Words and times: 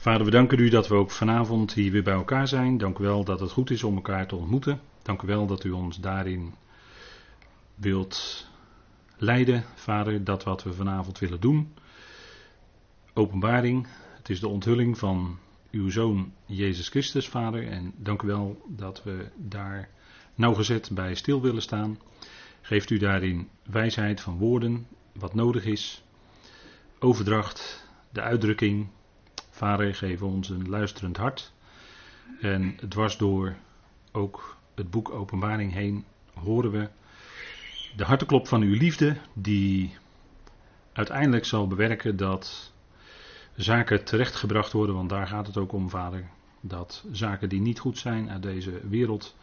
Vader, 0.00 0.24
we 0.24 0.30
danken 0.30 0.58
u 0.58 0.68
dat 0.68 0.88
we 0.88 0.94
ook 0.94 1.10
vanavond 1.10 1.72
hier 1.72 1.92
weer 1.92 2.02
bij 2.02 2.14
elkaar 2.14 2.48
zijn. 2.48 2.78
Dank 2.78 2.98
u 2.98 3.04
wel 3.04 3.24
dat 3.24 3.40
het 3.40 3.50
goed 3.50 3.70
is 3.70 3.82
om 3.82 3.94
elkaar 3.94 4.26
te 4.26 4.36
ontmoeten. 4.36 4.80
Dank 5.02 5.22
u 5.22 5.26
wel 5.26 5.46
dat 5.46 5.64
u 5.64 5.70
ons 5.70 6.00
daarin 6.00 6.54
wilt 7.74 8.48
leiden, 9.16 9.64
Vader, 9.74 10.24
dat 10.24 10.44
wat 10.44 10.62
we 10.62 10.72
vanavond 10.72 11.18
willen 11.18 11.40
doen. 11.40 11.74
Openbaring, 13.14 13.86
het 14.16 14.28
is 14.28 14.40
de 14.40 14.48
onthulling 14.48 14.98
van 14.98 15.38
uw 15.70 15.90
Zoon 15.90 16.32
Jezus 16.46 16.88
Christus, 16.88 17.28
Vader. 17.28 17.68
En 17.68 17.92
dank 17.96 18.22
u 18.22 18.26
wel 18.26 18.62
dat 18.68 19.02
we 19.02 19.28
daar 19.36 19.88
nauwgezet 20.34 20.90
bij 20.92 21.14
stil 21.14 21.40
willen 21.40 21.62
staan. 21.62 21.98
Geeft 22.60 22.90
u 22.90 22.98
daarin 22.98 23.48
wijsheid 23.70 24.20
van 24.20 24.38
woorden, 24.38 24.86
wat 25.12 25.34
nodig 25.34 25.64
is. 25.64 26.02
Overdracht, 26.98 27.86
de 28.12 28.20
uitdrukking. 28.20 28.86
Vader, 29.60 29.94
geef 29.94 30.22
ons 30.22 30.48
een 30.48 30.68
luisterend 30.68 31.16
hart. 31.16 31.52
En 32.40 32.78
dwars 32.88 33.16
door 33.16 33.56
ook 34.12 34.56
het 34.74 34.90
boek 34.90 35.10
Openbaring 35.10 35.72
heen 35.72 36.04
horen 36.34 36.70
we 36.70 36.88
de 37.96 38.04
harteklop 38.04 38.48
van 38.48 38.62
uw 38.62 38.74
liefde, 38.74 39.16
die 39.32 39.94
uiteindelijk 40.92 41.44
zal 41.44 41.66
bewerken 41.66 42.16
dat 42.16 42.72
zaken 43.56 44.04
terechtgebracht 44.04 44.72
worden, 44.72 44.94
want 44.94 45.08
daar 45.08 45.26
gaat 45.26 45.46
het 45.46 45.56
ook 45.56 45.72
om, 45.72 45.90
vader. 45.90 46.28
Dat 46.60 47.04
zaken 47.12 47.48
die 47.48 47.60
niet 47.60 47.78
goed 47.78 47.98
zijn 47.98 48.30
uit 48.30 48.42
deze 48.42 48.88
wereld 48.88 49.36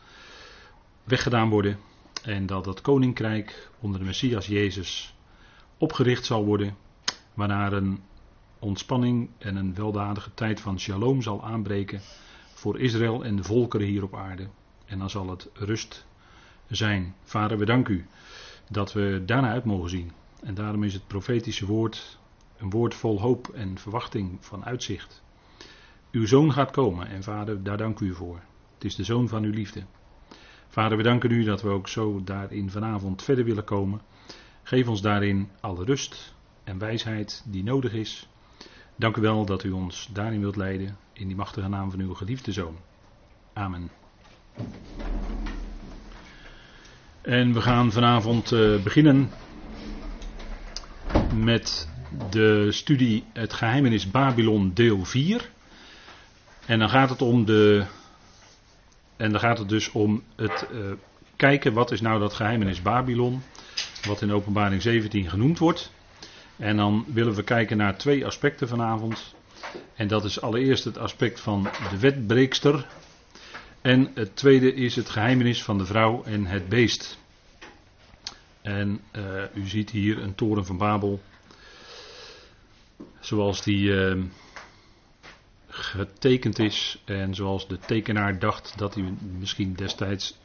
weggedaan 1.03 1.49
worden. 1.49 1.79
En 2.23 2.45
dat 2.45 2.65
het 2.65 2.81
koninkrijk 2.81 3.69
onder 3.79 3.99
de 3.99 4.05
Messias 4.05 4.47
Jezus 4.47 5.15
opgericht 5.77 6.25
zal 6.25 6.45
worden. 6.45 6.75
Waarna 7.33 7.71
een 7.71 8.03
ontspanning 8.59 9.29
en 9.37 9.55
een 9.55 9.75
weldadige 9.75 10.33
tijd 10.33 10.59
van 10.59 10.79
shalom 10.79 11.21
zal 11.21 11.43
aanbreken 11.43 12.01
voor 12.53 12.79
Israël 12.79 13.23
en 13.23 13.35
de 13.35 13.43
volkeren 13.43 13.87
hier 13.87 14.03
op 14.03 14.15
aarde. 14.15 14.47
En 14.85 14.99
dan 14.99 15.09
zal 15.09 15.29
het 15.29 15.49
rust 15.53 16.05
zijn. 16.67 17.15
Vader, 17.23 17.57
we 17.57 17.65
danken 17.65 17.93
u 17.93 18.05
dat 18.69 18.93
we 18.93 19.23
daarna 19.25 19.49
uit 19.49 19.65
mogen 19.65 19.89
zien. 19.89 20.11
En 20.43 20.53
daarom 20.53 20.83
is 20.83 20.93
het 20.93 21.07
profetische 21.07 21.65
woord 21.65 22.19
een 22.57 22.69
woord 22.69 22.95
vol 22.95 23.21
hoop 23.21 23.47
en 23.47 23.77
verwachting 23.77 24.37
van 24.39 24.65
uitzicht. 24.65 25.23
Uw 26.11 26.25
zoon 26.25 26.53
gaat 26.53 26.71
komen 26.71 27.07
en 27.07 27.23
vader, 27.23 27.63
daar 27.63 27.77
dank 27.77 27.99
u 27.99 28.13
voor. 28.13 28.39
Het 28.73 28.83
is 28.83 28.95
de 28.95 29.03
zoon 29.03 29.27
van 29.27 29.43
uw 29.43 29.51
liefde. 29.51 29.83
Vader, 30.67 30.97
we 30.97 31.03
danken 31.03 31.31
u 31.31 31.43
dat 31.43 31.61
we 31.61 31.69
ook 31.69 31.87
zo 31.87 32.23
daarin 32.23 32.69
vanavond 32.69 33.23
verder 33.23 33.45
willen 33.45 33.63
komen. 33.63 34.01
Geef 34.63 34.87
ons 34.87 35.01
daarin 35.01 35.49
alle 35.59 35.83
rust 35.83 36.35
en 36.63 36.77
wijsheid 36.77 37.43
die 37.47 37.63
nodig 37.63 37.93
is. 37.93 38.29
Dank 38.99 39.17
u 39.17 39.21
wel 39.21 39.45
dat 39.45 39.63
u 39.63 39.71
ons 39.71 40.09
daarin 40.13 40.39
wilt 40.39 40.55
leiden. 40.55 40.97
In 41.13 41.27
die 41.27 41.35
machtige 41.35 41.67
naam 41.67 41.91
van 41.91 41.99
uw 41.99 42.13
geliefde 42.13 42.51
zoon. 42.51 42.77
Amen. 43.53 43.89
En 47.21 47.53
we 47.53 47.61
gaan 47.61 47.91
vanavond 47.91 48.51
uh, 48.51 48.83
beginnen 48.83 49.29
met 51.35 51.89
de 52.29 52.71
studie 52.71 53.23
Het 53.33 53.53
Geheimenis 53.53 54.11
Babylon 54.11 54.71
deel 54.73 55.05
4. 55.05 55.49
En 56.65 56.79
dan 56.79 56.89
gaat 56.89 57.09
het 57.09 57.21
om 57.21 57.45
de. 57.45 57.85
En 59.17 59.31
dan 59.31 59.39
gaat 59.39 59.57
het 59.57 59.69
dus 59.69 59.91
om 59.91 60.23
het 60.35 60.67
uh, 60.71 60.91
kijken 61.35 61.73
wat 61.73 61.91
is 61.91 62.01
nou 62.01 62.19
dat 62.19 62.33
geheimenis 62.33 62.81
Babylon, 62.81 63.41
wat 64.07 64.21
in 64.21 64.31
openbaring 64.31 64.81
17 64.81 65.29
genoemd 65.29 65.59
wordt. 65.59 65.91
En 66.57 66.77
dan 66.77 67.05
willen 67.07 67.33
we 67.33 67.43
kijken 67.43 67.77
naar 67.77 67.97
twee 67.97 68.25
aspecten 68.25 68.67
vanavond. 68.67 69.35
En 69.95 70.07
dat 70.07 70.23
is 70.25 70.41
allereerst 70.41 70.83
het 70.83 70.97
aspect 70.97 71.39
van 71.39 71.63
de 71.89 71.99
wetbreekster. 71.99 72.87
En 73.81 74.11
het 74.13 74.35
tweede 74.35 74.73
is 74.73 74.95
het 74.95 75.09
geheimenis 75.09 75.63
van 75.63 75.77
de 75.77 75.85
vrouw 75.85 76.23
en 76.23 76.45
het 76.45 76.69
beest. 76.69 77.17
En 78.61 79.01
uh, 79.15 79.43
u 79.53 79.67
ziet 79.67 79.89
hier 79.89 80.21
een 80.21 80.35
toren 80.35 80.65
van 80.65 80.77
Babel 80.77 81.21
zoals 83.19 83.63
die 83.63 83.81
uh, 83.89 84.23
getekend 85.67 86.59
is 86.59 87.01
en 87.05 87.35
zoals 87.35 87.67
de 87.67 87.79
tekenaar 87.79 88.39
dacht 88.39 88.73
dat 88.77 88.93
hij 88.93 89.13
misschien 89.39 89.73
destijds 89.73 90.37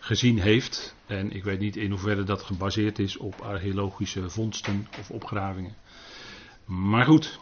uitgezien 0.00 0.38
heeft. 0.38 0.94
En 1.06 1.32
ik 1.32 1.44
weet 1.44 1.58
niet 1.58 1.76
in 1.76 1.90
hoeverre 1.90 2.22
dat 2.22 2.42
gebaseerd 2.42 2.98
is 2.98 3.16
op 3.16 3.40
archeologische 3.40 4.30
vondsten 4.30 4.88
of 4.98 5.10
opgravingen. 5.10 5.74
Maar 6.64 7.04
goed, 7.04 7.40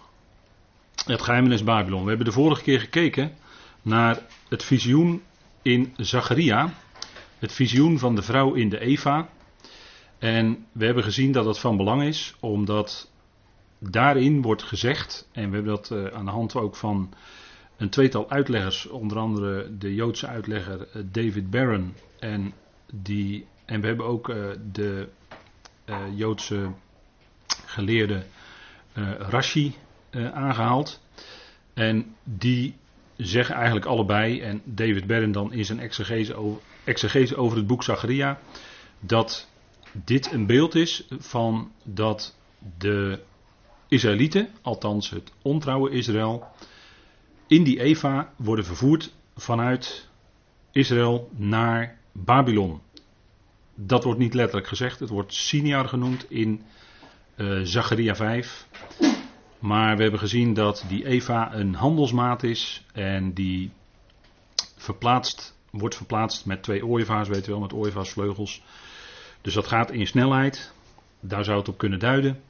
het 1.06 1.22
geheimenis 1.22 1.64
Babylon. 1.64 2.02
We 2.02 2.08
hebben 2.08 2.26
de 2.26 2.32
vorige 2.32 2.62
keer 2.62 2.80
gekeken 2.80 3.36
naar 3.82 4.26
het 4.48 4.64
visioen 4.64 5.22
in 5.62 5.92
Zacharia. 5.96 6.74
Het 7.38 7.52
visioen 7.52 7.98
van 7.98 8.14
de 8.14 8.22
vrouw 8.22 8.54
in 8.54 8.68
de 8.68 8.80
Eva. 8.80 9.28
En 10.18 10.66
we 10.72 10.84
hebben 10.84 11.04
gezien 11.04 11.32
dat 11.32 11.44
het 11.44 11.58
van 11.58 11.76
belang 11.76 12.02
is, 12.02 12.34
omdat 12.40 13.10
daarin 13.78 14.42
wordt 14.42 14.62
gezegd, 14.62 15.28
en 15.32 15.48
we 15.48 15.54
hebben 15.54 15.74
dat 15.74 15.90
uh, 15.90 16.06
aan 16.06 16.24
de 16.24 16.30
hand 16.30 16.54
ook 16.54 16.76
van 16.76 17.12
een 17.78 17.88
tweetal 17.88 18.30
uitleggers, 18.30 18.86
onder 18.86 19.18
andere 19.18 19.78
de 19.78 19.94
Joodse 19.94 20.26
uitlegger 20.26 20.80
uh, 20.80 21.02
David 21.12 21.50
Barron 21.50 21.94
en, 22.18 22.52
die, 22.92 23.46
en 23.64 23.80
we 23.80 23.86
hebben 23.86 24.06
ook 24.06 24.28
uh, 24.28 24.36
de 24.72 25.08
Joodse 26.14 26.70
geleerde 27.66 28.22
Rashi 29.18 29.74
aangehaald. 30.32 31.00
En 31.74 32.16
die 32.24 32.74
zeggen 33.16 33.54
eigenlijk 33.54 33.86
allebei, 33.86 34.40
en 34.40 34.62
David 34.64 35.06
Barron 35.06 35.32
dan 35.32 35.52
in 35.52 35.64
zijn 35.64 35.80
exegese 35.80 36.34
over, 36.34 36.62
exegese 36.84 37.36
over 37.36 37.56
het 37.56 37.66
boek 37.66 37.82
Zacharia, 37.82 38.38
dat 39.00 39.48
dit 39.92 40.32
een 40.32 40.46
beeld 40.46 40.74
is 40.74 41.06
van 41.18 41.72
dat 41.84 42.36
de 42.78 43.20
Israëlieten, 43.88 44.48
althans 44.62 45.10
het 45.10 45.32
ontrouwe 45.42 45.90
Israël, 45.90 46.46
in 47.48 47.64
die 47.64 47.80
Eva 47.80 48.32
worden 48.36 48.64
vervoerd 48.64 49.14
vanuit 49.36 50.08
Israël 50.72 51.30
naar 51.36 51.98
Babylon. 52.12 52.80
Dat 53.74 54.04
wordt 54.04 54.18
niet 54.18 54.34
letterlijk 54.34 54.66
gezegd, 54.66 55.00
het 55.00 55.08
wordt 55.08 55.34
Siniar 55.34 55.88
genoemd 55.88 56.30
in 56.30 56.62
uh, 57.36 57.60
Zacharia 57.62 58.14
5. 58.14 58.66
Maar 59.58 59.96
we 59.96 60.02
hebben 60.02 60.20
gezien 60.20 60.54
dat 60.54 60.84
die 60.88 61.06
Eva 61.06 61.54
een 61.54 61.74
handelsmaat 61.74 62.42
is 62.42 62.84
en 62.92 63.32
die 63.32 63.70
verplaatst, 64.76 65.56
wordt 65.70 65.96
verplaatst 65.96 66.46
met 66.46 66.62
twee 66.62 66.86
ooievaars, 66.86 67.28
weet 67.28 67.44
je 67.44 67.50
wel, 67.50 67.60
met 67.60 67.72
ooievaarsvleugels. 67.72 68.62
Dus 69.40 69.54
dat 69.54 69.66
gaat 69.66 69.90
in 69.90 70.06
snelheid, 70.06 70.72
daar 71.20 71.44
zou 71.44 71.58
het 71.58 71.68
op 71.68 71.78
kunnen 71.78 71.98
duiden. 71.98 72.40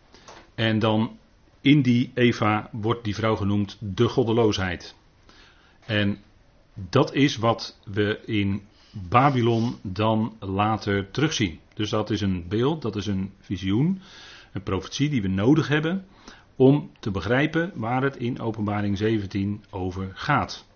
En 0.54 0.78
dan 0.78 1.18
in 1.68 1.82
die 1.82 2.10
Eva 2.14 2.68
wordt 2.72 3.04
die 3.04 3.14
vrouw 3.14 3.36
genoemd 3.36 3.76
de 3.80 4.08
goddeloosheid. 4.08 4.94
En 5.86 6.18
dat 6.74 7.14
is 7.14 7.36
wat 7.36 7.78
we 7.84 8.20
in 8.24 8.62
Babylon 9.08 9.76
dan 9.82 10.36
later 10.40 11.10
terugzien. 11.10 11.58
Dus 11.74 11.90
dat 11.90 12.10
is 12.10 12.20
een 12.20 12.48
beeld, 12.48 12.82
dat 12.82 12.96
is 12.96 13.06
een 13.06 13.32
visioen, 13.40 14.00
een 14.52 14.62
profetie 14.62 15.08
die 15.08 15.22
we 15.22 15.28
nodig 15.28 15.68
hebben 15.68 16.06
om 16.56 16.90
te 17.00 17.10
begrijpen 17.10 17.72
waar 17.74 18.02
het 18.02 18.16
in 18.16 18.40
Openbaring 18.40 18.98
17 18.98 19.64
over 19.70 20.10
gaat. 20.14 20.66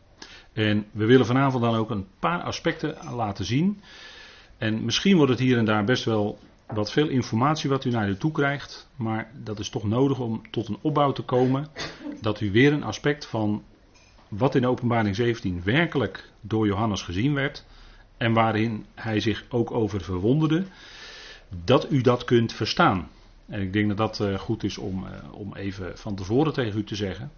En 0.53 0.87
we 0.91 1.05
willen 1.05 1.27
vanavond 1.27 1.63
dan 1.63 1.75
ook 1.75 1.91
een 1.91 2.07
paar 2.19 2.43
aspecten 2.43 2.97
laten 3.15 3.45
zien. 3.45 3.81
En 4.59 4.85
misschien 4.85 5.17
wordt 5.17 5.31
het 5.31 5.41
hier 5.41 5.59
en 5.59 5.65
daar 5.65 5.85
best 5.85 6.05
wel 6.05 6.39
wat 6.67 6.93
veel 6.93 7.09
informatie 7.09 7.71
wat 7.71 7.85
u 7.85 7.91
naar 7.91 8.09
u 8.09 8.17
toe 8.17 8.33
krijgt, 8.33 8.89
maar 8.97 9.31
dat 9.35 9.59
is 9.59 9.69
toch 9.69 9.85
nodig 9.85 10.19
om 10.19 10.51
tot 10.51 10.69
een 10.69 10.79
opbouw 10.81 11.13
te 11.13 11.23
komen 11.23 11.67
dat 12.21 12.41
u 12.41 12.51
weer 12.51 12.73
een 12.73 12.85
aspect 12.85 13.27
van 13.27 13.63
wat 14.29 14.55
in 14.55 14.67
openbaring 14.67 15.17
17 15.17 15.63
werkelijk 15.65 16.31
door 16.41 16.67
Johannes 16.67 17.03
gezien 17.03 17.35
werd 17.35 17.65
en 18.17 18.33
waarin 18.33 18.87
hij 18.95 19.21
zich 19.21 19.45
ook 19.49 19.71
over 19.71 20.01
verwonderde, 20.01 20.65
dat 21.65 21.91
u 21.91 22.01
dat 22.01 22.25
kunt 22.25 22.53
verstaan. 22.53 23.09
En 23.47 23.61
ik 23.61 23.73
denk 23.73 23.89
dat 23.89 23.97
dat 23.97 24.21
uh, 24.21 24.39
goed 24.39 24.65
is 24.65 24.79
om, 24.79 25.05
uh, 25.05 25.33
om 25.33 25.55
even 25.55 25.99
van 25.99 26.15
tevoren 26.15 26.53
tegen 26.53 26.79
u 26.79 26.85
te 26.85 26.95
zeggen, 26.95 27.33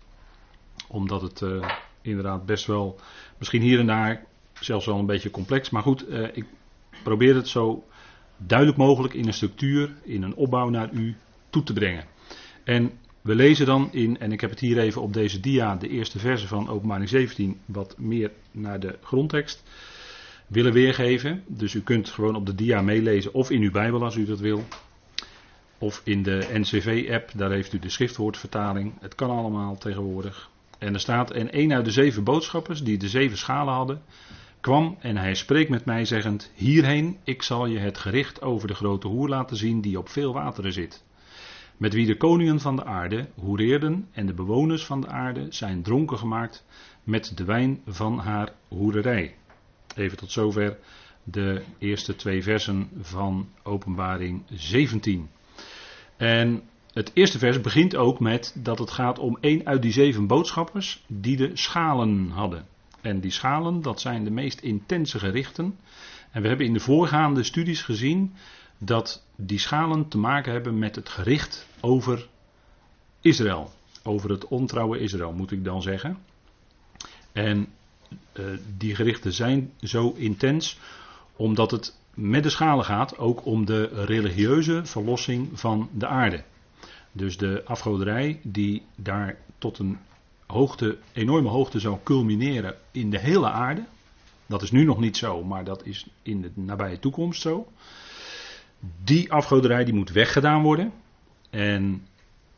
omdat 0.89 1.23
het 1.23 1.41
uh, 1.41 1.69
inderdaad 2.01 2.47
best 2.47 2.67
wel, 2.67 3.01
misschien 3.39 3.63
hier 3.63 3.79
en 3.79 3.87
daar, 3.87 4.25
zelfs 4.53 4.87
wel 4.87 4.99
een 4.99 5.07
beetje 5.07 5.31
complex, 5.31 5.71
maar 5.71 5.83
goed, 5.83 6.05
ik 6.33 6.45
probeer 7.03 7.35
het 7.35 7.49
zo 7.49 7.85
duidelijk 8.37 8.79
mogelijk 8.79 9.15
in 9.15 9.27
een 9.27 9.35
structuur, 9.35 9.95
in 10.03 10.23
een 10.23 10.35
opbouw 10.35 10.69
naar 10.69 10.93
u 10.93 11.17
toe 11.51 11.63
te 11.63 11.73
brengen. 11.73 12.05
En 12.65 12.93
we 13.21 13.35
lezen 13.35 13.67
dan 13.67 13.89
in, 13.93 14.19
en 14.19 14.33
ik 14.33 14.41
heb 14.41 14.51
het 14.51 14.61
hier 14.61 14.79
even 14.79 15.03
op 15.03 15.13
deze 15.13 15.41
dia, 15.41 15.77
de 15.77 15.89
eerste 15.89 16.19
verse 16.19 16.47
van 16.47 16.69
Openbaring 16.69 17.09
17, 17.09 17.61
wat 17.65 17.99
meer 17.99 18.31
naar 18.51 18.81
de 18.81 18.99
grondtekst 19.03 19.63
willen 20.47 20.73
weergeven. 20.73 21.43
Dus 21.47 21.75
u 21.75 21.81
kunt 21.81 22.09
gewoon 22.09 22.37
op 22.37 22.47
de 22.47 22.55
dia 22.55 22.83
meelezen 22.83 23.35
of 23.35 23.51
in 23.51 23.63
uw 23.63 23.71
Bijbel 23.71 24.03
als 24.03 24.17
u 24.17 24.25
dat 24.25 24.41
wil. 24.41 24.65
Of 25.79 26.01
in 26.05 26.23
de 26.23 26.49
NCV-app, 26.53 27.31
daar 27.35 27.51
heeft 27.51 27.73
u 27.73 27.79
de 27.79 27.89
schriftwoordvertaling. 27.89 28.93
Het 29.01 29.15
kan 29.15 29.31
allemaal 29.31 29.77
tegenwoordig. 29.77 30.51
En 30.79 30.95
er 30.95 31.01
staat, 31.01 31.31
en 31.31 31.59
een 31.59 31.73
uit 31.73 31.85
de 31.85 31.91
zeven 31.91 32.25
boodschappers 32.25 32.83
die 32.83 32.99
de 32.99 33.09
zeven 33.09 33.39
schalen 33.39 33.75
hadden, 33.75 34.03
kwam 34.65 34.97
en 35.01 35.17
hij 35.17 35.35
spreekt 35.35 35.71
met 35.71 35.85
mij 35.85 36.05
zeggend, 36.05 36.51
hierheen, 36.55 37.19
ik 37.25 37.43
zal 37.43 37.67
je 37.67 37.79
het 37.79 37.99
gericht 37.99 38.43
over 38.43 38.69
de 38.69 38.75
grote 38.75 39.09
hoer 39.09 39.29
laten 39.29 39.57
zien 39.57 39.81
die 39.81 39.99
op 39.99 40.09
veel 40.09 40.33
wateren 40.33 40.73
zit. 40.73 41.05
Met 41.77 41.95
wie 41.95 42.07
de 42.07 42.17
koningen 42.17 42.61
van 42.61 42.77
de 42.77 42.85
aarde 42.85 43.29
hoereerden 43.35 44.09
en 44.13 44.27
de 44.27 44.35
bewoners 44.35 44.85
van 44.85 45.01
de 45.01 45.07
aarde 45.07 45.47
zijn 45.51 45.83
dronken 45.83 46.19
gemaakt 46.19 46.65
met 47.03 47.33
de 47.37 47.45
wijn 47.45 47.81
van 47.87 48.19
haar 48.19 48.53
hoererij. 48.69 49.35
Even 49.97 50.17
tot 50.17 50.31
zover 50.31 50.79
de 51.25 51.63
eerste 51.79 52.17
twee 52.17 52.43
versen 52.43 52.89
van 53.01 53.49
Openbaring 53.63 54.43
17. 54.53 55.29
En 56.17 56.63
het 56.93 57.11
eerste 57.15 57.39
vers 57.39 57.61
begint 57.61 57.97
ook 57.97 58.21
met 58.21 58.57
dat 58.59 58.79
het 58.79 58.91
gaat 58.91 59.19
om 59.19 59.39
één 59.41 59.67
uit 59.67 59.83
die 59.83 59.93
zeven 59.93 60.27
boodschappers 60.27 61.05
die 61.07 61.37
de 61.37 61.51
schalen 61.55 62.31
hadden. 62.31 62.67
En 63.05 63.21
die 63.21 63.31
schalen, 63.31 63.83
dat 63.83 64.01
zijn 64.01 64.25
de 64.25 64.31
meest 64.31 64.61
intense 64.61 65.19
gerichten. 65.19 65.79
En 66.31 66.43
we 66.43 66.49
hebben 66.49 66.67
in 66.67 66.73
de 66.73 66.81
voorgaande 66.81 67.43
studies 67.43 67.83
gezien 67.83 68.35
dat 68.79 69.27
die 69.37 69.59
schalen 69.59 70.09
te 70.09 70.19
maken 70.19 70.53
hebben 70.53 70.79
met 70.79 70.97
het 70.97 71.09
gericht 71.09 71.67
over 71.81 72.29
Israël. 73.21 73.71
Over 74.03 74.31
het 74.31 74.49
ontrouwe 74.49 74.99
Israël, 74.99 75.33
moet 75.33 75.51
ik 75.51 75.65
dan 75.65 75.83
zeggen. 75.83 76.19
En 77.33 77.69
uh, 78.33 78.45
die 78.77 78.95
gerichten 78.95 79.33
zijn 79.33 79.73
zo 79.81 80.13
intens 80.17 80.79
omdat 81.37 81.71
het 81.71 81.99
met 82.15 82.43
de 82.43 82.51
schalen 82.51 82.85
gaat 82.85 83.19
ook 83.19 83.47
om 83.47 83.65
de 83.65 84.05
religieuze 84.05 84.85
verlossing 84.85 85.61
van 85.61 85.89
de 85.93 86.07
aarde. 86.07 86.45
Dus 87.13 87.37
de 87.37 87.63
afgoderij 87.65 88.41
die 88.43 88.83
daar 88.97 89.37
tot 89.59 89.79
een 89.79 89.99
hoogte, 90.47 90.99
enorme 91.13 91.49
hoogte 91.49 91.81
zou 91.81 91.99
culmineren 92.03 92.77
in 92.91 93.11
de 93.11 93.19
hele 93.19 93.51
aarde. 93.51 93.85
Dat 94.47 94.63
is 94.63 94.71
nu 94.71 94.85
nog 94.85 94.99
niet 94.99 95.17
zo, 95.17 95.45
maar 95.45 95.65
dat 95.65 95.87
is 95.87 96.07
in 96.23 96.43
de 96.43 96.51
nabije 96.55 96.99
toekomst 96.99 97.41
zo. 97.41 97.67
Die 99.05 99.33
afgoderij 99.33 99.85
die 99.85 99.95
moet 99.95 100.11
weggedaan 100.11 100.63
worden. 100.63 100.93
En 101.51 102.07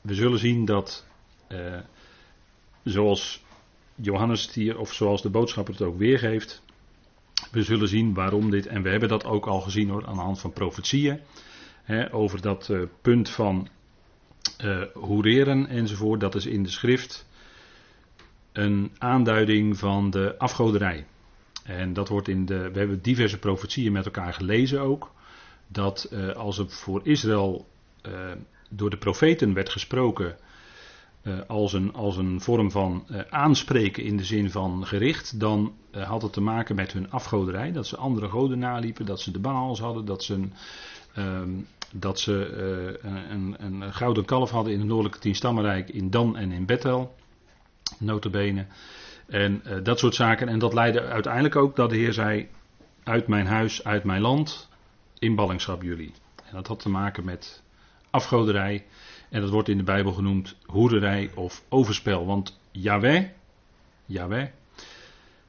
we 0.00 0.15
zullen 0.15 0.38
zien 0.38 0.65
dat, 0.65 1.06
eh, 1.47 1.79
zoals 2.85 3.44
Johannes 3.94 4.43
het 4.43 4.55
hier, 4.55 4.79
of 4.79 4.93
zoals 4.93 5.23
de 5.23 5.31
boodschapper 5.31 5.75
het 5.75 5.82
ook 5.82 5.99
weergeeft, 5.99 6.62
we 7.50 7.62
zullen 7.62 7.89
zien 7.89 8.15
waarom 8.15 8.50
dit, 8.50 8.67
en 8.67 8.82
we 8.82 8.89
hebben 8.89 9.09
dat 9.09 9.25
ook 9.25 9.47
al 9.47 9.61
gezien 9.61 9.89
hoor, 9.89 10.06
aan 10.06 10.15
de 10.15 10.21
hand 10.21 10.41
van 10.41 10.53
profetieën, 10.53 11.21
hè, 11.82 12.12
over 12.15 12.41
dat 12.41 12.69
uh, 12.69 12.82
punt 13.03 13.29
van 13.29 13.69
uh, 14.65 14.82
hoereren 14.94 15.67
enzovoort, 15.67 16.21
dat 16.21 16.35
is 16.35 16.47
in 16.47 16.62
de 16.62 16.71
schrift 16.71 17.27
een 18.56 18.91
aanduiding 18.99 19.79
van 19.79 20.11
de 20.11 20.35
afgoderij. 20.38 21.06
En 21.64 21.93
dat 21.93 22.08
wordt 22.08 22.29
in 22.29 22.47
de, 22.47 22.70
we 22.70 22.79
hebben 22.79 23.03
diverse 23.03 23.38
profetieën 23.38 23.93
met 23.93 24.05
elkaar 24.05 24.32
gelezen 24.32 24.81
ook, 24.81 25.12
dat 25.67 26.08
uh, 26.12 26.32
als 26.32 26.58
er 26.58 26.70
voor 26.70 27.00
Israël 27.03 27.67
door 28.70 28.91
de 28.91 28.97
profeten 28.97 29.55
werd 29.55 29.69
gesproken 29.69 30.37
uh, 31.23 31.38
als, 31.47 31.73
een, 31.73 31.94
als 31.94 32.17
een 32.17 32.41
vorm 32.41 32.70
van 32.70 33.06
aanspreken 33.31 34.03
in 34.03 34.17
de 34.17 34.25
zin 34.25 34.50
van 34.50 34.87
gericht, 34.87 35.41
dan 35.41 35.75
had 35.91 36.23
het 36.23 36.32
te 36.32 36.41
maken 36.41 36.75
met 36.75 36.93
hun 36.93 37.11
afgoderij. 37.11 37.73
Dat 37.73 37.87
ze 37.87 37.97
andere 37.97 38.29
goden 38.29 38.58
naliepen, 38.58 39.06
dat 39.06 39.20
ze 39.20 39.31
de 39.31 39.38
Baals 39.38 39.81
hadden, 39.81 40.05
dat 40.05 40.25
ze 40.25 40.35
een, 40.35 40.53
ehm, 41.14 41.50
dat 41.93 42.20
ze, 42.20 42.32
een, 43.31 43.55
een, 43.58 43.93
gouden 43.94 44.25
kalf 44.25 44.50
hadden 44.50 44.73
in 44.73 44.79
het 44.79 44.88
noordelijke 44.88 45.19
tienstammenrijk 45.19 45.88
in 45.88 46.11
Dan 46.11 46.37
en 46.37 46.53
in 46.53 46.67
Bethel, 46.67 47.14
notabene. 47.99 48.67
En 49.27 49.62
dat 49.83 49.99
soort 49.99 50.15
zaken. 50.15 50.49
En 50.49 50.59
dat 50.59 50.75
leidde 50.75 51.00
uiteindelijk 51.00 51.56
ook 51.56 51.77
dat 51.77 51.91
de 51.91 51.97
Heer 51.97 52.12
zei, 52.12 52.49
uit 53.03 53.27
mijn 53.27 53.47
huis, 53.47 53.85
uit 53.85 54.05
mijn 54.05 54.21
land, 54.21 54.69
in 55.19 55.35
ballingschap 55.35 55.83
jullie. 55.83 56.12
En 56.44 56.55
dat 56.55 56.67
had 56.67 56.81
te 56.81 56.88
maken 56.88 57.25
met 57.25 57.62
afgoderij. 58.11 58.85
En 59.29 59.41
dat 59.41 59.50
wordt 59.50 59.69
in 59.69 59.77
de 59.77 59.83
Bijbel 59.83 60.12
genoemd 60.12 60.56
hoerderij 60.65 61.31
of 61.35 61.62
overspel. 61.69 62.27
Want 62.27 62.59
Yahweh, 62.71 63.25
Yahweh, 64.06 64.47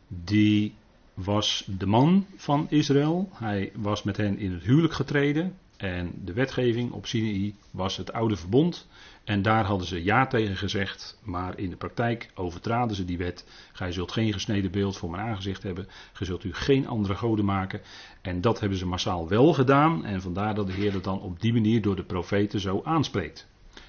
die 0.07 0.75
was 1.13 1.63
de 1.77 1.85
man 1.85 2.25
van 2.35 2.67
Israël. 2.69 3.29
Hij 3.33 3.71
was 3.75 4.03
met 4.03 4.17
hen 4.17 4.37
in 4.37 4.51
het 4.51 4.63
huwelijk 4.63 4.93
getreden. 4.93 5.57
En 5.77 6.13
de 6.23 6.33
wetgeving 6.33 6.91
op 6.91 7.05
Sinai 7.05 7.55
was 7.71 7.97
het 7.97 8.13
oude 8.13 8.35
verbond. 8.35 8.87
En 9.23 9.41
daar 9.41 9.65
hadden 9.65 9.87
ze 9.87 10.03
ja 10.03 10.27
tegen 10.27 10.55
gezegd. 10.55 11.19
Maar 11.23 11.59
in 11.59 11.69
de 11.69 11.75
praktijk 11.75 12.29
overtraden 12.35 12.95
ze 12.95 13.05
die 13.05 13.17
wet. 13.17 13.45
Gij 13.73 13.91
zult 13.91 14.11
geen 14.11 14.33
gesneden 14.33 14.71
beeld 14.71 14.97
voor 14.97 15.09
mijn 15.09 15.27
aangezicht 15.27 15.63
hebben. 15.63 15.87
Gij 16.13 16.25
zult 16.27 16.43
u 16.43 16.53
geen 16.53 16.87
andere 16.87 17.15
goden 17.15 17.45
maken. 17.45 17.81
En 18.21 18.41
dat 18.41 18.59
hebben 18.59 18.77
ze 18.77 18.85
massaal 18.85 19.27
wel 19.27 19.53
gedaan. 19.53 20.05
En 20.05 20.21
vandaar 20.21 20.55
dat 20.55 20.67
de 20.67 20.73
Heer 20.73 20.93
het 20.93 21.03
dan 21.03 21.21
op 21.21 21.41
die 21.41 21.53
manier 21.53 21.81
door 21.81 21.95
de 21.95 22.03
profeten 22.03 22.59
zo 22.59 22.81
aanspreekt. 22.83 23.47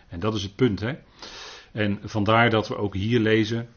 En 0.09 0.21
dat 0.21 0.35
is 0.35 0.43
het 0.43 0.57
punt. 0.57 0.81
Hè? 0.81 0.95
En 1.73 1.99
vandaar 2.03 2.51
dat 2.51 2.69
we 2.69 2.77
ook 2.77 2.95
hier 2.95 3.21
lezen. 3.21 3.69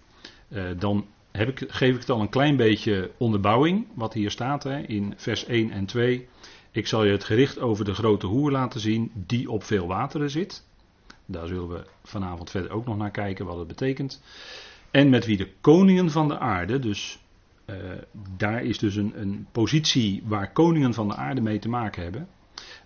Uh, 0.49 0.63
dan 0.77 1.05
heb 1.31 1.49
ik, 1.49 1.63
geef 1.67 1.93
ik 1.93 1.99
het 1.99 2.09
al 2.09 2.21
een 2.21 2.29
klein 2.29 2.55
beetje 2.55 3.11
onderbouwing. 3.17 3.87
Wat 3.93 4.13
hier 4.13 4.31
staat 4.31 4.63
hè, 4.63 4.79
in 4.79 5.13
vers 5.17 5.45
1 5.45 5.71
en 5.71 5.85
2. 5.85 6.27
Ik 6.71 6.88
zal 6.88 7.03
je 7.03 7.12
het 7.12 7.23
gericht 7.23 7.59
over 7.59 7.85
de 7.85 7.94
grote 7.94 8.25
hoer 8.25 8.51
laten 8.51 8.79
zien. 8.79 9.12
Die 9.13 9.51
op 9.51 9.63
veel 9.63 9.88
wateren 9.88 10.29
zit. 10.29 10.65
Daar 11.25 11.47
zullen 11.47 11.69
we 11.69 11.85
vanavond 12.03 12.50
verder 12.50 12.71
ook 12.71 12.85
nog 12.85 12.97
naar 12.97 13.12
kijken 13.12 13.45
wat 13.45 13.57
het 13.57 13.68
betekent. 13.68 14.21
En 14.91 15.09
met 15.09 15.25
wie 15.25 15.38
de 15.38 15.51
koningen 15.62 16.12
van 16.12 16.27
de 16.27 16.39
aarde. 16.39 16.79
Dus 16.79 17.19
uh, 17.65 17.75
daar 18.38 18.63
is 18.63 18.77
dus 18.77 18.95
een, 18.95 19.21
een 19.21 19.47
positie 19.51 20.23
waar 20.25 20.51
koningen 20.51 20.94
van 20.94 21.07
de 21.07 21.15
aarde 21.15 21.41
mee 21.41 21.59
te 21.59 21.69
maken 21.69 22.03
hebben 22.03 22.27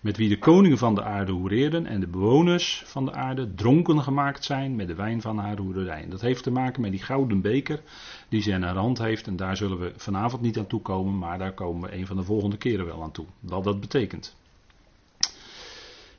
met 0.02 0.18
wie 0.18 0.30
de 0.30 0.38
koningen 0.38 0.78
van 0.78 0.96
de 0.96 1.04
aarde 1.04 1.32
hoereerden 1.32 1.86
en 1.86 2.00
de 2.00 2.08
bewoners 2.08 2.84
van 2.86 3.06
de 3.06 3.14
aarde 3.14 3.54
dronken 3.54 4.02
gemaakt 4.02 4.44
zijn 4.44 4.76
met 4.76 4.88
de 4.88 4.96
wijn 4.96 5.22
van 5.22 5.38
haar 5.38 5.58
hoerderij. 5.58 6.06
Dat 6.10 6.22
heeft 6.22 6.44
te 6.44 6.52
maken 6.52 6.82
met 6.82 6.92
die 6.92 7.04
gouden 7.04 7.42
beker 7.42 7.82
die 8.30 8.42
ze 8.42 8.52
in 8.52 8.64
haar 8.64 8.76
hand 8.76 8.98
heeft. 8.98 9.28
En 9.28 9.36
daar 9.36 9.58
zullen 9.58 9.80
we 9.80 9.94
vanavond 9.96 10.42
niet 10.42 10.58
aan 10.58 10.68
toe 10.68 10.82
komen, 10.82 11.18
maar 11.18 11.38
daar 11.38 11.54
komen 11.54 11.90
we 11.90 11.96
een 11.96 12.08
van 12.08 12.16
de 12.16 12.24
volgende 12.24 12.58
keren 12.58 12.86
wel 12.86 13.04
aan 13.04 13.12
toe. 13.12 13.26
Wat 13.40 13.64
dat 13.64 13.80
betekent. 13.80 14.36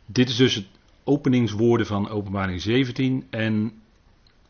Dit 0.07 0.29
is 0.29 0.37
dus 0.37 0.55
het 0.55 0.67
openingswoorden 1.05 1.87
van 1.87 2.09
Openbaring 2.09 2.61
17 2.61 3.27
en 3.31 3.73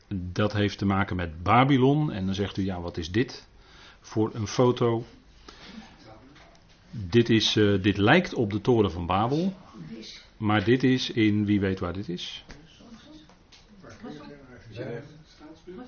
dat 0.08 0.52
heeft 0.52 0.78
te 0.78 0.86
maken 0.86 1.16
met 1.16 1.42
Babylon. 1.42 2.12
En 2.12 2.26
dan 2.26 2.34
zegt 2.34 2.56
u, 2.56 2.64
ja, 2.64 2.80
wat 2.80 2.96
is 2.96 3.10
dit 3.10 3.46
voor 4.00 4.30
een 4.34 4.46
foto? 4.46 5.04
Dit, 6.96 7.28
is, 7.28 7.56
uh, 7.56 7.82
dit 7.82 7.96
lijkt 7.96 8.34
op 8.34 8.50
de 8.52 8.60
toren 8.60 8.90
van 8.90 9.06
Babel. 9.06 9.54
Maar 10.36 10.64
dit 10.64 10.82
is 10.82 11.10
in, 11.10 11.44
wie 11.44 11.60
weet 11.60 11.78
waar 11.78 11.92
dit 11.92 12.08
is? 12.08 12.44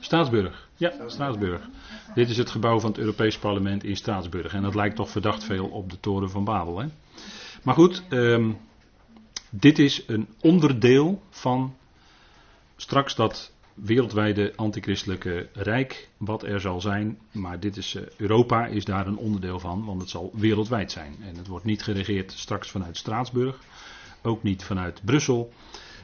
Staatsburg. 0.00 0.69
Ja, 0.77 0.93
Straatsburg. 1.07 1.69
Dit 2.15 2.29
is 2.29 2.37
het 2.37 2.50
gebouw 2.50 2.81
van 2.81 2.91
het 2.91 2.99
Europees 2.99 3.38
Parlement 3.38 3.85
in 3.85 3.97
Straatsburg. 3.97 4.53
En 4.53 4.62
dat 4.62 4.75
lijkt 4.75 4.97
toch 4.97 5.11
verdacht 5.11 5.45
veel 5.45 5.67
op 5.67 5.91
de 5.91 6.00
toren 6.00 6.31
van 6.31 6.45
Babel. 6.45 6.79
Hè? 6.79 6.87
Maar 7.62 7.75
goed, 7.75 8.03
um, 8.11 8.59
dit 9.50 9.79
is 9.79 10.03
een 10.07 10.29
onderdeel 10.41 11.23
van 11.31 11.75
straks 12.77 13.15
dat 13.15 13.53
wereldwijde 13.82 14.52
antichristelijke 14.56 15.49
rijk 15.52 16.08
wat 16.16 16.42
er 16.42 16.61
zal 16.61 16.80
zijn. 16.80 17.18
Maar 17.32 17.61
dit 17.61 17.76
is, 17.76 17.94
uh, 17.94 18.02
Europa 18.16 18.66
is 18.66 18.85
daar 18.85 19.06
een 19.06 19.16
onderdeel 19.16 19.61
van, 19.61 19.85
want 19.85 20.00
het 20.00 20.11
zal 20.11 20.30
wereldwijd 20.35 20.92
zijn. 20.92 21.16
En 21.20 21.37
het 21.37 21.47
wordt 21.47 21.64
niet 21.64 21.82
geregeerd 21.82 22.32
straks 22.32 22.70
vanuit 22.70 22.97
Straatsburg, 22.97 23.58
ook 24.23 24.42
niet 24.42 24.64
vanuit 24.64 25.00
Brussel, 25.04 25.52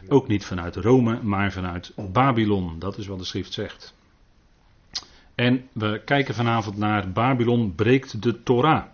ook 0.08 0.28
niet 0.28 0.44
vanuit 0.44 0.76
Rome, 0.76 1.22
maar 1.22 1.52
vanuit 1.52 1.92
Babylon. 2.12 2.78
Dat 2.78 2.98
is 2.98 3.06
wat 3.06 3.18
de 3.18 3.24
schrift 3.24 3.52
zegt. 3.52 3.94
En 5.34 5.68
we 5.72 6.02
kijken 6.04 6.34
vanavond 6.34 6.76
naar 6.76 7.12
Babylon 7.12 7.74
breekt 7.74 8.22
de 8.22 8.42
Torah. 8.42 8.84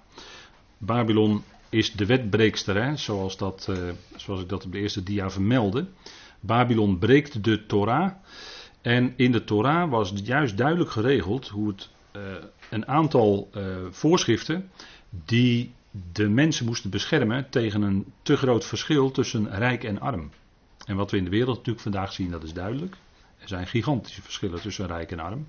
Babylon 0.79 1.43
is 1.69 1.93
de 1.93 2.07
wetbreekster, 2.07 2.83
hè, 2.83 2.97
zoals, 2.97 3.37
dat, 3.37 3.67
uh, 3.71 3.77
zoals 4.17 4.41
ik 4.41 4.49
dat 4.49 4.65
op 4.65 4.73
de 4.73 4.79
eerste 4.79 5.03
dia 5.03 5.31
vermeldde. 5.31 5.87
Babylon 6.41 6.99
breekt 6.99 7.45
de 7.45 7.67
Torah. 7.67 8.13
En 8.83 9.13
in 9.17 9.33
de 9.33 9.45
Torah 9.45 9.91
was 9.91 10.13
juist 10.25 10.57
duidelijk 10.57 10.91
geregeld 10.91 11.49
hoe 11.49 11.69
het 11.69 11.89
uh, 12.17 12.23
een 12.71 12.87
aantal 12.87 13.51
uh, 13.55 13.63
voorschriften 13.91 14.71
die 15.25 15.73
de 16.13 16.29
mensen 16.29 16.67
moesten 16.67 16.91
beschermen 16.91 17.51
tegen 17.51 17.83
een 17.83 18.13
te 18.23 18.37
groot 18.37 18.67
verschil 18.67 19.11
tussen 19.11 19.51
rijk 19.51 19.85
en 19.85 20.01
arm. 20.01 20.31
En 20.87 20.97
wat 20.97 21.11
we 21.11 21.17
in 21.17 21.25
de 21.25 21.31
wereld 21.31 21.57
natuurlijk 21.57 21.83
vandaag 21.83 22.13
zien, 22.13 22.31
dat 22.31 22.43
is 22.43 22.53
duidelijk. 22.53 22.97
Er 23.39 23.49
zijn 23.49 23.67
gigantische 23.67 24.23
verschillen 24.23 24.61
tussen 24.61 24.87
rijk 24.87 25.11
en 25.11 25.19
arm. 25.19 25.49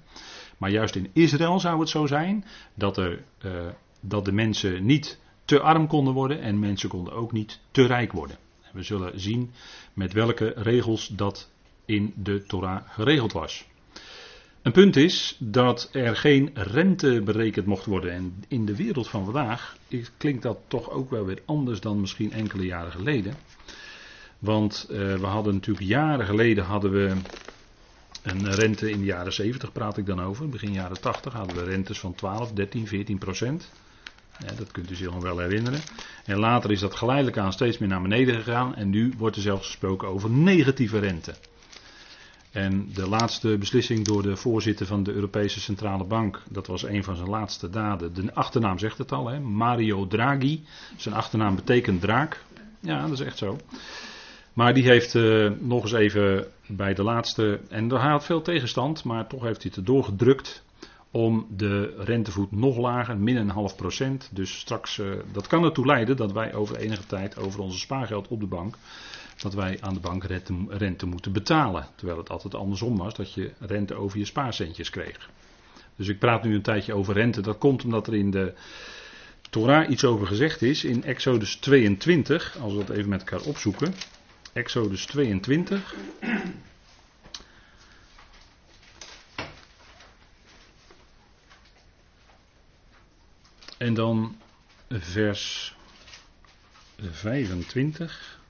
Maar 0.57 0.69
juist 0.69 0.95
in 0.95 1.09
Israël 1.13 1.59
zou 1.59 1.79
het 1.79 1.89
zo 1.89 2.05
zijn 2.05 2.45
dat, 2.73 2.97
er, 2.97 3.23
uh, 3.45 3.51
dat 3.99 4.25
de 4.25 4.31
mensen 4.31 4.85
niet 4.85 5.19
te 5.45 5.59
arm 5.59 5.87
konden 5.87 6.13
worden 6.13 6.41
en 6.41 6.59
mensen 6.59 6.89
konden 6.89 7.13
ook 7.13 7.31
niet 7.31 7.59
te 7.71 7.85
rijk 7.85 8.11
worden. 8.11 8.37
We 8.73 8.83
zullen 8.83 9.19
zien 9.19 9.51
met 9.93 10.13
welke 10.13 10.53
regels 10.55 11.07
dat 11.07 11.50
in 11.85 12.13
de 12.15 12.43
Torah 12.43 12.81
geregeld 12.87 13.33
was. 13.33 13.65
Een 14.61 14.71
punt 14.71 14.95
is 14.95 15.35
dat 15.39 15.89
er 15.91 16.15
geen 16.15 16.49
rente 16.53 17.21
berekend 17.21 17.65
mocht 17.65 17.85
worden. 17.85 18.11
En 18.11 18.43
in 18.47 18.65
de 18.65 18.75
wereld 18.75 19.07
van 19.07 19.23
vandaag 19.25 19.77
klinkt 20.17 20.43
dat 20.43 20.57
toch 20.67 20.89
ook 20.89 21.09
wel 21.09 21.25
weer 21.25 21.41
anders 21.45 21.79
dan 21.79 21.99
misschien 21.99 22.31
enkele 22.31 22.65
jaren 22.65 22.91
geleden. 22.91 23.33
Want 24.39 24.87
uh, 24.91 24.97
we 25.15 25.25
hadden 25.25 25.53
natuurlijk 25.53 25.87
jaren 25.87 26.25
geleden 26.25 26.63
hadden 26.63 26.91
we 26.91 27.15
een 28.21 28.51
rente 28.51 28.91
in 28.91 28.99
de 28.99 29.05
jaren 29.05 29.33
70 29.33 29.71
praat 29.71 29.97
ik 29.97 30.05
dan 30.05 30.21
over. 30.21 30.49
Begin 30.49 30.73
jaren 30.73 31.01
80 31.01 31.33
hadden 31.33 31.55
we 31.55 31.63
rentes 31.63 31.99
van 31.99 32.15
12, 32.15 32.51
13, 32.51 32.87
14 32.87 33.17
procent. 33.17 33.69
Dat 34.57 34.71
kunt 34.71 34.91
u 34.91 34.95
zich 34.95 35.11
nog 35.11 35.23
wel 35.23 35.37
herinneren. 35.37 35.79
En 36.25 36.39
later 36.39 36.71
is 36.71 36.79
dat 36.79 36.95
geleidelijk 36.95 37.37
aan 37.37 37.53
steeds 37.53 37.77
meer 37.77 37.89
naar 37.89 38.01
beneden 38.01 38.35
gegaan. 38.35 38.75
En 38.75 38.89
nu 38.89 39.13
wordt 39.17 39.35
er 39.35 39.41
zelfs 39.41 39.65
gesproken 39.65 40.07
over 40.07 40.29
negatieve 40.29 40.99
rente. 40.99 41.33
En 42.51 42.89
de 42.93 43.07
laatste 43.07 43.57
beslissing 43.57 44.05
door 44.05 44.21
de 44.21 44.35
voorzitter 44.35 44.85
van 44.85 45.03
de 45.03 45.11
Europese 45.11 45.59
Centrale 45.59 46.03
Bank, 46.03 46.41
dat 46.49 46.67
was 46.67 46.83
een 46.83 47.03
van 47.03 47.15
zijn 47.15 47.29
laatste 47.29 47.69
daden. 47.69 48.13
De 48.13 48.33
achternaam 48.33 48.79
zegt 48.79 48.97
het 48.97 49.11
al, 49.11 49.27
hè? 49.27 49.39
Mario 49.39 50.07
Draghi. 50.07 50.63
Zijn 50.97 51.15
achternaam 51.15 51.55
betekent 51.55 52.01
draak. 52.01 52.43
Ja, 52.79 53.01
dat 53.01 53.11
is 53.11 53.25
echt 53.25 53.37
zo. 53.37 53.57
Maar 54.53 54.73
die 54.73 54.83
heeft 54.83 55.13
uh, 55.13 55.51
nog 55.59 55.81
eens 55.83 55.91
even 55.91 56.47
bij 56.67 56.93
de 56.93 57.03
laatste, 57.03 57.59
en 57.69 57.89
hij 57.89 58.09
had 58.09 58.25
veel 58.25 58.41
tegenstand, 58.41 59.03
maar 59.03 59.27
toch 59.27 59.43
heeft 59.43 59.61
hij 59.61 59.71
het 59.75 59.77
erdoor 59.79 60.03
gedrukt 60.03 60.63
om 61.11 61.45
de 61.49 61.93
rentevoet 61.97 62.51
nog 62.51 62.77
lager, 62.77 63.17
min 63.17 63.35
een 63.35 63.49
half 63.49 63.75
procent. 63.75 64.29
Dus 64.33 64.59
straks, 64.59 64.97
uh, 64.97 65.11
dat 65.31 65.47
kan 65.47 65.63
ertoe 65.63 65.85
leiden 65.85 66.17
dat 66.17 66.31
wij 66.31 66.53
over 66.53 66.75
enige 66.75 67.05
tijd 67.05 67.37
over 67.37 67.59
onze 67.59 67.79
spaargeld 67.79 68.27
op 68.27 68.39
de 68.39 68.45
bank 68.45 68.75
dat 69.41 69.53
wij 69.53 69.77
aan 69.81 69.93
de 69.93 69.99
bank 69.99 70.23
rente, 70.69 71.05
moeten 71.05 71.31
betalen. 71.31 71.87
Terwijl 71.95 72.17
het 72.17 72.29
altijd 72.29 72.55
andersom 72.55 72.97
was, 72.97 73.13
dat 73.13 73.33
je 73.33 73.51
rente 73.59 73.93
over 73.93 74.17
je 74.17 74.25
spaarcentjes 74.25 74.89
kreeg. 74.89 75.29
Dus 75.95 76.07
ik 76.07 76.19
praat 76.19 76.43
nu 76.43 76.55
een 76.55 76.61
tijdje 76.61 76.93
over 76.93 77.13
rente. 77.13 77.41
Dat 77.41 77.57
komt 77.57 77.83
omdat 77.83 78.07
er 78.07 78.15
in 78.15 78.31
de 78.31 78.53
Torah 79.49 79.89
iets 79.89 80.03
over 80.03 80.27
gezegd 80.27 80.61
is. 80.61 80.83
In 80.83 81.03
Exodus 81.03 81.55
22, 81.55 82.57
als 82.61 82.73
we 82.73 82.79
dat 82.85 82.89
even 82.89 83.09
met 83.09 83.19
elkaar 83.19 83.41
opzoeken. 83.41 83.93
Exodus 84.53 85.05
22. 85.05 85.95
En 93.77 93.93
dan 93.93 94.37
vers 94.89 95.75
25. 96.97 98.40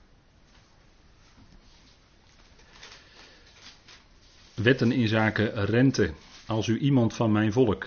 Wetten 4.54 4.92
in 4.92 5.08
zaken 5.08 5.64
rente. 5.64 6.12
Als 6.46 6.66
u 6.66 6.78
iemand 6.78 7.14
van 7.14 7.32
mijn 7.32 7.52
volk, 7.52 7.86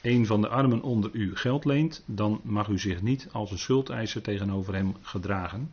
een 0.00 0.26
van 0.26 0.40
de 0.40 0.48
armen 0.48 0.82
onder 0.82 1.10
u, 1.12 1.36
geld 1.36 1.64
leent, 1.64 2.02
dan 2.06 2.40
mag 2.42 2.68
u 2.68 2.78
zich 2.78 3.02
niet 3.02 3.28
als 3.32 3.50
een 3.50 3.58
schuldeiser 3.58 4.22
tegenover 4.22 4.74
hem 4.74 4.94
gedragen. 5.02 5.70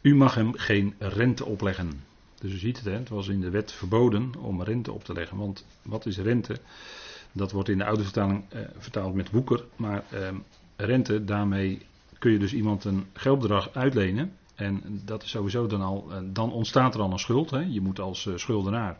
U 0.00 0.14
mag 0.14 0.34
hem 0.34 0.52
geen 0.54 0.94
rente 0.98 1.44
opleggen. 1.44 2.04
Dus 2.40 2.52
u 2.52 2.56
ziet 2.56 2.76
het, 2.76 2.98
het 2.98 3.08
was 3.08 3.28
in 3.28 3.40
de 3.40 3.50
wet 3.50 3.72
verboden 3.72 4.32
om 4.38 4.62
rente 4.62 4.92
op 4.92 5.04
te 5.04 5.12
leggen. 5.12 5.36
Want 5.36 5.66
wat 5.82 6.06
is 6.06 6.18
rente? 6.18 6.56
Dat 7.32 7.52
wordt 7.52 7.68
in 7.68 7.78
de 7.78 7.84
oude 7.84 8.02
vertaling 8.02 8.44
eh, 8.48 8.60
vertaald 8.78 9.14
met 9.14 9.30
woeker. 9.30 9.64
Maar 9.76 10.04
eh, 10.10 10.28
rente, 10.76 11.24
daarmee 11.24 11.86
kun 12.18 12.32
je 12.32 12.38
dus 12.38 12.54
iemand 12.54 12.84
een 12.84 13.06
geldbedrag 13.12 13.74
uitlenen. 13.74 14.32
En 14.56 15.00
dat 15.04 15.22
is 15.22 15.30
sowieso 15.30 15.66
dan 15.66 15.82
al, 15.82 16.06
eh, 16.10 16.18
dan 16.24 16.52
ontstaat 16.52 16.94
er 16.94 17.00
al 17.00 17.12
een 17.12 17.18
schuld. 17.18 17.50
Hè. 17.50 17.60
Je 17.60 17.80
moet 17.80 18.00
als 18.00 18.26
eh, 18.26 18.36
schuldenaar, 18.36 18.98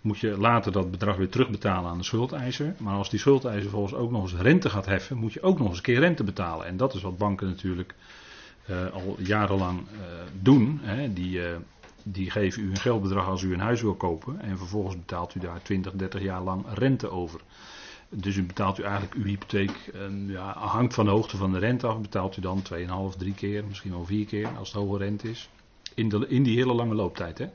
moet 0.00 0.18
je 0.18 0.38
later 0.38 0.72
dat 0.72 0.90
bedrag 0.90 1.16
weer 1.16 1.28
terugbetalen 1.28 1.90
aan 1.90 1.98
de 1.98 2.04
schuldeiser. 2.04 2.74
Maar 2.78 2.96
als 2.96 3.10
die 3.10 3.18
schuldeiser 3.18 3.70
volgens 3.70 3.94
ook 3.94 4.10
nog 4.10 4.22
eens 4.22 4.40
rente 4.40 4.70
gaat 4.70 4.86
heffen, 4.86 5.16
moet 5.16 5.32
je 5.32 5.42
ook 5.42 5.58
nog 5.58 5.68
eens 5.68 5.76
een 5.76 5.82
keer 5.82 6.00
rente 6.00 6.24
betalen. 6.24 6.66
En 6.66 6.76
dat 6.76 6.94
is 6.94 7.02
wat 7.02 7.18
banken 7.18 7.46
natuurlijk 7.46 7.94
uh, 8.70 8.92
al 8.92 9.16
jarenlang 9.18 9.86
doen. 10.40 10.78
Hè. 10.82 11.12
Die, 11.12 11.40
die 12.02 12.30
geven 12.30 12.62
u 12.62 12.70
een 12.70 12.76
geldbedrag 12.76 13.26
als 13.26 13.42
u 13.42 13.52
een 13.52 13.60
huis 13.60 13.82
wil 13.82 13.94
kopen. 13.94 14.40
En 14.40 14.58
vervolgens 14.58 14.96
betaalt 14.96 15.34
u 15.34 15.40
daar 15.40 15.62
20, 15.62 15.92
30 15.92 16.22
jaar 16.22 16.42
lang 16.42 16.64
rente 16.74 17.10
over. 17.10 17.40
Dus 18.14 18.36
u 18.36 18.42
betaalt 18.42 18.78
u 18.78 18.82
eigenlijk 18.82 19.14
uw 19.14 19.24
hypotheek, 19.24 19.90
en 19.94 20.28
ja, 20.28 20.58
hangt 20.58 20.94
van 20.94 21.04
de 21.04 21.10
hoogte 21.10 21.36
van 21.36 21.52
de 21.52 21.58
rente 21.58 21.86
af, 21.86 22.00
betaalt 22.00 22.36
u 22.36 22.40
dan 22.40 22.62
2,5, 23.12 23.16
3 23.18 23.34
keer, 23.34 23.64
misschien 23.64 23.90
wel 23.90 24.04
4 24.04 24.26
keer 24.26 24.48
als 24.48 24.72
het 24.72 24.82
hoge 24.82 24.98
rente 24.98 25.30
is. 25.30 25.48
In, 25.94 26.08
de, 26.08 26.26
in 26.28 26.42
die 26.42 26.56
hele 26.56 26.74
lange 26.74 26.94
looptijd. 26.94 27.38
Hè. 27.38 27.46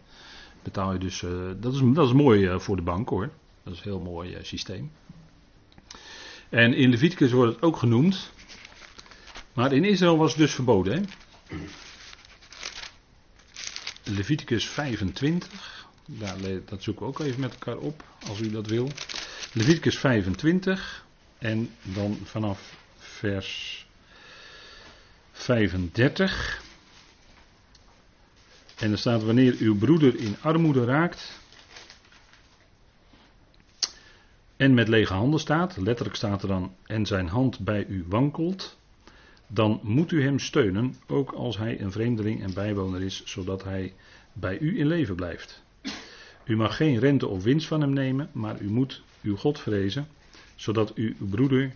Betaal 0.63 0.93
je 0.93 0.99
dus, 0.99 1.21
uh, 1.21 1.31
dat, 1.59 1.73
is, 1.73 1.81
dat 1.93 2.07
is 2.07 2.13
mooi 2.13 2.49
uh, 2.49 2.59
voor 2.59 2.75
de 2.75 2.81
bank 2.81 3.09
hoor. 3.09 3.29
Dat 3.63 3.73
is 3.73 3.79
een 3.79 3.91
heel 3.91 3.99
mooi 3.99 4.35
uh, 4.35 4.43
systeem. 4.43 4.91
En 6.49 6.73
in 6.73 6.89
Leviticus 6.89 7.31
wordt 7.31 7.55
het 7.55 7.63
ook 7.63 7.77
genoemd. 7.77 8.31
Maar 9.53 9.73
in 9.73 9.83
Israël 9.83 10.17
was 10.17 10.31
het 10.31 10.39
dus 10.39 10.53
verboden. 10.53 10.93
Hè. 10.93 11.01
Leviticus 14.03 14.67
25. 14.67 15.85
Daar, 16.05 16.35
dat 16.65 16.83
zoeken 16.83 17.03
we 17.03 17.09
ook 17.09 17.19
even 17.19 17.39
met 17.39 17.51
elkaar 17.51 17.77
op, 17.77 18.03
als 18.27 18.39
u 18.39 18.51
dat 18.51 18.67
wil. 18.67 18.89
Leviticus 19.53 19.97
25 19.97 21.05
en 21.37 21.69
dan 21.81 22.17
vanaf 22.23 22.77
vers 22.97 23.85
35. 25.31 26.61
En 28.77 28.91
er 28.91 28.97
staat 28.97 29.23
wanneer 29.23 29.55
uw 29.59 29.77
broeder 29.77 30.19
in 30.19 30.35
armoede 30.41 30.85
raakt 30.85 31.39
en 34.57 34.73
met 34.73 34.87
lege 34.87 35.13
handen 35.13 35.39
staat, 35.39 35.77
letterlijk 35.77 36.15
staat 36.15 36.41
er 36.41 36.47
dan 36.47 36.75
en 36.83 37.05
zijn 37.05 37.27
hand 37.27 37.59
bij 37.59 37.85
u 37.85 38.05
wankelt, 38.07 38.77
dan 39.47 39.79
moet 39.83 40.11
u 40.11 40.23
hem 40.23 40.39
steunen, 40.39 40.95
ook 41.07 41.31
als 41.31 41.57
hij 41.57 41.81
een 41.81 41.91
vreemdeling 41.91 42.43
en 42.43 42.53
bijwoner 42.53 43.01
is, 43.01 43.21
zodat 43.25 43.63
hij 43.63 43.93
bij 44.33 44.59
u 44.59 44.79
in 44.79 44.87
leven 44.87 45.15
blijft. 45.15 45.63
U 46.45 46.55
mag 46.55 46.75
geen 46.75 46.99
rente 46.99 47.27
of 47.27 47.43
winst 47.43 47.67
van 47.67 47.81
hem 47.81 47.93
nemen, 47.93 48.29
maar 48.33 48.61
u 48.61 48.69
moet 48.69 49.03
uw 49.27 49.35
God 49.35 49.59
vrezen, 49.59 50.07
zodat 50.55 50.93
uw 50.93 51.13
broeder, 51.17 51.75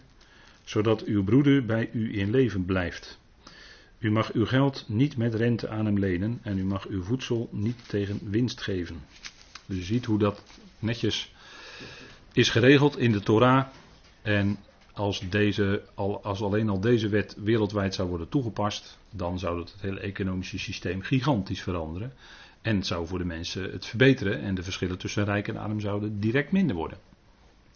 zodat 0.64 1.04
uw 1.04 1.24
broeder 1.24 1.66
bij 1.66 1.90
u 1.94 2.20
in 2.20 2.30
leven 2.30 2.66
blijft. 2.66 3.20
U 4.00 4.12
mag 4.12 4.34
uw 4.34 4.46
geld 4.46 4.86
niet 4.88 5.18
met 5.18 5.34
rente 5.34 5.70
aan 5.70 5.86
hem 5.86 6.00
lenen 6.00 6.40
en 6.42 6.58
u 6.58 6.64
mag 6.64 6.88
uw 6.88 7.04
voedsel 7.04 7.50
niet 7.52 7.90
tegen 7.90 8.20
winst 8.24 8.62
geven. 8.62 9.02
Dus 9.66 9.78
u 9.78 9.82
ziet 9.82 10.06
hoe 10.06 10.20
dat 10.20 10.44
netjes 10.80 11.34
is 12.34 12.50
geregeld 12.50 12.98
in 12.98 13.12
de 13.12 13.20
Torah. 13.20 13.68
En 14.22 14.58
als, 14.94 15.30
deze, 15.30 15.84
als 16.22 16.42
alleen 16.42 16.70
al 16.70 16.80
deze 16.80 17.10
wet 17.10 17.36
wereldwijd 17.44 17.94
zou 17.94 18.10
worden 18.10 18.30
toegepast, 18.30 18.98
dan 19.10 19.40
zou 19.40 19.58
dat 19.58 19.72
het 19.72 19.82
hele 19.82 20.00
economische 20.00 20.60
systeem 20.60 21.02
gigantisch 21.02 21.62
veranderen. 21.62 22.14
En 22.62 22.84
zou 22.84 23.08
voor 23.08 23.18
de 23.18 23.26
mensen 23.26 23.72
het 23.72 23.86
verbeteren 23.86 24.42
en 24.42 24.56
de 24.56 24.64
verschillen 24.64 24.98
tussen 24.98 25.26
rijk 25.26 25.48
en 25.48 25.58
arm 25.58 25.80
zouden 25.80 26.20
direct 26.20 26.52
minder 26.52 26.76
worden. 26.76 26.98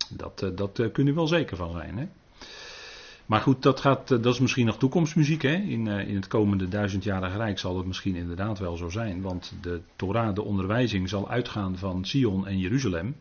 Dat, 0.10 0.42
uh, 0.44 0.50
dat 0.56 0.80
uh, 0.80 0.92
kun 0.92 1.06
je 1.06 1.14
wel 1.14 1.28
zeker 1.28 1.58
van 1.58 1.72
zijn. 1.72 1.98
Hè? 1.98 2.08
Maar 3.26 3.42
goed, 3.42 3.64
dat, 3.64 3.80
gaat, 3.80 4.12
uh, 4.12 4.22
dat 4.22 4.34
is 4.34 4.40
misschien 4.40 4.66
nog 4.66 4.78
toekomstmuziek. 4.78 5.42
Hè? 5.42 5.56
In, 5.56 5.88
in 5.88 6.16
het 6.16 6.28
komende 6.28 6.68
duizendjarige 6.68 7.38
rijk 7.38 7.60
zal 7.60 7.78
het 7.78 7.86
misschien 7.86 8.16
inderdaad 8.16 8.60
wel 8.60 8.76
zo 8.76 8.90
zijn. 8.90 9.22
Want 9.22 9.54
de 9.62 9.82
Torah, 9.96 10.36
de 10.36 10.44
onderwijzing, 10.44 11.10
zal 11.10 11.30
uitgaan 11.30 11.78
van 11.78 12.06
Sion 12.06 12.48
en 12.48 12.60
Jeruzalem. 12.60 13.16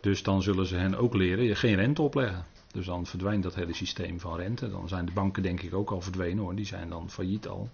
Dus 0.00 0.22
dan 0.22 0.42
zullen 0.42 0.66
ze 0.66 0.76
hen 0.76 0.94
ook 0.94 1.14
leren 1.14 1.56
geen 1.56 1.74
rente 1.74 2.02
opleggen. 2.02 2.44
Dus 2.72 2.86
dan 2.86 3.06
verdwijnt 3.06 3.42
dat 3.42 3.54
hele 3.54 3.74
systeem 3.74 4.20
van 4.20 4.36
rente. 4.36 4.70
Dan 4.70 4.88
zijn 4.88 5.06
de 5.06 5.12
banken 5.12 5.42
denk 5.42 5.60
ik 5.60 5.74
ook 5.74 5.90
al 5.90 6.00
verdwenen 6.00 6.44
hoor. 6.44 6.54
Die 6.54 6.66
zijn 6.66 6.88
dan 6.88 7.10
failliet 7.10 7.48
al. 7.48 7.70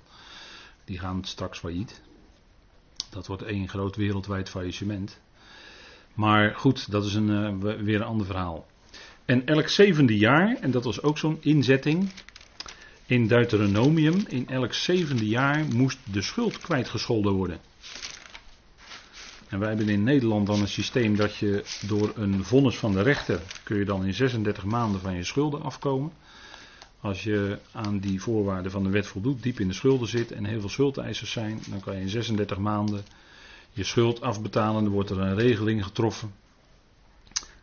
Die 0.84 0.98
gaan 0.98 1.24
straks 1.24 1.58
failliet. 1.58 2.02
Dat 3.10 3.26
wordt 3.26 3.42
één 3.42 3.68
groot 3.68 3.96
wereldwijd 3.96 4.48
faillissement. 4.48 5.20
Maar 6.14 6.54
goed, 6.54 6.90
dat 6.90 7.04
is 7.04 7.14
een, 7.14 7.28
uh, 7.28 7.74
weer 7.82 7.96
een 7.96 8.06
ander 8.06 8.26
verhaal. 8.26 8.66
En 9.24 9.46
elk 9.46 9.68
zevende 9.68 10.18
jaar, 10.18 10.56
en 10.60 10.70
dat 10.70 10.84
was 10.84 11.02
ook 11.02 11.18
zo'n 11.18 11.38
inzetting 11.40 12.10
in 13.06 13.26
Deuteronomium, 13.26 14.24
in 14.28 14.48
elk 14.48 14.72
zevende 14.72 15.28
jaar 15.28 15.64
moest 15.64 15.98
de 16.12 16.22
schuld 16.22 16.58
kwijtgescholden 16.58 17.32
worden. 17.32 17.58
En 19.48 19.58
wij 19.58 19.68
hebben 19.68 19.88
in 19.88 20.02
Nederland 20.02 20.46
dan 20.46 20.60
een 20.60 20.68
systeem 20.68 21.16
dat 21.16 21.36
je 21.36 21.64
door 21.86 22.12
een 22.16 22.44
vonnis 22.44 22.76
van 22.76 22.92
de 22.92 23.02
rechter 23.02 23.40
kun 23.62 23.78
je 23.78 23.84
dan 23.84 24.04
in 24.04 24.14
36 24.14 24.64
maanden 24.64 25.00
van 25.00 25.16
je 25.16 25.24
schulden 25.24 25.62
afkomen. 25.62 26.12
Als 27.00 27.22
je 27.22 27.58
aan 27.72 27.98
die 27.98 28.22
voorwaarden 28.22 28.70
van 28.70 28.82
de 28.82 28.90
wet 28.90 29.06
voldoet, 29.06 29.42
diep 29.42 29.60
in 29.60 29.68
de 29.68 29.74
schulden 29.74 30.08
zit 30.08 30.32
en 30.32 30.44
heel 30.44 30.60
veel 30.60 30.68
schuldeisers 30.68 31.30
zijn, 31.30 31.60
dan 31.68 31.80
kan 31.80 31.94
je 31.94 32.00
in 32.00 32.08
36 32.08 32.58
maanden 32.58 33.04
je 33.72 33.84
schuld 33.84 34.20
afbetalen. 34.20 34.84
Dan 34.84 34.92
wordt 34.92 35.10
er 35.10 35.18
een 35.18 35.34
regeling 35.34 35.84
getroffen. 35.84 36.32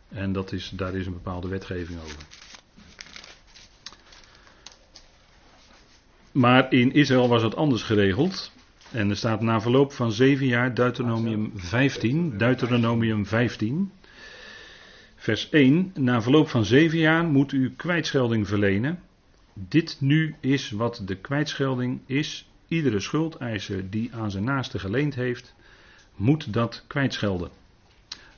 En 0.08 0.32
dat 0.32 0.52
is, 0.52 0.72
daar 0.74 0.94
is 0.94 1.06
een 1.06 1.12
bepaalde 1.12 1.48
wetgeving 1.48 2.00
over. 2.00 2.26
Maar 6.32 6.72
in 6.72 6.92
Israël 6.92 7.28
was 7.28 7.42
het 7.42 7.56
anders 7.56 7.82
geregeld. 7.82 8.52
En 8.90 9.10
er 9.10 9.16
staat 9.16 9.40
na 9.40 9.60
verloop 9.60 9.92
van 9.92 10.12
zeven 10.12 10.46
jaar, 10.46 10.74
Deuteronomium 10.74 11.52
15, 11.54 12.38
Deuteronomium 12.38 13.26
15, 13.26 13.92
vers 15.16 15.48
1. 15.50 15.92
Na 15.94 16.22
verloop 16.22 16.48
van 16.48 16.64
zeven 16.64 16.98
jaar 16.98 17.24
moet 17.24 17.52
u 17.52 17.74
kwijtschelding 17.76 18.48
verlenen. 18.48 19.00
Dit 19.54 19.96
nu 20.00 20.34
is 20.40 20.70
wat 20.70 21.02
de 21.04 21.16
kwijtschelding 21.16 22.00
is. 22.06 22.48
Iedere 22.68 23.00
schuldeiser 23.00 23.90
die 23.90 24.14
aan 24.14 24.30
zijn 24.30 24.44
naaste 24.44 24.78
geleend 24.78 25.14
heeft, 25.14 25.54
moet 26.20 26.52
dat 26.52 26.84
kwijtschelden. 26.86 27.50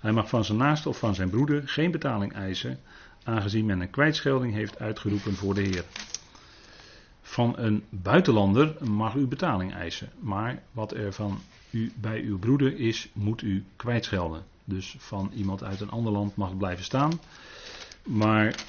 Hij 0.01 0.13
mag 0.13 0.29
van 0.29 0.45
zijn 0.45 0.59
naaste 0.59 0.89
of 0.89 0.99
van 0.99 1.15
zijn 1.15 1.31
broeder 1.31 1.69
geen 1.69 1.91
betaling 1.91 2.33
eisen, 2.33 2.81
aangezien 3.25 3.67
men 3.67 3.81
een 3.81 3.91
kwijtschelding 3.91 4.55
heeft 4.55 4.79
uitgeroepen 4.79 5.35
voor 5.35 5.55
de 5.55 5.61
Heer. 5.61 5.85
Van 7.23 7.59
een 7.59 7.85
buitenlander 7.89 8.77
mag 8.89 9.15
u 9.15 9.27
betaling 9.27 9.75
eisen, 9.75 10.11
maar 10.19 10.63
wat 10.73 10.93
er 10.93 11.13
van 11.13 11.39
u 11.71 11.93
bij 11.97 12.21
uw 12.21 12.39
broeder 12.39 12.79
is, 12.79 13.09
moet 13.13 13.43
u 13.43 13.65
kwijtschelden. 13.77 14.45
Dus 14.65 14.97
van 14.99 15.31
iemand 15.35 15.63
uit 15.63 15.81
een 15.81 15.91
ander 15.91 16.13
land 16.13 16.37
mag 16.37 16.57
blijven 16.57 16.85
staan. 16.85 17.21
Maar 18.03 18.65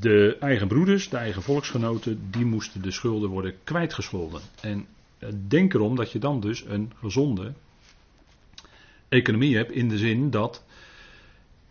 de 0.00 0.36
eigen 0.40 0.68
broeders, 0.68 1.08
de 1.08 1.16
eigen 1.16 1.42
volksgenoten, 1.42 2.30
die 2.30 2.44
moesten 2.44 2.82
de 2.82 2.90
schulden 2.90 3.30
worden 3.30 3.54
kwijtgescholden. 3.64 4.40
En 4.60 4.86
eh, 5.18 5.28
denk 5.48 5.74
erom 5.74 5.96
dat 5.96 6.12
je 6.12 6.18
dan 6.18 6.40
dus 6.40 6.64
een 6.64 6.92
gezonde 7.00 7.52
economie 9.08 9.56
hebt 9.56 9.72
in 9.72 9.88
de 9.88 9.98
zin 9.98 10.30
dat 10.30 10.64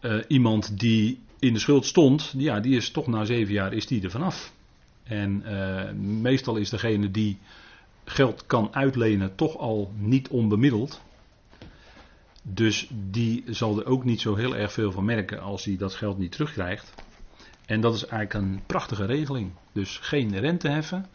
uh, 0.02 0.24
iemand 0.28 0.80
die 0.80 1.20
in 1.40 1.54
de 1.54 1.60
schuld 1.60 1.86
stond, 1.86 2.34
ja, 2.38 2.60
die 2.60 2.76
is 2.76 2.92
toch 2.92 3.08
na 3.08 3.26
zeven 3.26 3.54
jaar 3.54 3.74
is 3.74 3.88
die 3.88 4.04
er 4.04 4.12
vanaf. 4.12 4.54
En 5.04 5.44
uh, 5.46 5.92
meestal 6.22 6.56
is 6.56 6.70
degene 6.70 7.12
die 7.12 7.38
geld 8.06 8.46
kan 8.46 8.74
uitlenen 8.74 9.36
toch 9.36 9.58
al 9.58 9.92
niet 9.98 10.28
onbemiddeld. 10.28 11.02
Dus 12.42 12.90
die 13.10 13.44
zal 13.48 13.80
er 13.80 13.86
ook 13.86 14.04
niet 14.04 14.22
zo 14.22 14.36
heel 14.36 14.56
erg 14.56 14.72
veel 14.72 14.92
van 14.92 15.06
merken 15.06 15.42
als 15.42 15.66
hij 15.66 15.78
dat 15.78 15.94
geld 15.94 16.18
niet 16.18 16.32
terugkrijgt. 16.32 16.94
En 17.66 17.82
dat 17.82 17.94
is 17.94 18.06
eigenlijk 18.06 18.34
een 18.34 18.62
prachtige 18.66 19.06
regeling. 19.06 19.52
Dus 19.72 19.98
geen 19.98 20.40
rente 20.40 20.70
heffen. 20.70 21.06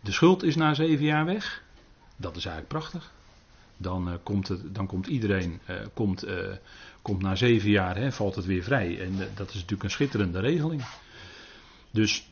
De 0.00 0.12
schuld 0.12 0.42
is 0.42 0.56
na 0.56 0.74
zeven 0.74 1.04
jaar 1.04 1.24
weg. 1.24 1.62
Dat 2.16 2.36
is 2.36 2.44
eigenlijk 2.44 2.68
prachtig. 2.68 3.12
Dan, 3.82 4.08
uh, 4.08 4.14
komt, 4.22 4.48
het, 4.48 4.74
dan 4.74 4.86
komt 4.86 5.06
iedereen, 5.06 5.60
uh, 5.70 5.76
komt, 5.94 6.26
uh, 6.26 6.56
komt 7.02 7.22
na 7.22 7.34
zeven 7.34 7.70
jaar, 7.70 7.96
hè, 7.96 8.12
valt 8.12 8.34
het 8.34 8.44
weer 8.44 8.62
vrij. 8.62 9.00
En 9.00 9.12
dat 9.34 9.48
is 9.48 9.54
natuurlijk 9.54 9.82
een 9.82 9.90
schitterende 9.90 10.40
regeling. 10.40 10.84
Dus 11.90 12.30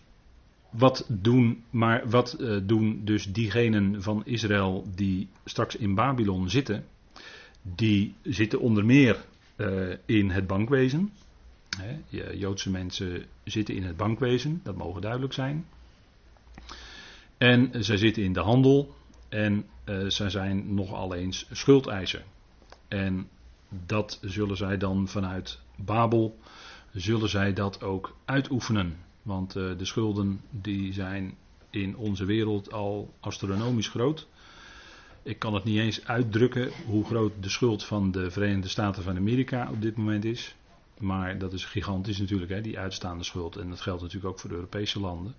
wat 0.71 1.07
doen, 1.09 1.65
maar 1.71 2.09
wat 2.09 2.37
doen 2.63 3.01
dus 3.05 3.33
diegenen 3.33 4.03
van 4.03 4.23
Israël 4.25 4.87
die 4.95 5.29
straks 5.45 5.77
in 5.77 5.95
Babylon 5.95 6.51
zitten? 6.51 6.85
Die 7.63 8.15
zitten 8.23 8.61
onder 8.61 8.85
meer 8.85 9.25
in 10.07 10.31
het 10.31 10.47
bankwezen. 10.47 11.13
Joodse 12.35 12.71
mensen 12.71 13.25
zitten 13.45 13.75
in 13.75 13.83
het 13.83 13.97
bankwezen, 13.97 14.61
dat 14.63 14.77
mogen 14.77 15.01
duidelijk 15.01 15.33
zijn. 15.33 15.67
En 17.39 17.85
zij 17.85 17.97
zitten 17.97 18.23
in 18.23 18.33
de 18.33 18.41
handel 18.41 18.95
en 19.31 19.67
uh, 19.85 20.09
zij 20.09 20.31
zijn 20.31 20.75
nogal 20.75 21.15
eens 21.15 21.47
schuldeiser. 21.51 22.23
En 22.89 23.29
dat 23.69 24.19
zullen 24.23 24.57
zij 24.57 24.77
dan 24.77 25.09
vanuit 25.09 25.59
Babel, 25.77 26.39
zullen 26.93 27.29
zij 27.29 27.53
dat 27.53 27.83
ook 27.83 28.17
uitoefenen. 28.25 28.97
Want 29.23 29.57
uh, 29.57 29.79
de 29.79 29.85
schulden 29.85 30.41
die 30.51 30.93
zijn 30.93 31.37
in 31.71 31.97
onze 31.97 32.25
wereld 32.25 32.73
al 32.73 33.15
astronomisch 33.21 33.89
groot. 33.89 34.27
Ik 35.23 35.39
kan 35.39 35.55
het 35.55 35.65
niet 35.65 35.79
eens 35.79 36.07
uitdrukken 36.07 36.71
hoe 36.87 37.05
groot 37.05 37.33
de 37.41 37.49
schuld 37.49 37.85
van 37.85 38.11
de 38.11 38.31
Verenigde 38.31 38.69
Staten 38.69 39.03
van 39.03 39.17
Amerika 39.17 39.69
op 39.71 39.83
dit 39.83 39.97
moment 39.97 40.25
is. 40.25 40.55
Maar 40.99 41.39
dat 41.39 41.53
is 41.53 41.65
gigantisch 41.65 42.19
natuurlijk, 42.19 42.51
hè, 42.51 42.61
die 42.61 42.79
uitstaande 42.79 43.25
schuld. 43.25 43.57
En 43.57 43.69
dat 43.69 43.81
geldt 43.81 44.03
natuurlijk 44.03 44.33
ook 44.33 44.41
voor 44.41 44.51
de 44.51 44.57
Europese 44.57 45.01
landen. 45.01 45.35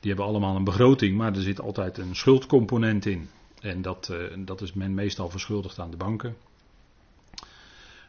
Die 0.00 0.10
hebben 0.10 0.26
allemaal 0.26 0.56
een 0.56 0.64
begroting, 0.64 1.16
maar 1.16 1.34
er 1.34 1.42
zit 1.42 1.60
altijd 1.60 1.98
een 1.98 2.16
schuldcomponent 2.16 3.06
in. 3.06 3.28
En 3.60 3.82
dat, 3.82 4.08
uh, 4.12 4.46
dat 4.46 4.60
is 4.60 4.72
men 4.72 4.94
meestal 4.94 5.30
verschuldigd 5.30 5.78
aan 5.78 5.90
de 5.90 5.96
banken. 5.96 6.36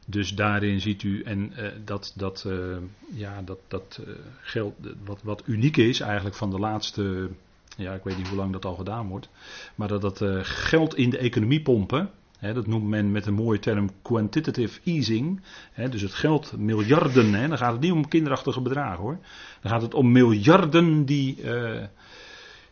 Dus 0.06 0.36
daarin 0.36 0.82
ziet 0.82 1.04
u, 1.04 1.24
en 1.24 1.54
uh, 1.58 1.68
dat, 1.86 2.14
dat, 2.16 2.44
uh, 2.48 2.78
ja, 3.14 3.42
dat, 3.42 3.60
dat 3.68 4.02
geld, 4.42 4.74
wat, 5.06 5.22
wat 5.24 5.44
uniek 5.46 5.78
is 5.78 6.00
eigenlijk 6.00 6.36
van 6.36 6.50
de 6.50 6.60
laatste, 6.60 7.30
ja, 7.78 7.94
ik 7.94 8.04
weet 8.04 8.18
niet 8.18 8.28
hoe 8.28 8.38
lang 8.38 8.52
dat 8.52 8.66
al 8.66 8.76
gedaan 8.76 9.08
wordt, 9.08 9.30
maar 9.76 9.88
dat 9.88 10.02
dat 10.02 10.22
geld 10.44 10.96
in 10.96 11.10
de 11.10 11.18
economie 11.18 11.62
pompen, 11.62 12.12
dat 12.40 12.68
noemt 12.68 12.88
men 12.88 13.12
met 13.12 13.26
een 13.26 13.34
mooie 13.34 13.60
term 13.60 13.90
quantitative 14.02 14.80
easing. 14.84 15.42
dus 15.90 16.02
het 16.02 16.14
geld, 16.14 16.58
miljarden. 16.58 17.32
dan 17.32 17.58
gaat 17.58 17.72
het 17.72 17.82
niet 17.82 17.92
om 17.92 18.08
kinderachtige 18.08 18.62
bedragen 18.62 19.04
hoor. 19.04 19.18
Dan 19.62 19.72
gaat 19.72 19.82
het 19.82 19.94
om 19.94 20.12
miljarden 20.12 21.06
die 21.06 21.42
uh, 21.44 21.84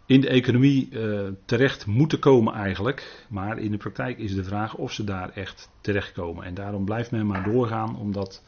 in 0.06 0.22
de 0.22 0.30
economie 0.30 0.90
uh, 0.92 1.28
terecht 1.46 1.86
moeten 1.86 2.20
komen 2.20 2.54
eigenlijk. 2.54 3.26
Maar 3.30 3.60
in 3.60 3.72
de 3.72 3.78
praktijk 3.78 4.18
is 4.18 4.36
de 4.36 4.44
vraag 4.44 4.76
of 4.76 4.92
ze 4.92 5.04
daar 5.04 5.30
echt 5.30 5.70
terechtkomen. 5.82 6.46
En 6.46 6.54
daarom 6.54 6.86
blijft 6.86 7.12
men 7.12 7.28
maar 7.28 7.44
doorgaan, 7.44 7.98
omdat 7.98 8.44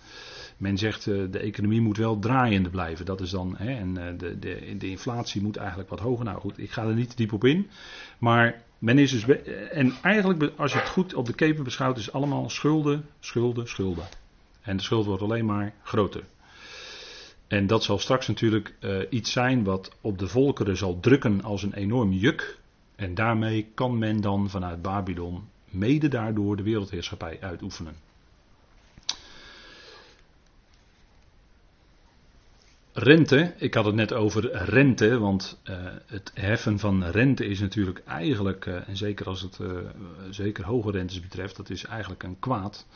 men 0.58 0.77
zegt 0.77 1.06
uh, 1.06 1.32
de 1.32 1.39
economie 1.39 1.82
moet 1.82 1.97
wel 1.97 2.19
draaiende 2.19 2.69
blijven. 2.69 3.06
Dat 3.06 3.21
is 3.21 3.30
dan, 3.30 3.58
en 3.58 3.93
de, 3.93 4.39
de, 4.39 4.75
de 4.77 4.89
inflatie 4.89 5.41
moet 5.41 5.58
eigenlijk 5.58 5.89
wat 5.89 5.99
hoger. 5.99 6.25
Nou 6.25 6.39
goed, 6.39 6.58
ik 6.58 6.71
ga 6.71 6.84
er 6.84 6.95
niet 6.95 7.17
diep 7.17 7.34
op 7.34 7.43
in. 7.43 7.67
Maar 8.17 8.65
men 8.80 8.98
is 8.98 9.12
dus, 9.12 9.42
en 9.72 9.94
eigenlijk, 10.02 10.52
als 10.58 10.74
je 10.74 10.80
het 10.80 10.90
goed 10.90 11.13
op 11.13 11.26
de 11.26 11.34
keper 11.34 11.63
beschouwt, 11.63 11.98
is 11.98 12.06
het 12.06 12.13
allemaal 12.13 12.50
schulden, 12.50 13.06
schulden, 13.20 13.68
schulden. 13.68 14.08
En 14.62 14.78
de 14.78 14.84
schuld 14.84 15.06
wordt 15.06 15.22
alleen 15.22 15.46
maar 15.46 15.74
groter. 15.84 16.24
En 17.48 17.68
dat 17.68 17.84
zal 17.84 18.00
straks 18.00 18.28
natuurlijk 18.28 18.76
uh, 18.80 19.02
iets 19.10 19.32
zijn 19.32 19.63
wat 19.63 19.92
op 20.02 20.18
de 20.18 20.28
volkeren 20.28 20.78
zal 20.78 21.00
drukken 21.00 21.44
als 21.44 21.63
een 21.63 21.74
enorm 21.74 22.12
juk. 22.12 22.60
En 22.96 23.16
daarmee 23.16 23.72
kan 23.74 23.98
men 23.98 24.22
dan 24.22 24.50
vanuit 24.50 24.82
Babylon 24.82 25.50
mede 25.70 26.08
daardoor 26.08 26.56
de 26.56 26.63
wereldheerschappij 26.63 27.38
uitoefenen. 27.42 27.96
Rente, 32.99 33.53
ik 33.57 33.73
had 33.73 33.86
het 33.86 33.95
net 33.95 34.13
over 34.13 34.63
rente, 34.63 35.19
want 35.19 35.60
uh, 35.69 35.75
het 36.05 36.31
heffen 36.33 36.79
van 36.79 37.03
rente 37.03 37.45
is 37.45 37.60
natuurlijk 37.60 38.01
eigenlijk, 38.05 38.65
uh, 38.65 38.89
en 38.89 38.97
zeker 38.97 39.25
als 39.25 39.41
het 39.41 39.60
uh, 39.62 39.67
zeker 40.29 40.65
hoge 40.65 40.91
rentes 40.91 41.19
betreft, 41.19 41.55
dat 41.55 41.69
is 41.69 41.86
eigenlijk 41.86 42.23
een 42.23 42.39
kwaad. 42.39 42.88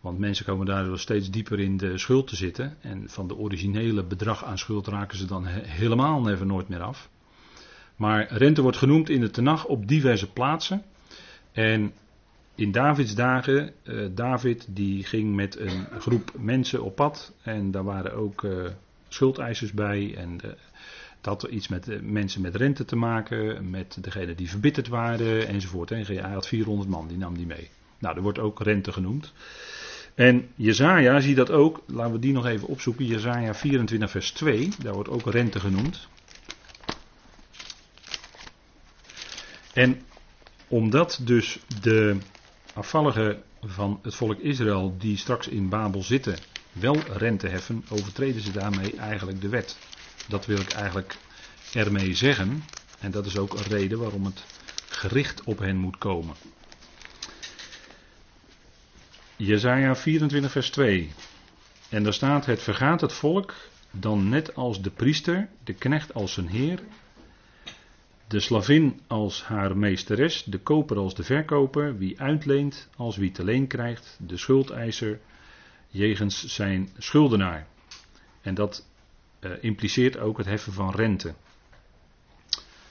Want 0.00 0.18
mensen 0.18 0.44
komen 0.44 0.66
daardoor 0.66 0.98
steeds 0.98 1.30
dieper 1.30 1.60
in 1.60 1.76
de 1.76 1.98
schuld 1.98 2.26
te 2.26 2.36
zitten. 2.36 2.76
En 2.80 3.08
van 3.08 3.28
de 3.28 3.36
originele 3.36 4.04
bedrag 4.04 4.44
aan 4.44 4.58
schuld 4.58 4.86
raken 4.86 5.18
ze 5.18 5.26
dan 5.26 5.46
he 5.46 5.60
helemaal 5.60 6.20
never 6.20 6.46
nooit 6.46 6.68
meer 6.68 6.82
af. 6.82 7.08
Maar 7.96 8.32
rente 8.32 8.62
wordt 8.62 8.76
genoemd 8.76 9.08
in 9.08 9.20
de 9.20 9.30
Tenach 9.30 9.64
op 9.64 9.88
diverse 9.88 10.32
plaatsen. 10.32 10.82
En 11.52 11.92
in 12.54 12.72
Davids 12.72 13.14
dagen, 13.14 13.72
David 14.14 14.66
die 14.70 15.04
ging 15.04 15.34
met 15.34 15.58
een 15.58 15.86
groep 15.98 16.32
mensen 16.36 16.82
op 16.82 16.94
pad. 16.94 17.34
En 17.42 17.70
daar 17.70 17.84
waren 17.84 18.12
ook 18.14 18.44
schuldeisers 19.08 19.72
bij. 19.72 20.14
En 20.16 20.30
uh, 20.44 20.50
dat 21.20 21.42
had 21.42 21.50
iets 21.50 21.68
met 21.68 21.88
uh, 21.88 22.00
mensen 22.00 22.40
met 22.40 22.56
rente 22.56 22.84
te 22.84 22.96
maken, 22.96 23.70
met 23.70 23.98
degene 24.00 24.34
die 24.34 24.50
verbitterd 24.50 24.88
waren 24.88 25.48
enzovoort. 25.48 25.90
En 25.90 26.06
hij 26.06 26.16
had 26.16 26.46
400 26.46 26.88
man, 26.90 27.08
die 27.08 27.18
nam 27.18 27.36
die 27.36 27.46
mee. 27.46 27.70
Nou, 27.98 28.16
er 28.16 28.22
wordt 28.22 28.38
ook 28.38 28.62
rente 28.62 28.92
genoemd. 28.92 29.32
En 30.14 30.48
Jezaja 30.54 31.20
zie 31.20 31.34
dat 31.34 31.50
ook, 31.50 31.82
laten 31.86 32.12
we 32.12 32.18
die 32.18 32.32
nog 32.32 32.46
even 32.46 32.68
opzoeken. 32.68 33.06
Jezaja 33.06 33.54
24 33.54 34.10
vers 34.10 34.30
2, 34.30 34.68
daar 34.82 34.92
wordt 34.92 35.08
ook 35.08 35.30
rente 35.30 35.60
genoemd. 35.60 36.08
En 39.72 40.00
omdat 40.68 41.20
dus 41.22 41.58
de 41.80 42.16
afvalligen 42.74 43.42
van 43.60 43.98
het 44.02 44.14
volk 44.14 44.38
Israël 44.38 44.94
die 44.98 45.16
straks 45.16 45.48
in 45.48 45.68
Babel 45.68 46.02
zitten, 46.02 46.36
wel 46.80 46.96
rente 47.12 47.48
heffen, 47.48 47.84
overtreden 47.88 48.40
ze 48.42 48.52
daarmee 48.52 48.96
eigenlijk 48.96 49.40
de 49.40 49.48
wet. 49.48 49.78
Dat 50.28 50.46
wil 50.46 50.60
ik 50.60 50.72
eigenlijk 50.72 51.16
ermee 51.74 52.14
zeggen. 52.14 52.62
En 53.00 53.10
dat 53.10 53.26
is 53.26 53.38
ook 53.38 53.52
een 53.52 53.62
reden 53.62 53.98
waarom 53.98 54.24
het 54.24 54.44
gericht 54.88 55.44
op 55.44 55.58
hen 55.58 55.76
moet 55.76 55.98
komen. 55.98 56.34
Jezaja 59.36 59.96
24 59.96 60.50
vers 60.50 60.70
2. 60.70 61.12
En 61.88 62.02
daar 62.02 62.14
staat, 62.14 62.46
het 62.46 62.62
vergaat 62.62 63.00
het 63.00 63.12
volk 63.12 63.54
dan 63.90 64.28
net 64.28 64.54
als 64.54 64.82
de 64.82 64.90
priester, 64.90 65.48
de 65.64 65.74
knecht 65.74 66.14
als 66.14 66.32
zijn 66.32 66.48
heer, 66.48 66.80
de 68.26 68.40
slavin 68.40 69.00
als 69.06 69.44
haar 69.44 69.76
meesteres, 69.76 70.44
de 70.44 70.58
koper 70.58 70.96
als 70.96 71.14
de 71.14 71.22
verkoper, 71.22 71.98
wie 71.98 72.20
uitleent 72.20 72.88
als 72.96 73.16
wie 73.16 73.30
te 73.30 73.44
leen 73.44 73.66
krijgt, 73.66 74.18
de 74.26 74.36
schuldeiser 74.36 75.18
jegens 75.88 76.44
zijn 76.46 76.88
schuldenaar. 76.98 77.66
En 78.40 78.54
dat 78.54 78.86
uh, 79.40 79.52
impliceert 79.60 80.18
ook 80.18 80.36
het 80.36 80.46
heffen 80.46 80.72
van 80.72 80.94
rente. 80.94 81.34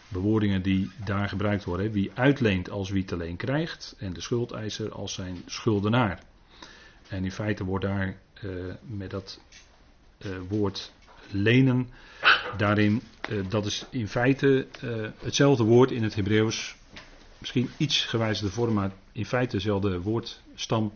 bewoordingen 0.07 0.61
die 0.61 0.91
daar 1.05 1.29
gebruikt 1.29 1.63
worden. 1.63 1.91
Wie 1.91 2.11
uitleent 2.13 2.69
als 2.69 2.89
wie 2.89 3.05
te 3.05 3.17
leen 3.17 3.35
krijgt 3.35 3.95
en 3.97 4.13
de 4.13 4.21
schuldeiser 4.21 4.91
als 4.91 5.13
zijn 5.13 5.43
schuldenaar. 5.45 6.23
En 7.07 7.23
in 7.23 7.31
feite 7.31 7.63
wordt 7.63 7.85
daar 7.85 8.17
uh, 8.43 8.73
met 8.81 9.09
dat 9.09 9.39
uh, 10.25 10.37
woord 10.49 10.91
lenen, 11.31 11.89
daarin, 12.57 13.01
dat 13.49 13.65
is 13.65 13.85
in 13.89 14.07
feite 14.07 14.67
hetzelfde 15.19 15.63
woord 15.63 15.91
in 15.91 16.03
het 16.03 16.15
Hebreeuws. 16.15 16.75
Misschien 17.37 17.69
iets 17.77 18.05
gewijzigde 18.05 18.51
vorm, 18.51 18.73
maar 18.73 18.91
in 19.11 19.25
feite 19.25 19.55
dezelfde 19.55 20.01
woordstam. 20.01 20.93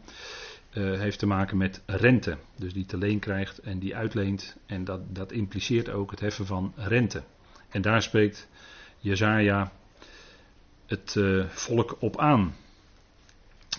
Heeft 0.72 1.20
te 1.20 1.26
maken 1.26 1.58
met 1.58 1.82
rente. 1.86 2.38
Dus 2.56 2.74
die 2.74 2.86
te 2.86 2.98
leen 2.98 3.20
krijgt 3.20 3.60
en 3.60 3.80
die 3.80 3.96
uitleent. 3.96 4.58
En 4.66 4.84
dat, 4.84 5.16
dat 5.16 5.32
impliceert 5.32 5.90
ook 5.90 6.12
het 6.12 6.20
heffen 6.20 6.46
van 6.46 6.74
rente. 6.76 7.24
En 7.70 7.82
daar 7.82 8.02
spreekt 8.02 8.48
Jezaja 9.00 9.72
het 10.86 11.16
uh, 11.16 11.46
volk 11.48 11.98
op 12.00 12.18
aan. 12.18 12.56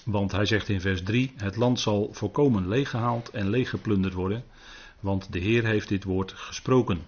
Want 0.05 0.33
hij 0.33 0.47
zegt 0.47 0.69
in 0.69 0.81
vers 0.81 1.03
3: 1.03 1.33
Het 1.37 1.57
land 1.57 1.81
zal 1.81 2.09
volkomen 2.13 2.69
leeggehaald 2.69 3.31
en 3.31 3.51
leeggeplunderd 3.51 4.15
worden. 4.15 4.45
Want 5.01 5.33
de 5.33 5.39
Heer 5.39 5.65
heeft 5.65 5.89
dit 5.89 6.05
woord 6.05 6.33
gesproken. 6.33 7.01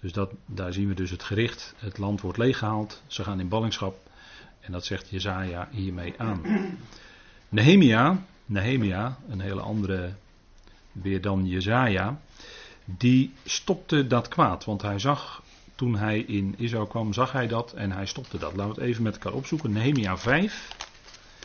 Dus 0.00 0.12
dat, 0.12 0.32
daar 0.46 0.72
zien 0.72 0.88
we 0.88 0.94
dus 0.94 1.10
het 1.10 1.22
gericht. 1.22 1.74
Het 1.76 1.98
land 1.98 2.20
wordt 2.20 2.38
leeggehaald. 2.38 3.02
Ze 3.06 3.24
gaan 3.24 3.40
in 3.40 3.48
ballingschap. 3.48 4.08
En 4.60 4.72
dat 4.72 4.84
zegt 4.84 5.08
Jezaja 5.10 5.68
hiermee 5.70 6.14
aan. 6.16 6.42
Nehemia, 7.48 8.24
Nehemia, 8.50 9.18
een 9.28 9.40
hele 9.40 9.60
andere 9.60 10.12
weer 10.92 11.20
dan 11.20 11.46
Jezaja. 11.46 12.20
Die 12.84 13.32
stopte 13.44 14.06
dat 14.06 14.28
kwaad. 14.28 14.64
Want 14.64 14.82
hij 14.82 14.98
zag 14.98 15.42
toen 15.74 15.96
hij 15.96 16.18
in 16.18 16.54
Israël 16.58 16.86
kwam, 16.86 17.12
zag 17.12 17.32
hij 17.32 17.48
dat 17.48 17.72
en 17.72 17.92
hij 17.92 18.06
stopte 18.06 18.38
dat. 18.38 18.56
Laten 18.56 18.74
we 18.74 18.80
het 18.80 18.90
even 18.90 19.02
met 19.02 19.14
elkaar 19.14 19.32
opzoeken. 19.32 19.72
Nehemia 19.72 20.18
5. 20.18 20.76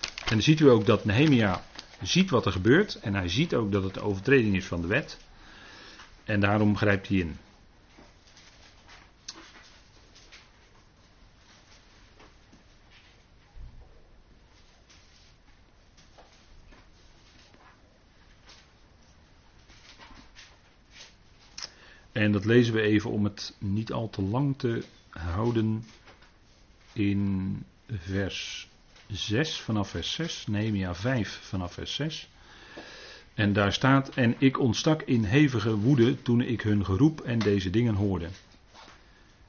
En 0.04 0.32
dan 0.32 0.42
ziet 0.42 0.60
u 0.60 0.70
ook 0.70 0.86
dat 0.86 1.06
Nehemia 1.06 1.64
ziet 2.02 2.30
wat 2.30 2.46
er 2.46 2.52
gebeurt. 2.52 3.00
En 3.00 3.14
hij 3.14 3.30
ziet 3.30 3.54
ook 3.54 3.72
dat 3.72 3.84
het 3.84 3.94
de 3.94 4.02
overtreding 4.02 4.56
is 4.56 4.66
van 4.66 4.82
de 4.82 4.88
wet. 4.88 5.18
En 6.24 6.40
daarom 6.40 6.78
grijpt 6.78 7.08
hij 7.08 7.18
in. 7.18 7.38
En 22.26 22.32
dat 22.32 22.46
lezen 22.46 22.74
we 22.74 22.82
even 22.82 23.12
om 23.12 23.24
het 23.24 23.56
niet 23.60 23.92
al 23.92 24.10
te 24.10 24.22
lang 24.22 24.58
te 24.58 24.84
houden 25.10 25.84
in 26.94 27.64
vers 27.88 28.70
6, 29.08 29.60
vanaf 29.60 29.90
vers 29.90 30.14
6, 30.14 30.48
Nehemia 30.48 30.96
5 30.96 31.40
vanaf 31.42 31.74
vers 31.74 31.96
6. 31.96 32.30
En 33.34 33.54
daar 33.54 33.74
staat, 33.74 34.10
en 34.10 34.36
ik 34.38 34.60
ontstak 34.60 35.02
in 35.02 35.24
hevige 35.24 35.78
woede 35.78 36.22
toen 36.22 36.42
ik 36.42 36.62
hun 36.62 36.86
geroep 36.86 37.22
en 37.22 37.40
deze 37.40 37.70
dingen 37.70 37.94
hoorde. 37.94 38.28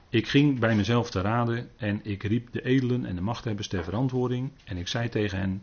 Ik 0.09 0.29
ging 0.29 0.59
bij 0.59 0.75
mezelf 0.75 1.11
te 1.11 1.21
raden 1.21 1.71
en 1.77 2.01
ik 2.03 2.23
riep 2.23 2.53
de 2.53 2.65
edelen 2.65 3.05
en 3.05 3.15
de 3.15 3.23
machthebbers 3.23 3.69
ter 3.69 3.85
verantwoording 3.85 4.51
en 4.65 4.77
ik 4.77 4.89
zei 4.89 5.09
tegen 5.09 5.39
hen, 5.39 5.63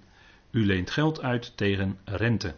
u 0.51 0.65
leent 0.65 0.89
geld 0.89 1.21
uit 1.21 1.57
tegen 1.57 1.97
rente. 2.05 2.55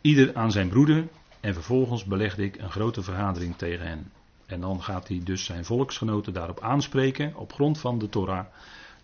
Ieder 0.00 0.34
aan 0.34 0.52
zijn 0.52 0.68
broeder 0.68 1.08
en 1.40 1.54
vervolgens 1.54 2.04
belegde 2.04 2.44
ik 2.44 2.56
een 2.58 2.70
grote 2.70 3.02
vergadering 3.02 3.56
tegen 3.56 3.86
hen. 3.86 4.12
En 4.46 4.60
dan 4.60 4.82
gaat 4.82 5.08
hij 5.08 5.20
dus 5.24 5.44
zijn 5.44 5.64
volksgenoten 5.64 6.32
daarop 6.32 6.60
aanspreken, 6.60 7.34
op 7.34 7.52
grond 7.52 7.78
van 7.78 7.98
de 7.98 8.08
Torah, 8.08 8.46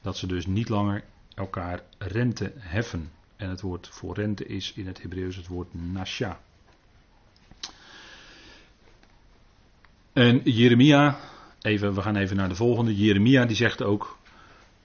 dat 0.03 0.17
ze 0.17 0.27
dus 0.27 0.47
niet 0.47 0.69
langer 0.69 1.05
elkaar 1.35 1.83
rente 1.99 2.53
heffen. 2.59 3.11
En 3.37 3.49
het 3.49 3.61
woord 3.61 3.89
voor 3.89 4.15
rente 4.15 4.47
is 4.47 4.73
in 4.77 4.87
het 4.87 5.03
Hebreeuws 5.03 5.37
het 5.37 5.47
woord 5.47 5.69
nasha. 5.75 6.41
En 10.13 10.41
Jeremia, 10.45 11.19
even, 11.63 11.95
we 11.95 12.03
gaan 12.03 12.17
even 12.17 12.37
naar 12.37 12.49
de 12.49 12.55
volgende. 12.55 12.97
Jeremia 12.97 13.45
die 13.45 13.57
zegt 13.57 13.83
ook, 13.83 14.19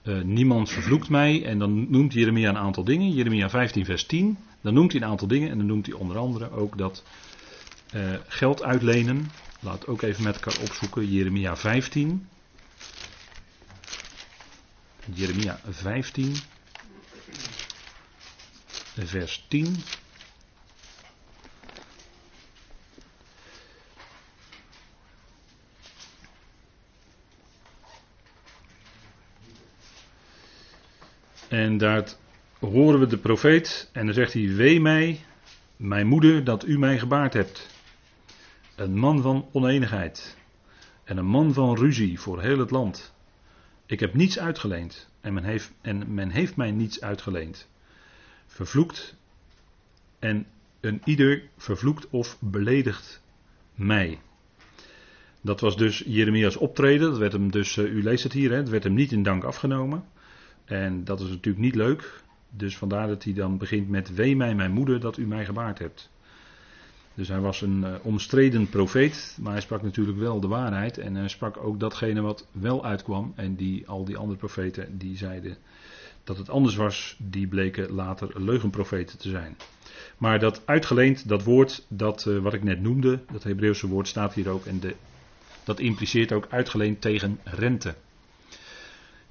uh, 0.02 0.22
niemand 0.22 0.70
vervloekt 0.70 1.08
mij. 1.08 1.44
En 1.44 1.58
dan 1.58 1.90
noemt 1.90 2.12
Jeremia 2.12 2.48
een 2.48 2.56
aantal 2.56 2.84
dingen. 2.84 3.10
Jeremia 3.10 3.50
15 3.50 3.84
vers 3.84 4.06
10. 4.06 4.38
Dan 4.60 4.74
noemt 4.74 4.92
hij 4.92 5.00
een 5.00 5.08
aantal 5.08 5.28
dingen 5.28 5.50
en 5.50 5.58
dan 5.58 5.66
noemt 5.66 5.86
hij 5.86 5.94
onder 5.94 6.16
andere 6.16 6.50
ook 6.50 6.78
dat 6.78 7.04
uh, 7.94 8.14
geld 8.26 8.62
uitlenen. 8.62 9.30
Laat 9.60 9.86
ook 9.86 10.02
even 10.02 10.22
met 10.22 10.34
elkaar 10.34 10.60
opzoeken. 10.60 11.10
Jeremia 11.10 11.56
15. 11.56 12.28
Jeremia 15.14 15.60
15. 15.68 16.36
Vers 18.94 19.44
10. 19.48 19.76
En 31.48 31.78
daar 31.78 32.08
horen 32.58 33.00
we 33.00 33.06
de 33.06 33.18
profeet 33.18 33.88
en 33.92 34.04
dan 34.06 34.14
zegt 34.14 34.32
hij: 34.32 34.54
Wee 34.54 34.80
mij, 34.80 35.20
mijn 35.76 36.06
moeder, 36.06 36.44
dat 36.44 36.66
u 36.66 36.78
mij 36.78 36.98
gebaard 36.98 37.32
hebt. 37.32 37.77
Een 38.78 38.96
man 38.96 39.22
van 39.22 39.48
oneenigheid. 39.52 40.36
En 41.04 41.16
een 41.16 41.26
man 41.26 41.52
van 41.52 41.76
ruzie 41.76 42.20
voor 42.20 42.40
heel 42.40 42.58
het 42.58 42.70
land. 42.70 43.14
Ik 43.86 44.00
heb 44.00 44.14
niets 44.14 44.38
uitgeleend. 44.38 45.10
En 45.20 45.34
men 45.34 45.44
heeft, 45.44 45.72
en 45.80 46.14
men 46.14 46.30
heeft 46.30 46.56
mij 46.56 46.70
niets 46.70 47.00
uitgeleend. 47.00 47.68
Vervloekt. 48.46 49.16
En 50.18 50.46
een 50.80 51.00
ieder 51.04 51.42
vervloekt 51.56 52.08
of 52.10 52.36
beledigt 52.40 53.22
mij. 53.74 54.20
Dat 55.40 55.60
was 55.60 55.76
dus 55.76 56.02
Jeremia's 56.06 56.56
optreden. 56.56 57.10
Dat 57.10 57.18
werd 57.18 57.32
hem 57.32 57.50
dus, 57.50 57.76
eh, 57.76 57.84
u 57.84 58.02
leest 58.02 58.22
het 58.22 58.32
hier, 58.32 58.50
hè, 58.50 58.56
het 58.56 58.68
werd 58.68 58.84
hem 58.84 58.94
niet 58.94 59.12
in 59.12 59.22
dank 59.22 59.44
afgenomen. 59.44 60.04
En 60.64 61.04
dat 61.04 61.20
is 61.20 61.28
natuurlijk 61.28 61.64
niet 61.64 61.74
leuk. 61.74 62.22
Dus 62.50 62.76
vandaar 62.76 63.06
dat 63.06 63.24
hij 63.24 63.32
dan 63.32 63.58
begint 63.58 63.88
met: 63.88 64.14
Wee 64.14 64.36
mij, 64.36 64.54
mijn 64.54 64.72
moeder, 64.72 65.00
dat 65.00 65.16
u 65.16 65.26
mij 65.26 65.44
gebaard 65.44 65.78
hebt. 65.78 66.10
Dus 67.18 67.28
hij 67.28 67.40
was 67.40 67.60
een 67.60 67.82
uh, 67.82 67.94
omstreden 68.02 68.68
profeet, 68.68 69.38
maar 69.40 69.52
hij 69.52 69.60
sprak 69.60 69.82
natuurlijk 69.82 70.18
wel 70.18 70.40
de 70.40 70.46
waarheid. 70.46 70.98
En 70.98 71.14
hij 71.14 71.28
sprak 71.28 71.56
ook 71.56 71.80
datgene 71.80 72.20
wat 72.20 72.46
wel 72.52 72.84
uitkwam. 72.84 73.32
En 73.36 73.54
die, 73.54 73.88
al 73.88 74.04
die 74.04 74.16
andere 74.16 74.38
profeten 74.38 74.98
die 74.98 75.16
zeiden 75.16 75.56
dat 76.24 76.38
het 76.38 76.50
anders 76.50 76.76
was, 76.76 77.16
die 77.18 77.46
bleken 77.46 77.92
later 77.92 78.42
leugenprofeten 78.42 79.18
te 79.18 79.28
zijn. 79.28 79.56
Maar 80.18 80.38
dat 80.38 80.62
uitgeleend, 80.66 81.28
dat 81.28 81.44
woord 81.44 81.86
dat, 81.88 82.24
uh, 82.28 82.38
wat 82.38 82.54
ik 82.54 82.62
net 82.62 82.80
noemde, 82.80 83.20
dat 83.32 83.42
Hebreeuwse 83.42 83.86
woord 83.86 84.08
staat 84.08 84.34
hier 84.34 84.48
ook. 84.48 84.64
En 84.64 84.80
de, 84.80 84.94
dat 85.64 85.80
impliceert 85.80 86.32
ook 86.32 86.46
uitgeleend 86.50 87.00
tegen 87.00 87.38
rente. 87.44 87.94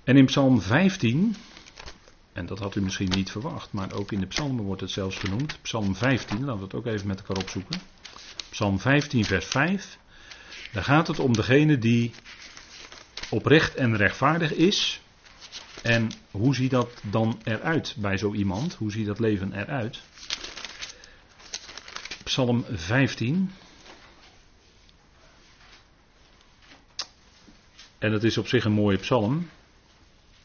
En 0.04 0.18
in 0.18 0.26
Psalm 0.26 0.62
15, 0.62 1.36
en 2.38 2.46
dat 2.46 2.60
had 2.60 2.76
u 2.76 2.82
misschien 2.82 3.10
niet 3.10 3.32
verwacht, 3.32 3.72
maar 3.72 3.94
ook 3.94 4.12
in 4.12 4.20
de 4.20 4.26
psalmen 4.26 4.64
wordt 4.64 4.82
het 4.82 4.92
zelfs 4.92 5.18
genoemd. 5.18 5.62
Psalm 5.62 5.96
15, 5.96 6.40
laten 6.40 6.58
we 6.58 6.64
het 6.64 6.74
ook 6.74 6.86
even 6.86 7.08
met 7.08 7.20
elkaar 7.20 7.44
opzoeken. 7.44 7.82
Psalm 8.50 8.80
15, 8.80 9.26
vers 9.26 9.46
5. 9.46 9.98
Daar 10.72 10.84
gaat 10.84 11.08
het 11.08 11.20
om 11.20 11.34
degene 11.34 11.78
die 11.78 12.14
oprecht 13.30 13.76
en 13.76 13.96
rechtvaardig 13.96 14.54
is. 14.54 15.02
En 15.82 16.12
hoe 16.32 16.56
ziet 16.56 16.72
dat 16.72 17.02
dan 17.02 17.40
eruit 17.44 17.96
bij 17.98 18.18
zo 18.18 18.34
iemand? 18.34 18.74
Hoe 18.74 18.92
ziet 18.92 19.06
dat 19.06 19.20
leven 19.20 19.54
eruit? 19.54 20.02
Psalm 22.24 22.66
15. 22.72 23.52
En 27.98 28.12
het 28.12 28.24
is 28.24 28.38
op 28.38 28.48
zich 28.48 28.66
een 28.66 28.72
mooie 28.72 28.98
psalm. 28.98 29.50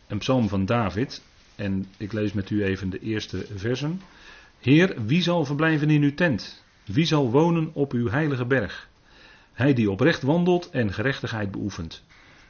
Een 0.07 0.19
psalm 0.19 0.49
van 0.49 0.67
David. 0.67 1.23
En 1.63 1.87
ik 1.97 2.13
lees 2.13 2.33
met 2.33 2.51
u 2.51 2.65
even 2.65 2.91
de 2.91 2.99
eerste 2.99 3.47
versen. 3.55 4.01
Heer, 4.61 5.05
wie 5.05 5.23
zal 5.23 5.45
verblijven 5.45 5.91
in 5.91 6.03
uw 6.03 6.15
tent? 6.15 6.65
Wie 6.85 7.05
zal 7.05 7.31
wonen 7.31 7.71
op 7.75 7.93
uw 7.93 8.09
heilige 8.09 8.47
berg? 8.47 8.89
Hij 9.53 9.75
die 9.75 9.91
oprecht 9.91 10.23
wandelt 10.23 10.71
en 10.71 10.93
gerechtigheid 10.93 11.51
beoefent. 11.51 12.05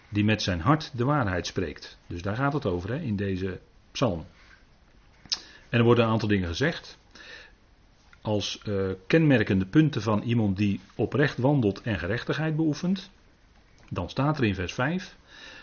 Die 0.08 0.24
met 0.24 0.42
zijn 0.42 0.60
hart 0.60 0.90
de 0.96 1.04
waarheid 1.04 1.46
spreekt. 1.46 1.98
Dus 2.06 2.22
daar 2.22 2.36
gaat 2.36 2.52
het 2.52 2.66
over 2.66 2.90
hè, 2.90 2.98
in 2.98 3.16
deze 3.16 3.60
psalm. 3.90 4.26
En 5.68 5.78
er 5.78 5.84
worden 5.84 6.04
een 6.04 6.10
aantal 6.10 6.28
dingen 6.28 6.48
gezegd. 6.48 6.98
Als 8.20 8.62
uh, 8.64 8.90
kenmerkende 9.06 9.66
punten 9.66 10.02
van 10.02 10.22
iemand 10.22 10.56
die 10.56 10.80
oprecht 10.94 11.38
wandelt 11.38 11.82
en 11.82 11.98
gerechtigheid 11.98 12.56
beoefent. 12.56 13.10
Dan 13.88 14.10
staat 14.10 14.38
er 14.38 14.44
in 14.44 14.54
vers 14.54 14.74
5. 14.74 15.16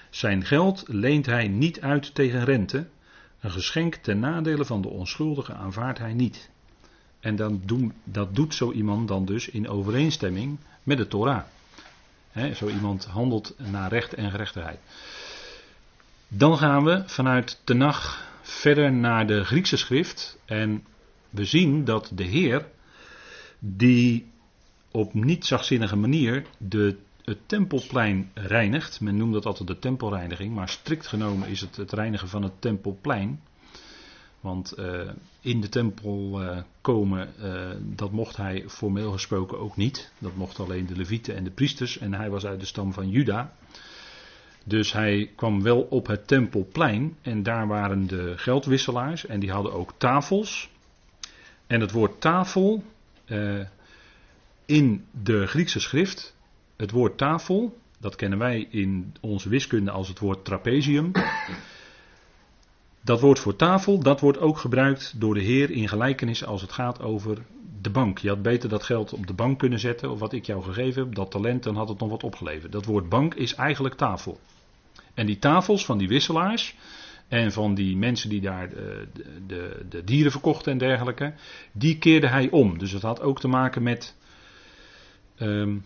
Zijn 0.09 0.45
geld 0.45 0.83
leent 0.88 1.25
hij 1.25 1.47
niet 1.47 1.81
uit 1.81 2.15
tegen 2.15 2.43
rente. 2.43 2.88
Een 3.39 3.52
geschenk 3.52 3.95
ten 3.95 4.19
nadele 4.19 4.65
van 4.65 4.82
de 4.82 4.88
onschuldige 4.88 5.54
aanvaardt 5.54 5.99
hij 5.99 6.13
niet. 6.13 6.49
En 7.19 7.36
dan 7.36 7.62
doen, 7.65 7.93
dat 8.04 8.36
doet 8.36 8.56
zo 8.56 8.71
iemand 8.71 9.08
dan 9.08 9.25
dus 9.25 9.49
in 9.49 9.69
overeenstemming 9.69 10.58
met 10.84 10.97
de 10.97 11.08
Torah. 11.08 11.43
Zo 12.56 12.67
iemand 12.67 13.06
handelt 13.06 13.56
naar 13.58 13.89
recht 13.89 14.13
en 14.13 14.32
gerechtigheid. 14.32 14.80
Dan 16.28 16.58
gaan 16.58 16.84
we 16.84 17.04
vanuit 17.06 17.62
de 17.63 17.73
nacht 17.73 18.23
verder 18.41 18.91
naar 18.91 19.28
de 19.28 19.43
Griekse 19.43 19.78
schrift. 19.78 20.38
En 20.45 20.86
we 21.30 21.45
zien 21.45 21.86
dat 21.86 22.12
de 22.13 22.23
Heer, 22.23 22.65
die 23.60 24.32
op 24.91 25.13
niet 25.13 25.45
zachtzinnige 25.45 25.95
manier 25.95 26.45
de, 26.58 26.97
het 27.23 27.38
tempelplein 27.45 28.32
reinigt. 28.34 29.01
Men 29.01 29.17
noemt 29.17 29.34
dat 29.34 29.45
altijd 29.45 29.67
de 29.67 29.79
tempelreiniging, 29.79 30.55
maar 30.55 30.69
strikt 30.69 31.08
genomen 31.08 31.47
is 31.47 31.62
het 31.62 31.75
het 31.75 31.91
reinigen 31.91 32.27
van 32.27 32.43
het 32.43 32.62
tempelplein. 32.62 33.41
Want 34.39 34.73
uh, 34.79 35.10
in 35.41 35.62
de 35.62 35.69
tempel 35.69 36.43
uh, 36.43 36.58
komen, 36.82 37.34
uh, 37.41 37.69
dat 37.79 38.12
mocht 38.12 38.36
hij 38.36 38.63
formeel 38.67 39.12
gesproken 39.12 39.60
ook 39.60 39.75
niet. 39.75 40.12
Dat 40.17 40.36
mocht 40.36 40.60
alleen 40.60 40.86
de 40.86 40.95
levieten 40.95 41.36
en 41.36 41.43
de 41.43 41.51
priesters. 41.51 41.97
En 41.97 42.13
hij 42.13 42.29
was 42.29 42.45
uit 42.45 42.60
de 42.60 42.65
stam 42.65 42.93
van 42.93 43.10
Juda. 43.10 43.53
Dus 44.63 44.93
hij 44.93 45.32
kwam 45.36 45.62
wel 45.62 45.82
op 45.82 46.08
het 46.08 46.27
tempelplein. 46.27 47.17
En 47.21 47.43
daar 47.43 47.67
waren 47.67 48.08
de 48.08 48.34
geldwisselaars. 48.38 49.25
En 49.25 49.39
die 49.39 49.51
hadden 49.51 49.73
ook 49.73 49.93
tafels. 49.97 50.69
En 51.67 51.82
het 51.82 51.91
woord 51.91 52.21
tafel 52.21 52.84
in 54.65 55.05
de 55.23 55.47
Griekse 55.47 55.79
schrift. 55.79 56.36
Het 56.79 56.91
woord 56.91 57.17
tafel, 57.17 57.77
dat 57.99 58.15
kennen 58.15 58.39
wij 58.39 58.67
in 58.69 59.13
onze 59.21 59.49
wiskunde 59.49 59.91
als 59.91 60.07
het 60.07 60.19
woord 60.19 60.45
trapezium. 60.45 61.11
Dat 63.01 63.19
woord 63.19 63.39
voor 63.39 63.55
tafel, 63.55 63.99
dat 63.99 64.19
wordt 64.19 64.39
ook 64.39 64.57
gebruikt 64.57 65.19
door 65.19 65.33
de 65.33 65.41
Heer 65.41 65.71
in 65.71 65.87
gelijkenis 65.87 66.45
als 66.45 66.61
het 66.61 66.71
gaat 66.71 67.01
over 67.01 67.37
de 67.81 67.89
bank. 67.89 68.17
Je 68.17 68.29
had 68.29 68.41
beter 68.41 68.69
dat 68.69 68.83
geld 68.83 69.13
op 69.13 69.27
de 69.27 69.33
bank 69.33 69.59
kunnen 69.59 69.79
zetten, 69.79 70.11
of 70.11 70.19
wat 70.19 70.33
ik 70.33 70.45
jou 70.45 70.63
gegeven 70.63 71.03
heb, 71.03 71.15
dat 71.15 71.31
talent, 71.31 71.63
dan 71.63 71.75
had 71.75 71.89
het 71.89 71.99
nog 71.99 72.09
wat 72.09 72.23
opgeleverd. 72.23 72.71
Dat 72.71 72.85
woord 72.85 73.09
bank 73.09 73.33
is 73.33 73.55
eigenlijk 73.55 73.95
tafel. 73.95 74.39
En 75.13 75.25
die 75.25 75.39
tafels 75.39 75.85
van 75.85 75.97
die 75.97 76.07
wisselaars 76.07 76.75
en 77.27 77.51
van 77.51 77.75
die 77.75 77.97
mensen 77.97 78.29
die 78.29 78.41
daar 78.41 78.69
de, 78.69 79.07
de, 79.47 79.85
de 79.89 80.03
dieren 80.03 80.31
verkochten 80.31 80.71
en 80.71 80.77
dergelijke, 80.77 81.33
die 81.71 81.97
keerde 81.97 82.27
hij 82.27 82.49
om. 82.49 82.77
Dus 82.77 82.91
het 82.91 83.01
had 83.01 83.21
ook 83.21 83.39
te 83.39 83.47
maken 83.47 83.83
met 83.83 84.15
um, 85.39 85.85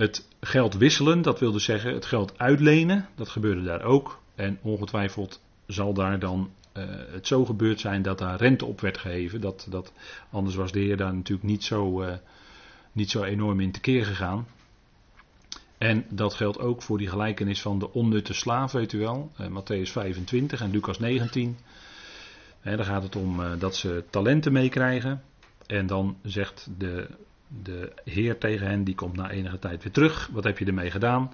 het 0.00 0.28
geld 0.40 0.74
wisselen, 0.74 1.22
dat 1.22 1.40
wilde 1.40 1.58
zeggen 1.58 1.94
het 1.94 2.06
geld 2.06 2.38
uitlenen, 2.38 3.08
dat 3.14 3.28
gebeurde 3.28 3.62
daar 3.62 3.82
ook. 3.82 4.20
En 4.34 4.58
ongetwijfeld 4.62 5.40
zal 5.66 5.94
daar 5.94 6.18
dan 6.18 6.50
uh, 6.76 6.84
het 7.10 7.26
zo 7.26 7.44
gebeurd 7.44 7.80
zijn 7.80 8.02
dat 8.02 8.18
daar 8.18 8.36
rente 8.36 8.64
op 8.64 8.80
werd 8.80 8.98
gegeven. 8.98 9.40
Dat, 9.40 9.66
dat, 9.70 9.92
anders 10.30 10.56
was 10.56 10.72
de 10.72 10.78
Heer 10.78 10.96
daar 10.96 11.14
natuurlijk 11.14 11.48
niet 11.48 11.64
zo, 11.64 12.02
uh, 12.02 12.12
niet 12.92 13.10
zo 13.10 13.22
enorm 13.22 13.60
in 13.60 13.72
tekeer 13.72 14.04
gegaan. 14.04 14.46
En 15.78 16.06
dat 16.08 16.34
geldt 16.34 16.58
ook 16.58 16.82
voor 16.82 16.98
die 16.98 17.08
gelijkenis 17.08 17.62
van 17.62 17.78
de 17.78 17.92
onnutte 17.92 18.34
slaaf, 18.34 18.72
weet 18.72 18.92
u 18.92 18.98
wel. 18.98 19.32
Uh, 19.40 19.46
Matthäus 19.46 19.90
25 19.90 20.60
en 20.60 20.70
Lucas 20.70 20.98
19. 20.98 21.56
He, 22.60 22.76
daar 22.76 22.84
gaat 22.84 23.02
het 23.02 23.16
om 23.16 23.58
dat 23.58 23.76
ze 23.76 24.04
talenten 24.10 24.52
meekrijgen. 24.52 25.22
En 25.66 25.86
dan 25.86 26.16
zegt 26.22 26.68
de, 26.78 27.08
de 27.62 27.92
Heer 28.04 28.38
tegen 28.38 28.66
hen, 28.66 28.84
die 28.84 28.94
komt 28.94 29.16
na 29.16 29.30
enige 29.30 29.58
tijd 29.58 29.82
weer 29.82 29.92
terug. 29.92 30.28
Wat 30.32 30.44
heb 30.44 30.58
je 30.58 30.64
ermee 30.64 30.90
gedaan? 30.90 31.32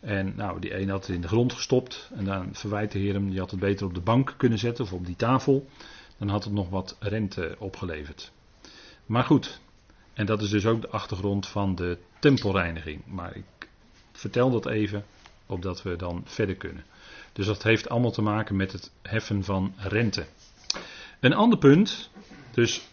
En 0.00 0.32
nou, 0.36 0.60
die 0.60 0.80
een 0.80 0.88
had 0.88 1.06
het 1.06 1.14
in 1.14 1.20
de 1.20 1.28
grond 1.28 1.52
gestopt. 1.52 2.10
En 2.14 2.24
dan 2.24 2.48
verwijt 2.52 2.92
de 2.92 2.98
heer 2.98 3.14
hem, 3.14 3.30
je 3.30 3.38
had 3.38 3.50
het 3.50 3.60
beter 3.60 3.86
op 3.86 3.94
de 3.94 4.00
bank 4.00 4.34
kunnen 4.36 4.58
zetten 4.58 4.84
of 4.84 4.92
op 4.92 5.06
die 5.06 5.16
tafel. 5.16 5.68
Dan 6.18 6.28
had 6.28 6.44
het 6.44 6.52
nog 6.52 6.68
wat 6.68 6.96
rente 7.00 7.56
opgeleverd. 7.58 8.32
Maar 9.06 9.24
goed, 9.24 9.60
en 10.12 10.26
dat 10.26 10.42
is 10.42 10.50
dus 10.50 10.66
ook 10.66 10.80
de 10.80 10.88
achtergrond 10.88 11.48
van 11.48 11.74
de 11.74 11.98
tempelreiniging. 12.18 13.02
Maar 13.06 13.36
ik 13.36 13.68
vertel 14.12 14.50
dat 14.50 14.66
even, 14.66 15.04
opdat 15.46 15.82
we 15.82 15.96
dan 15.96 16.22
verder 16.24 16.56
kunnen. 16.56 16.84
Dus 17.32 17.46
dat 17.46 17.62
heeft 17.62 17.88
allemaal 17.88 18.10
te 18.10 18.22
maken 18.22 18.56
met 18.56 18.72
het 18.72 18.90
heffen 19.02 19.44
van 19.44 19.74
rente. 19.76 20.26
Een 21.20 21.34
ander 21.34 21.58
punt, 21.58 22.10
dus 22.50 22.88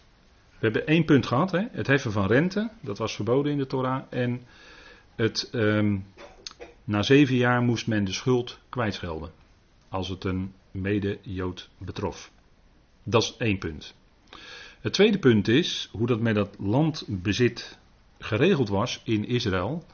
we 0.60 0.66
hebben 0.66 0.86
één 0.86 1.04
punt 1.04 1.26
gehad, 1.26 1.50
hè? 1.50 1.66
het 1.70 1.86
heffen 1.86 2.12
van 2.12 2.26
rente, 2.26 2.70
dat 2.80 2.98
was 2.98 3.14
verboden 3.14 3.52
in 3.52 3.58
de 3.58 3.66
Torah. 3.66 4.02
En 4.10 4.42
het 5.16 5.48
um, 5.52 6.04
na 6.84 7.02
zeven 7.02 7.36
jaar 7.36 7.62
moest 7.62 7.86
men 7.86 8.04
de 8.04 8.12
schuld 8.12 8.58
kwijtschelden. 8.68 9.30
Als 9.88 10.08
het 10.08 10.24
een 10.24 10.52
mede-Jood 10.70 11.68
betrof. 11.78 12.30
Dat 13.02 13.22
is 13.22 13.34
één 13.38 13.58
punt. 13.58 13.94
Het 14.80 14.92
tweede 14.92 15.18
punt 15.18 15.48
is 15.48 15.88
hoe 15.92 16.06
dat 16.06 16.20
met 16.20 16.34
dat 16.34 16.56
landbezit 16.58 17.78
geregeld 18.18 18.68
was 18.68 19.00
in 19.04 19.26
Israël. 19.26 19.84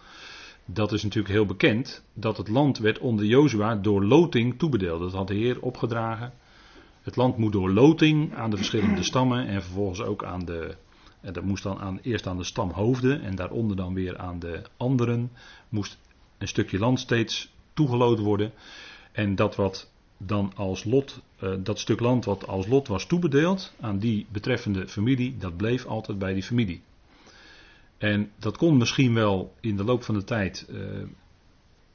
Dat 0.64 0.92
is 0.92 1.02
natuurlijk 1.02 1.34
heel 1.34 1.46
bekend. 1.46 2.04
Dat 2.14 2.36
het 2.36 2.48
land 2.48 2.78
werd 2.78 2.98
onder 2.98 3.24
Jozua 3.24 3.74
door 3.74 4.04
loting 4.04 4.58
toebedeeld. 4.58 5.00
Dat 5.00 5.12
had 5.12 5.28
de 5.28 5.34
Heer 5.34 5.60
opgedragen. 5.60 6.32
Het 7.06 7.16
land 7.16 7.36
moet 7.36 7.52
door 7.52 7.70
loting 7.70 8.34
aan 8.34 8.50
de 8.50 8.56
verschillende 8.56 9.02
stammen 9.02 9.46
en 9.46 9.62
vervolgens 9.62 10.00
ook 10.00 10.24
aan 10.24 10.44
de. 10.44 10.76
En 11.20 11.32
dat 11.32 11.44
moest 11.44 11.62
dan 11.62 11.78
aan, 11.78 11.98
eerst 12.02 12.26
aan 12.26 12.36
de 12.36 12.44
stamhoofden 12.44 13.22
en 13.22 13.34
daaronder 13.34 13.76
dan 13.76 13.94
weer 13.94 14.18
aan 14.18 14.38
de 14.38 14.62
anderen. 14.76 15.30
Moest 15.68 15.98
een 16.38 16.48
stukje 16.48 16.78
land 16.78 17.00
steeds 17.00 17.52
toegeloot 17.74 18.18
worden. 18.18 18.52
En 19.12 19.34
dat 19.34 19.56
wat 19.56 19.90
dan 20.16 20.52
als 20.56 20.84
lot, 20.84 21.20
uh, 21.42 21.54
dat 21.58 21.78
stuk 21.78 22.00
land 22.00 22.24
wat 22.24 22.46
als 22.46 22.66
lot 22.66 22.88
was 22.88 23.06
toebedeeld 23.06 23.74
aan 23.80 23.98
die 23.98 24.26
betreffende 24.32 24.88
familie, 24.88 25.36
dat 25.38 25.56
bleef 25.56 25.84
altijd 25.84 26.18
bij 26.18 26.34
die 26.34 26.42
familie. 26.42 26.82
En 27.98 28.30
dat 28.38 28.56
kon 28.56 28.76
misschien 28.76 29.14
wel 29.14 29.54
in 29.60 29.76
de 29.76 29.84
loop 29.84 30.02
van 30.02 30.14
de 30.14 30.24
tijd 30.24 30.66
uh, 30.70 30.80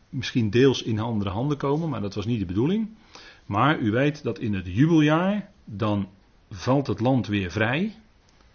misschien 0.09 0.49
deels 0.49 0.81
in 0.83 0.99
andere 0.99 1.29
handen 1.29 1.57
komen, 1.57 1.89
maar 1.89 2.01
dat 2.01 2.15
was 2.15 2.25
niet 2.25 2.39
de 2.39 2.45
bedoeling. 2.45 2.89
Maar 3.51 3.79
u 3.79 3.91
weet 3.91 4.23
dat 4.23 4.39
in 4.39 4.53
het 4.53 4.65
jubeljaar 4.67 5.49
dan 5.65 6.07
valt 6.49 6.87
het 6.87 6.99
land 6.99 7.27
weer 7.27 7.51
vrij. 7.51 7.95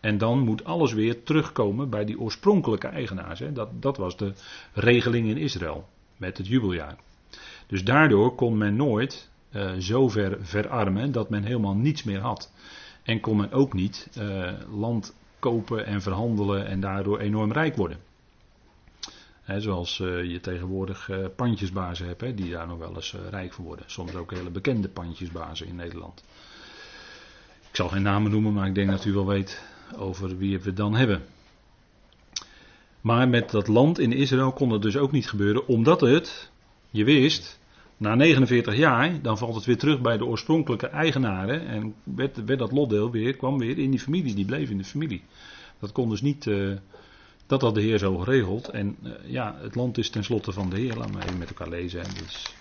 En 0.01 0.19
dan 0.19 0.39
moet 0.39 0.65
alles 0.65 0.93
weer 0.93 1.23
terugkomen 1.23 1.91
bij 1.91 2.05
die 2.05 2.21
oorspronkelijke 2.21 2.87
eigenaars. 2.87 3.39
Hè. 3.39 3.53
Dat, 3.53 3.69
dat 3.83 3.97
was 3.97 4.17
de 4.17 4.33
regeling 4.73 5.29
in 5.29 5.37
Israël 5.37 5.89
met 6.17 6.39
het 6.39 6.47
jubeljaar. 6.47 6.97
Dus 7.67 7.85
daardoor 7.85 8.35
kon 8.35 8.59
men 8.59 8.77
nooit 8.77 9.31
uh, 9.51 9.73
zo 9.79 10.09
ver 10.09 10.37
verarmen 10.41 11.13
dat 11.13 11.31
men 11.31 11.43
helemaal 11.43 11.77
niets 11.77 12.03
meer 12.03 12.21
had. 12.21 12.53
En 13.03 13.21
kon 13.21 13.37
men 13.37 13.53
ook 13.53 13.73
niet 13.73 14.09
uh, 14.19 14.53
land 14.71 15.15
kopen 15.39 15.87
en 15.87 16.03
verhandelen 16.03 16.67
en 16.67 16.81
daardoor 16.81 17.19
enorm 17.19 17.53
rijk 17.53 17.77
worden. 17.77 17.99
Zoals 19.47 19.99
uh, 19.99 20.25
je 20.25 20.41
tegenwoordig 20.41 21.09
uh, 21.09 21.27
pandjesbazen 21.37 22.07
hebt, 22.07 22.21
he, 22.21 22.35
die 22.35 22.51
daar 22.51 22.67
nog 22.67 22.79
wel 22.79 22.95
eens 22.95 23.13
uh, 23.13 23.21
rijk 23.31 23.53
voor 23.53 23.65
worden. 23.65 23.85
Soms 23.89 24.15
ook 24.15 24.31
hele 24.31 24.51
bekende 24.51 24.89
pandjesbazen 24.89 25.67
in 25.67 25.77
Nederland. 25.77 26.25
Ik 27.69 27.77
zal 27.77 27.89
geen 27.89 28.03
namen 28.03 28.31
noemen, 28.31 28.53
maar 28.53 28.67
ik 28.67 28.75
denk 28.75 28.91
dat 28.91 29.05
u 29.05 29.13
wel 29.13 29.27
weet 29.27 29.63
over 29.97 30.39
wie 30.39 30.61
we 30.61 30.73
dan 30.73 30.95
hebben. 30.95 31.23
Maar 33.01 33.29
met 33.29 33.51
dat 33.51 33.69
land 33.69 33.99
in 33.99 34.13
Israël 34.13 34.53
kon 34.53 34.71
het 34.71 34.83
dus 34.83 34.97
ook 34.97 35.13
niet 35.13 35.29
gebeuren, 35.29 35.67
omdat 35.67 36.01
het, 36.01 36.51
je 36.91 37.05
wist, 37.05 37.59
na 37.97 38.15
49 38.15 38.77
jaar, 38.77 39.23
dan 39.23 39.39
valt 39.39 39.55
het 39.55 39.65
weer 39.65 39.79
terug 39.79 40.01
bij 40.01 40.17
de 40.17 40.25
oorspronkelijke 40.25 40.87
eigenaren. 40.87 41.67
En 41.67 41.95
werd, 42.03 42.45
werd 42.45 42.59
dat 42.59 42.73
lotdeel 42.73 43.11
weer, 43.11 43.37
kwam 43.37 43.59
weer 43.59 43.79
in 43.79 43.91
die 43.91 44.01
familie, 44.01 44.35
die 44.35 44.45
bleef 44.45 44.71
in 44.71 44.79
de 44.79 44.85
familie. 44.85 45.23
Dat 45.79 45.93
kon 45.93 46.09
dus 46.09 46.21
niet, 46.21 46.47
dat 47.47 47.61
had 47.61 47.75
de 47.75 47.81
Heer 47.81 47.99
zo 47.99 48.17
geregeld. 48.17 48.69
En 48.69 48.97
uh, 49.03 49.13
ja, 49.25 49.57
het 49.61 49.75
land 49.75 49.99
is 49.99 50.11
tenslotte 50.11 50.53
van 50.53 50.71
de 50.71 50.77
Heer, 50.77 50.97
laten 50.97 51.15
we 51.15 51.23
even 51.23 51.39
met 51.39 51.49
elkaar 51.49 51.69
lezen. 51.69 52.03
Dus 52.03 52.55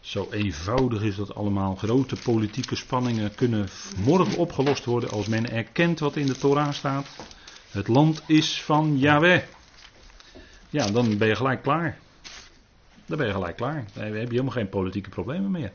zo 0.00 0.28
eenvoudig 0.30 1.02
is 1.02 1.16
dat 1.16 1.34
allemaal. 1.34 1.74
Grote 1.74 2.16
politieke 2.24 2.76
spanningen 2.76 3.34
kunnen 3.34 3.68
morgen 4.04 4.38
opgelost 4.38 4.84
worden 4.84 5.10
als 5.10 5.26
men 5.26 5.50
erkent 5.50 5.98
wat 5.98 6.16
in 6.16 6.26
de 6.26 6.36
Torah 6.36 6.72
staat. 6.72 7.06
Het 7.70 7.88
land 7.88 8.22
is 8.26 8.62
van 8.62 8.98
Yahweh. 8.98 9.42
Ja, 10.70 10.90
dan 10.90 11.18
ben 11.18 11.28
je 11.28 11.36
gelijk 11.36 11.62
klaar. 11.62 11.98
Dan 13.06 13.18
ben 13.18 13.26
je 13.26 13.32
gelijk 13.32 13.56
klaar. 13.56 13.84
Dan 13.94 14.04
heb 14.04 14.12
je 14.12 14.18
helemaal 14.18 14.52
geen 14.52 14.68
politieke 14.68 15.08
problemen 15.08 15.50
meer. 15.50 15.72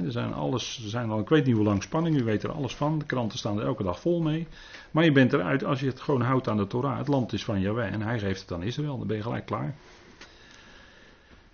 Er 0.00 0.12
zijn 0.12 0.32
alles, 0.32 0.80
er 0.82 0.88
zijn 0.88 1.10
al, 1.10 1.20
ik 1.20 1.28
weet 1.28 1.46
niet 1.46 1.54
hoe 1.54 1.64
lang 1.64 1.82
spanning, 1.82 2.20
u 2.20 2.24
weet 2.24 2.42
er 2.42 2.52
alles 2.52 2.74
van. 2.74 2.98
De 2.98 3.04
kranten 3.04 3.38
staan 3.38 3.58
er 3.58 3.66
elke 3.66 3.82
dag 3.82 4.00
vol 4.00 4.20
mee. 4.20 4.46
Maar 4.90 5.04
je 5.04 5.12
bent 5.12 5.32
eruit 5.32 5.64
als 5.64 5.80
je 5.80 5.86
het 5.86 6.00
gewoon 6.00 6.20
houdt 6.20 6.48
aan 6.48 6.56
de 6.56 6.66
Torah. 6.66 6.98
Het 6.98 7.08
land 7.08 7.32
is 7.32 7.44
van 7.44 7.60
Yahweh 7.60 7.92
en 7.92 8.02
hij 8.02 8.18
geeft 8.18 8.40
het 8.40 8.52
aan 8.52 8.62
Israël. 8.62 8.98
Dan 8.98 9.06
ben 9.06 9.16
je 9.16 9.22
gelijk 9.22 9.46
klaar. 9.46 9.74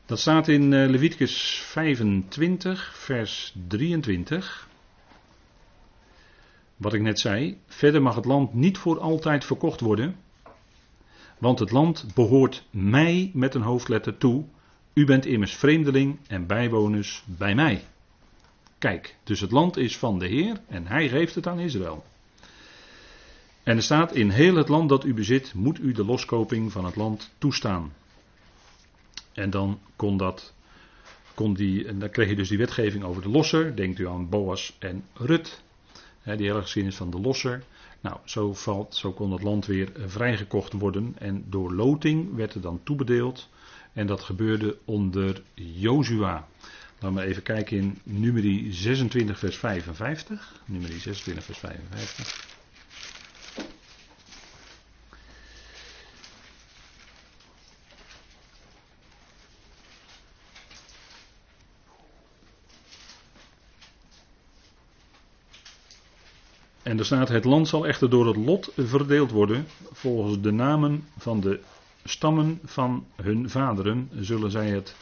Dat 0.07 0.19
staat 0.19 0.49
in 0.49 0.73
eh, 0.73 0.89
Leviticus 0.89 1.63
25, 1.65 2.93
vers 2.95 3.55
23. 3.69 4.69
Wat 6.77 6.93
ik 6.93 7.01
net 7.01 7.21
zei. 7.21 7.59
Verder 7.67 8.03
mag 8.03 8.15
het 8.15 8.25
land 8.25 8.55
niet 8.55 8.79
voor 8.79 9.01
altijd 9.01 9.45
verkocht 9.45 9.81
worden. 9.81 10.17
Want 11.39 11.59
het 11.59 11.71
land 11.71 12.07
behoort 12.15 12.67
mij 12.71 13.31
met 13.35 13.55
een 13.55 13.63
hoofdletter 13.63 14.19
toe. 14.19 14.45
U 14.93 15.05
bent 15.05 15.27
immers 15.27 15.55
vreemdeling 15.55 16.19
en 16.27 16.47
bijwoners 16.47 17.25
bij 17.27 17.55
mij. 17.55 17.83
Kijk, 18.81 19.17
dus 19.25 19.41
het 19.41 19.51
land 19.51 19.77
is 19.77 19.99
van 19.99 20.19
de 20.19 20.27
Heer 20.27 20.61
en 20.67 20.87
hij 20.87 21.09
geeft 21.09 21.35
het 21.35 21.47
aan 21.47 21.59
Israël. 21.59 22.05
En 23.63 23.77
er 23.77 23.83
staat: 23.83 24.15
In 24.15 24.31
heel 24.31 24.55
het 24.55 24.69
land 24.69 24.89
dat 24.89 25.05
u 25.05 25.15
bezit, 25.15 25.55
moet 25.55 25.79
u 25.79 25.93
de 25.93 26.05
loskoping 26.05 26.73
van 26.73 26.85
het 26.85 26.97
land 26.97 27.31
toestaan. 27.39 27.93
En 29.33 29.51
dan 29.51 29.81
kon 29.97 30.17
dat, 30.17 30.55
kon 31.35 31.55
die, 31.55 31.87
en 31.87 31.99
dan 31.99 32.11
kreeg 32.11 32.29
je 32.29 32.37
dus 32.37 32.49
die 32.49 32.59
wetgeving 32.59 33.05
over 33.05 33.23
de 33.23 33.29
losser. 33.29 33.77
Denkt 33.77 33.99
u 33.99 34.09
aan 34.09 34.29
Boas 34.29 34.77
en 34.79 35.05
Rut. 35.15 35.63
Die 36.25 36.47
hele 36.47 36.63
geschiedenis 36.63 36.97
van 36.97 37.11
de 37.11 37.21
losser. 37.21 37.65
Nou, 38.01 38.17
zo, 38.25 38.55
valt, 38.55 38.95
zo 38.95 39.13
kon 39.13 39.33
het 39.33 39.43
land 39.43 39.67
weer 39.67 39.93
vrijgekocht 40.07 40.73
worden. 40.73 41.15
En 41.19 41.45
door 41.49 41.75
loting 41.75 42.35
werd 42.35 42.55
er 42.55 42.61
dan 42.61 42.81
toebedeeld. 42.83 43.49
En 43.93 44.07
dat 44.07 44.21
gebeurde 44.21 44.79
onder 44.85 45.43
Jozua. 45.55 46.49
Laten 47.01 47.19
we 47.19 47.25
even 47.27 47.43
kijken 47.43 47.77
in 47.77 47.99
nummer 48.03 48.73
26 48.73 49.39
vers 49.39 49.57
55. 49.57 50.63
Nummer 50.65 50.91
26 50.91 51.45
vers 51.45 51.59
55. 51.59 52.49
En 66.83 66.99
er 66.99 67.05
staat: 67.05 67.29
Het 67.29 67.45
land 67.45 67.69
zal 67.69 67.87
echter 67.87 68.11
door 68.11 68.27
het 68.27 68.37
lot 68.37 68.73
verdeeld 68.77 69.31
worden. 69.31 69.67
Volgens 69.93 70.41
de 70.41 70.51
namen 70.51 71.09
van 71.19 71.41
de 71.41 71.61
stammen 72.05 72.59
van 72.65 73.07
hun 73.23 73.51
vaderen 73.51 74.11
zullen 74.15 74.51
zij 74.51 74.69
het 74.71 74.95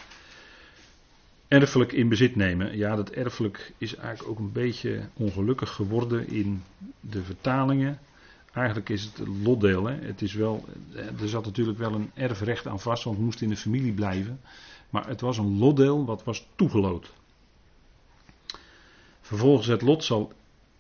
erfelijk 1.49 1.93
in 1.93 2.09
bezit 2.09 2.37
nemen. 2.37 2.77
Ja, 2.77 2.97
dat 2.97 3.11
erfelijk 3.11 3.73
is 3.79 3.95
eigenlijk 3.95 4.31
ook 4.31 4.39
een 4.39 4.53
beetje 4.53 5.09
ongelukkig 5.15 5.71
geworden 5.71 6.29
in 6.29 6.63
de 7.01 7.23
vertalingen. 7.23 7.99
Eigenlijk 8.53 8.89
is 8.89 9.05
het 9.05 9.29
lotdeel. 9.43 9.87
Het 9.87 10.23
is 10.23 10.35
wel, 10.35 10.65
er 11.21 11.29
zat 11.29 11.45
natuurlijk 11.45 11.79
wel 11.79 11.95
een 11.95 12.11
erfrecht 12.15 12.67
aan 12.67 12.81
vast, 12.81 13.05
want 13.05 13.17
het 13.17 13.25
moest 13.25 13.41
in 13.41 13.49
de 13.49 13.57
familie 13.57 13.93
blijven. 13.93 14.41
Maar 14.91 15.09
het 15.09 15.21
was 15.21 15.39
een 15.39 15.59
lotdeel 15.59 16.05
wat 16.05 16.25
was 16.25 16.49
toegeloot. 16.57 17.13
Vervolgens 19.21 19.67
het 19.67 19.83
lot 19.83 20.05
zal 20.05 20.33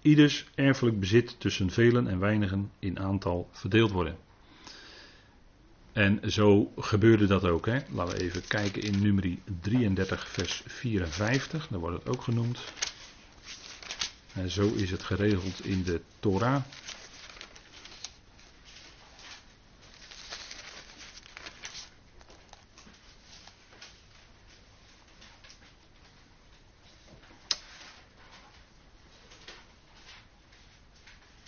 ieders 0.03 0.47
erfelijk 0.55 1.01
bezit 1.01 1.41
tussen 1.41 1.71
velen 1.71 2.09
en 2.09 2.19
weinigen 2.19 2.71
in 2.79 2.99
aantal 2.99 3.49
verdeeld 3.51 3.91
worden. 3.91 4.17
En 5.99 6.31
zo 6.31 6.73
gebeurde 6.77 7.27
dat 7.27 7.45
ook. 7.45 7.67
Hè. 7.67 7.79
Laten 7.91 8.17
we 8.17 8.23
even 8.23 8.47
kijken 8.47 8.83
in 8.83 9.03
nummer 9.03 9.37
33, 9.61 10.29
vers 10.29 10.63
54. 10.67 11.69
Daar 11.69 11.81
wordt 11.81 11.99
het 11.99 12.09
ook 12.09 12.23
genoemd. 12.23 12.59
En 14.33 14.51
zo 14.51 14.75
is 14.75 14.91
het 14.91 15.03
geregeld 15.03 15.65
in 15.65 15.83
de 15.83 16.01
Torah. 16.21 16.63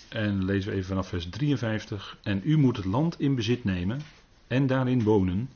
En 0.09 0.45
lezen 0.45 0.71
we 0.71 0.77
even 0.77 0.89
vanaf 0.89 1.09
vers 1.09 1.29
53. 1.29 2.19
En 2.23 2.41
u 2.45 2.57
moet 2.59 2.77
het 2.77 2.87
land 2.87 3.21
in 3.21 3.35
bezit 3.35 3.65
nemen 3.65 4.01
en 4.51 4.67
daarin 4.67 5.03
wonen. 5.03 5.51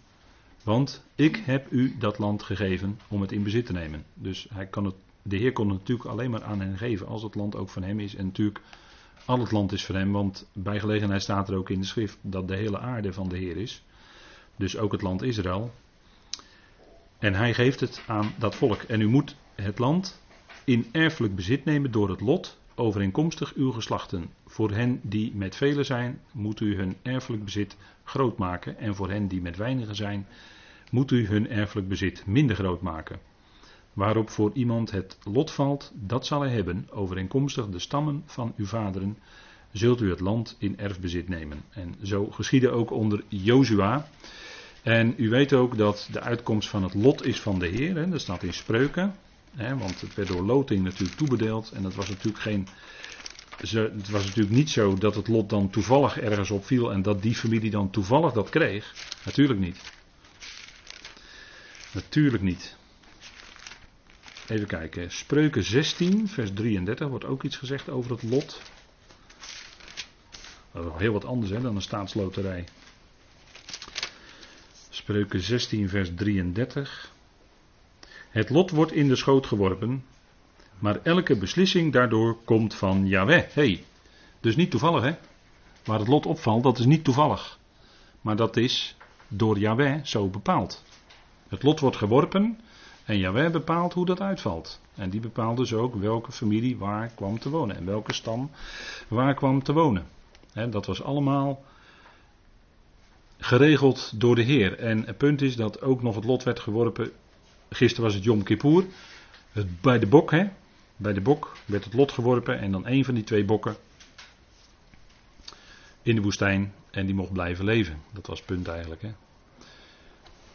Want 0.63 1.05
ik 1.15 1.37
heb 1.37 1.71
u 1.71 1.97
dat 1.99 2.19
land 2.19 2.43
gegeven 2.43 2.99
om 3.09 3.21
het 3.21 3.33
in 3.33 3.43
bezit 3.43 3.67
te 3.67 3.73
nemen. 3.73 4.05
Dus 4.15 4.47
hij 4.53 4.67
kan 4.67 4.85
het, 4.85 4.95
de 5.23 5.37
Heer 5.37 5.53
kon 5.53 5.69
het 5.69 5.79
natuurlijk 5.79 6.09
alleen 6.09 6.31
maar 6.31 6.43
aan 6.43 6.61
hen 6.61 6.79
geven 6.79 7.07
als 7.07 7.23
het 7.23 7.35
land 7.35 7.57
ook 7.57 7.69
van 7.69 7.83
hem 7.83 8.01
is. 8.01 8.15
En 8.15 8.25
natuurlijk, 8.25 8.61
al 9.25 9.39
het 9.39 9.51
land 9.51 9.73
is 9.73 9.85
van 9.85 9.95
hem. 9.95 10.13
Want 10.13 10.47
bij 10.53 10.81
gelegenheid 10.81 11.23
staat 11.23 11.49
er 11.49 11.57
ook 11.57 11.71
in 11.71 11.81
de 11.81 11.87
schrift 11.87 12.19
dat 12.21 12.49
de 12.49 12.57
hele 12.57 12.79
aarde 12.79 13.13
van 13.13 13.29
de 13.29 13.37
Heer 13.37 13.57
is. 13.57 13.83
Dus 14.57 14.77
ook 14.77 14.93
het 14.93 15.03
land 15.03 15.23
Israël. 15.23 15.75
En 17.19 17.35
hij 17.35 17.55
geeft 17.55 17.81
het 17.81 18.03
aan 18.07 18.33
dat 18.39 18.55
volk. 18.55 18.83
En 18.83 19.01
u 19.01 19.09
moet 19.09 19.37
het 19.55 19.79
land 19.79 20.21
in 20.65 20.89
erfelijk 20.93 21.35
bezit 21.35 21.65
nemen 21.65 21.91
door 21.91 22.11
het 22.11 22.21
lot 22.21 22.59
overeenkomstig 22.75 23.55
uw 23.55 23.71
geslachten. 23.71 24.31
Voor 24.47 24.71
hen 24.71 25.01
die 25.03 25.35
met 25.35 25.57
velen 25.57 25.85
zijn, 25.85 26.21
moet 26.33 26.61
u 26.61 26.77
hun 26.77 26.97
erfelijk 27.03 27.45
bezit 27.45 27.77
groot 28.05 28.39
maken. 28.39 28.79
En 28.79 28.95
voor 28.95 29.11
hen 29.11 29.29
die 29.29 29.41
met 29.41 29.57
weinigen 29.57 29.95
zijn, 29.95 30.27
moet 30.91 31.11
u 31.11 31.27
hun 31.27 31.51
erfelijk 31.51 31.89
bezit 31.89 32.27
minder 32.27 32.57
groot 32.57 32.81
maken. 32.81 33.19
Waarop 33.93 34.31
voor 34.31 34.51
iemand 34.55 34.91
het 34.91 35.19
lot 35.25 35.51
valt, 35.51 35.93
dat 35.95 36.27
zal 36.27 36.41
hij 36.41 36.51
hebben, 36.51 36.87
overeenkomstig 36.91 37.69
de 37.69 37.79
stammen 37.79 38.23
van 38.27 38.53
uw 38.57 38.67
vaderen, 38.67 39.19
zult 39.73 40.01
u 40.01 40.11
het 40.11 40.21
land 40.21 40.57
in 40.59 40.79
erfbezit 40.79 41.29
nemen. 41.29 41.63
En 41.71 41.95
zo 42.03 42.27
geschiedde 42.31 42.71
ook 42.71 42.91
onder 42.91 43.23
Jozua. 43.29 44.09
En 44.83 45.15
u 45.17 45.29
weet 45.29 45.53
ook 45.53 45.77
dat 45.77 46.09
de 46.13 46.21
uitkomst 46.21 46.69
van 46.69 46.83
het 46.83 46.95
lot 46.95 47.27
is 47.27 47.41
van 47.41 47.59
de 47.59 47.67
Heer, 47.67 47.97
hè, 47.97 48.09
dat 48.09 48.21
staat 48.21 48.43
in 48.43 48.53
spreuken. 48.53 49.15
Hè, 49.55 49.77
want 49.77 50.01
het 50.01 50.15
werd 50.15 50.29
door 50.29 50.43
loting 50.43 50.83
natuurlijk 50.85 51.19
toebedeeld. 51.19 51.71
En 51.71 51.83
dat 51.83 51.95
was 51.95 52.09
natuurlijk 52.09 52.43
geen. 52.43 52.69
het 53.57 54.09
was 54.11 54.25
natuurlijk 54.25 54.55
niet 54.55 54.71
zo 54.71 54.99
dat 54.99 55.15
het 55.15 55.29
lot 55.29 55.51
dan 55.51 55.71
toevallig 55.71 56.21
ergens 56.21 56.51
opviel 56.51 56.93
en 56.93 57.03
dat 57.03 57.23
die 57.23 57.35
familie 57.35 57.71
dan 57.71 57.91
toevallig 57.91 58.33
dat 58.33 58.49
kreeg. 58.51 58.95
Natuurlijk 59.25 59.61
niet. 59.61 59.93
Natuurlijk 61.93 62.43
niet. 62.43 62.77
Even 64.49 64.67
kijken. 64.67 65.11
Spreuken 65.11 65.65
16, 65.65 66.29
vers 66.29 66.51
33 66.55 67.09
wordt 67.09 67.25
ook 67.25 67.43
iets 67.43 67.57
gezegd 67.57 67.89
over 67.89 68.11
het 68.11 68.23
lot. 68.23 68.61
Dat 70.73 70.85
is 70.85 70.91
heel 71.01 71.13
wat 71.13 71.25
anders 71.25 71.51
dan 71.51 71.77
een 71.77 71.83
staatsloterij. 71.83 72.65
Spreuken 74.91 75.41
16, 75.41 75.89
vers 75.89 76.11
33. 76.15 77.13
Het 78.35 78.51
lot 78.51 78.71
wordt 78.71 78.93
in 78.93 79.09
de 79.09 79.17
schoot 79.17 79.47
geworpen, 79.47 80.05
maar 80.79 81.01
elke 81.03 81.37
beslissing 81.37 81.93
daardoor 81.93 82.37
komt 82.45 82.75
van 82.75 83.07
Yahweh. 83.07 83.43
Hey, 83.53 83.85
dus 84.41 84.57
niet 84.57 84.71
toevallig 84.71 85.03
hè. 85.03 85.15
Waar 85.85 85.99
het 85.99 86.09
lot 86.09 86.27
opvalt, 86.27 86.63
dat 86.63 86.79
is 86.79 86.85
niet 86.85 87.05
toevallig. 87.05 87.59
Maar 88.21 88.37
dat 88.37 88.57
is 88.57 88.97
door 89.29 89.59
Yahweh 89.59 90.05
zo 90.05 90.29
bepaald. 90.29 90.83
Het 91.49 91.63
lot 91.63 91.81
wordt 91.81 91.97
geworpen 91.97 92.59
en 93.05 93.19
Yahweh 93.19 93.51
bepaalt 93.51 93.93
hoe 93.93 94.07
dat 94.07 94.21
uitvalt. 94.21 94.81
En 94.95 95.11
die 95.11 95.21
bepaalt 95.21 95.57
dus 95.57 95.73
ook 95.75 95.95
welke 95.95 96.33
familie 96.33 96.77
waar 96.77 97.11
kwam 97.15 97.39
te 97.39 97.51
wonen. 97.51 97.77
En 97.77 97.87
welke 97.87 98.13
stam 98.13 98.51
waar 99.09 99.35
kwam 99.35 99.63
te 99.63 99.73
wonen. 99.73 100.07
dat 100.71 100.87
was 100.87 101.03
allemaal 101.03 101.65
geregeld 103.39 104.21
door 104.21 104.35
de 104.35 104.43
Heer. 104.43 104.79
En 104.79 105.07
het 105.07 105.17
punt 105.17 105.43
is 105.43 105.57
dat 105.57 105.83
ook 105.83 106.03
nog 106.03 106.15
het 106.15 106.25
lot 106.25 106.43
werd 106.43 106.61
geworpen 106.61 107.13
Gisteren 107.75 108.05
was 108.05 108.15
het 108.15 108.25
Yom 108.25 108.43
Kippur. 108.43 108.85
Het, 109.53 109.81
bij 109.81 109.99
de 109.99 110.07
bok, 110.07 110.31
hè? 110.31 110.49
Bij 110.97 111.13
de 111.13 111.21
bok 111.21 111.57
werd 111.67 111.85
het 111.85 111.95
lot 111.95 112.13
geworpen 112.13 112.59
en 112.59 112.73
dan 112.73 112.87
een 112.87 113.05
van 113.05 113.15
die 113.15 113.25
twee 113.25 113.45
bokken 113.45 113.77
in 116.03 116.15
de 116.15 116.23
woestijn 116.23 116.75
en 116.91 117.07
die 117.07 117.15
mocht 117.15 117.33
blijven 117.33 117.65
leven. 117.65 118.03
Dat 118.13 118.27
was 118.27 118.39
het 118.39 118.47
punt 118.47 118.69
eigenlijk, 118.69 119.03
hè? 119.03 119.13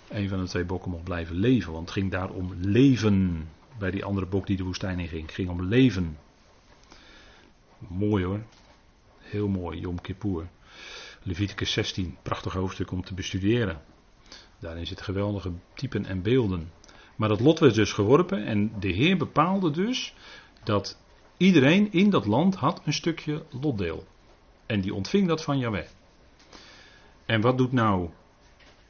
Een 0.09 0.29
van 0.29 0.39
de 0.39 0.47
twee 0.47 0.63
bokken 0.63 0.91
mocht 0.91 1.03
blijven 1.03 1.35
leven, 1.35 1.71
want 1.71 1.85
het 1.85 1.97
ging 1.97 2.11
daar 2.11 2.29
om 2.29 2.53
leven. 2.57 3.47
Bij 3.77 3.91
die 3.91 4.05
andere 4.05 4.25
bok 4.25 4.47
die 4.47 4.57
de 4.57 4.63
woestijn 4.63 4.99
in 4.99 5.07
ging. 5.07 5.21
Het 5.21 5.35
ging 5.35 5.49
om 5.49 5.63
leven. 5.63 6.17
Mooi 7.77 8.23
hoor. 8.23 8.41
Heel 9.19 9.47
mooi, 9.47 9.79
Yom 9.79 10.01
Kippur. 10.01 10.47
Leviticus 11.23 11.71
16, 11.71 12.17
prachtig 12.21 12.53
hoofdstuk 12.53 12.91
om 12.91 13.03
te 13.03 13.13
bestuderen. 13.13 13.81
Daarin 14.59 14.87
zitten 14.87 15.05
geweldige 15.05 15.51
typen 15.73 16.05
en 16.05 16.21
beelden. 16.21 16.71
Maar 17.19 17.29
dat 17.29 17.39
lot 17.39 17.59
werd 17.59 17.75
dus 17.75 17.93
geworpen 17.93 18.45
en 18.45 18.71
de 18.79 18.87
Heer 18.87 19.17
bepaalde 19.17 19.71
dus 19.71 20.13
dat 20.63 20.97
iedereen 21.37 21.91
in 21.91 22.09
dat 22.09 22.25
land 22.25 22.55
had 22.55 22.81
een 22.85 22.93
stukje 22.93 23.43
lotdeel. 23.61 24.07
En 24.65 24.81
die 24.81 24.93
ontving 24.93 25.27
dat 25.27 25.43
van 25.43 25.57
Yahweh. 25.57 25.85
En 27.25 27.41
wat 27.41 27.57
doet 27.57 27.71
nou 27.71 28.09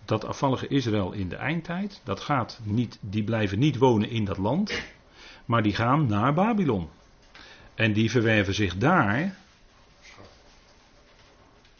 dat 0.05 0.25
afvallige 0.25 0.67
Israël 0.67 1.11
in 1.11 1.29
de 1.29 1.35
eindtijd? 1.35 2.01
Dat 2.03 2.19
gaat 2.19 2.59
niet, 2.63 2.97
die 3.01 3.23
blijven 3.23 3.59
niet 3.59 3.77
wonen 3.77 4.09
in 4.09 4.25
dat 4.25 4.37
land, 4.37 4.83
maar 5.45 5.63
die 5.63 5.75
gaan 5.75 6.07
naar 6.07 6.33
Babylon. 6.33 6.89
En 7.75 7.93
die 7.93 8.11
verwerven 8.11 8.53
zich 8.53 8.77
daar. 8.77 9.37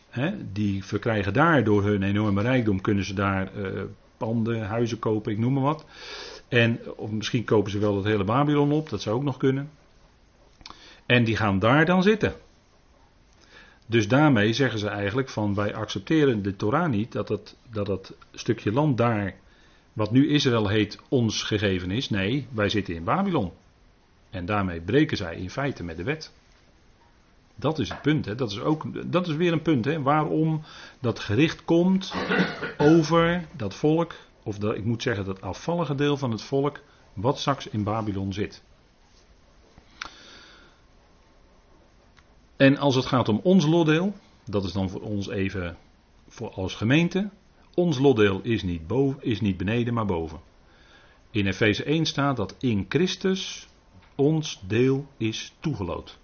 Hè, 0.09 0.51
die 0.51 0.83
verkrijgen 0.83 1.33
daar 1.33 1.63
door 1.63 1.83
hun 1.83 2.03
enorme 2.03 2.41
rijkdom, 2.41 2.81
kunnen 2.81 3.03
ze 3.03 3.13
daar 3.13 3.55
uh, 3.55 3.81
panden, 4.17 4.67
huizen 4.67 4.99
kopen, 4.99 5.31
ik 5.31 5.37
noem 5.37 5.53
maar 5.53 5.63
wat. 5.63 5.85
En 6.49 6.79
of 6.95 7.11
misschien 7.11 7.43
kopen 7.43 7.71
ze 7.71 7.79
wel 7.79 7.95
het 7.95 8.05
hele 8.05 8.23
Babylon 8.23 8.71
op, 8.71 8.89
dat 8.89 9.01
zou 9.01 9.15
ook 9.15 9.23
nog 9.23 9.37
kunnen. 9.37 9.69
En 11.05 11.23
die 11.23 11.35
gaan 11.35 11.59
daar 11.59 11.85
dan 11.85 12.03
zitten. 12.03 12.33
Dus 13.85 14.07
daarmee 14.07 14.53
zeggen 14.53 14.79
ze 14.79 14.87
eigenlijk 14.87 15.29
van 15.29 15.55
wij 15.55 15.75
accepteren 15.75 16.41
de 16.41 16.55
Torah 16.55 16.89
niet 16.89 17.11
dat 17.11 17.29
het, 17.29 17.55
dat 17.71 18.13
stukje 18.31 18.71
land 18.71 18.97
daar, 18.97 19.35
wat 19.93 20.11
nu 20.11 20.29
Israël 20.29 20.67
heet, 20.67 20.99
ons 21.09 21.43
gegeven 21.43 21.91
is. 21.91 22.09
Nee, 22.09 22.47
wij 22.51 22.69
zitten 22.69 22.95
in 22.95 23.03
Babylon. 23.03 23.51
En 24.29 24.45
daarmee 24.45 24.81
breken 24.81 25.17
zij 25.17 25.35
in 25.35 25.49
feite 25.49 25.83
met 25.83 25.97
de 25.97 26.03
wet. 26.03 26.33
Dat 27.55 27.79
is 27.79 27.89
het 27.89 28.01
punt. 28.01 28.25
Hè. 28.25 28.35
Dat, 28.35 28.51
is 28.51 28.59
ook, 28.59 29.11
dat 29.11 29.27
is 29.27 29.35
weer 29.35 29.51
een 29.51 29.61
punt. 29.61 29.85
Hè. 29.85 30.01
Waarom 30.01 30.61
dat 30.99 31.19
gericht 31.19 31.65
komt 31.65 32.13
over 32.77 33.45
dat 33.55 33.75
volk 33.75 34.13
of 34.49 34.57
dat, 34.57 34.75
ik 34.75 34.85
moet 34.85 35.01
zeggen 35.01 35.25
dat 35.25 35.41
afvallige 35.41 35.95
deel 35.95 36.17
van 36.17 36.31
het 36.31 36.41
volk, 36.41 36.81
wat 37.13 37.39
straks 37.39 37.67
in 37.67 37.83
Babylon 37.83 38.33
zit. 38.33 38.63
En 42.57 42.77
als 42.77 42.95
het 42.95 43.05
gaat 43.05 43.29
om 43.29 43.39
ons 43.43 43.65
lotdeel, 43.65 44.13
dat 44.45 44.63
is 44.63 44.71
dan 44.71 44.89
voor 44.89 45.01
ons 45.01 45.29
even 45.29 45.77
voor 46.27 46.49
als 46.49 46.75
gemeente. 46.75 47.29
Ons 47.73 47.99
lotdeel 47.99 48.41
is 48.41 48.63
niet, 48.63 48.87
boven, 48.87 49.21
is 49.21 49.41
niet 49.41 49.57
beneden, 49.57 49.93
maar 49.93 50.05
boven. 50.05 50.39
In 51.31 51.47
Efeze 51.47 51.83
1 51.83 52.05
staat 52.05 52.35
dat 52.35 52.55
in 52.59 52.85
Christus 52.89 53.67
ons 54.15 54.61
deel 54.67 55.07
is 55.17 55.53
toegeloot. 55.59 56.17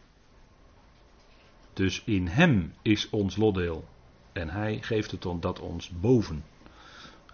Dus 1.74 2.02
in 2.06 2.28
Hem 2.28 2.74
is 2.82 3.10
ons 3.10 3.36
lotdeel. 3.36 3.86
En 4.34 4.50
Hij 4.50 4.78
geeft 4.82 5.12
het 5.12 5.26
dat 5.40 5.60
ons 5.60 5.90
boven. 5.90 6.44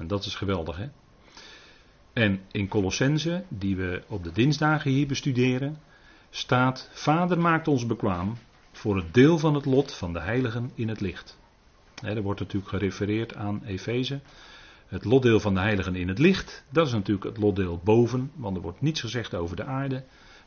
En 0.01 0.07
dat 0.07 0.25
is 0.25 0.35
geweldig, 0.35 0.77
hè? 0.77 0.87
En 2.13 2.39
in 2.51 2.67
Colossense, 2.67 3.43
die 3.47 3.75
we 3.75 4.03
op 4.07 4.23
de 4.23 4.31
dinsdagen 4.31 4.91
hier 4.91 5.07
bestuderen, 5.07 5.77
staat: 6.29 6.89
Vader 6.93 7.39
maakt 7.39 7.67
ons 7.67 7.85
bekwaam 7.85 8.37
voor 8.71 8.95
het 8.95 9.13
deel 9.13 9.37
van 9.39 9.53
het 9.53 9.65
lot 9.65 9.93
van 9.93 10.13
de 10.13 10.19
heiligen 10.19 10.71
in 10.75 10.89
het 10.89 11.01
licht. 11.01 11.39
er 12.03 12.21
wordt 12.21 12.39
natuurlijk 12.39 12.71
gerefereerd 12.71 13.35
aan 13.35 13.63
Efeze. 13.65 14.19
Het 14.87 15.05
lotdeel 15.05 15.39
van 15.39 15.53
de 15.53 15.59
heiligen 15.59 15.95
in 15.95 16.07
het 16.07 16.19
licht, 16.19 16.63
dat 16.69 16.87
is 16.87 16.93
natuurlijk 16.93 17.25
het 17.25 17.37
lotdeel 17.37 17.81
boven, 17.83 18.31
want 18.35 18.55
er 18.55 18.61
wordt 18.61 18.81
niets 18.81 19.01
gezegd 19.01 19.35
over 19.35 19.55
de 19.55 19.63
aarde. 19.63 19.95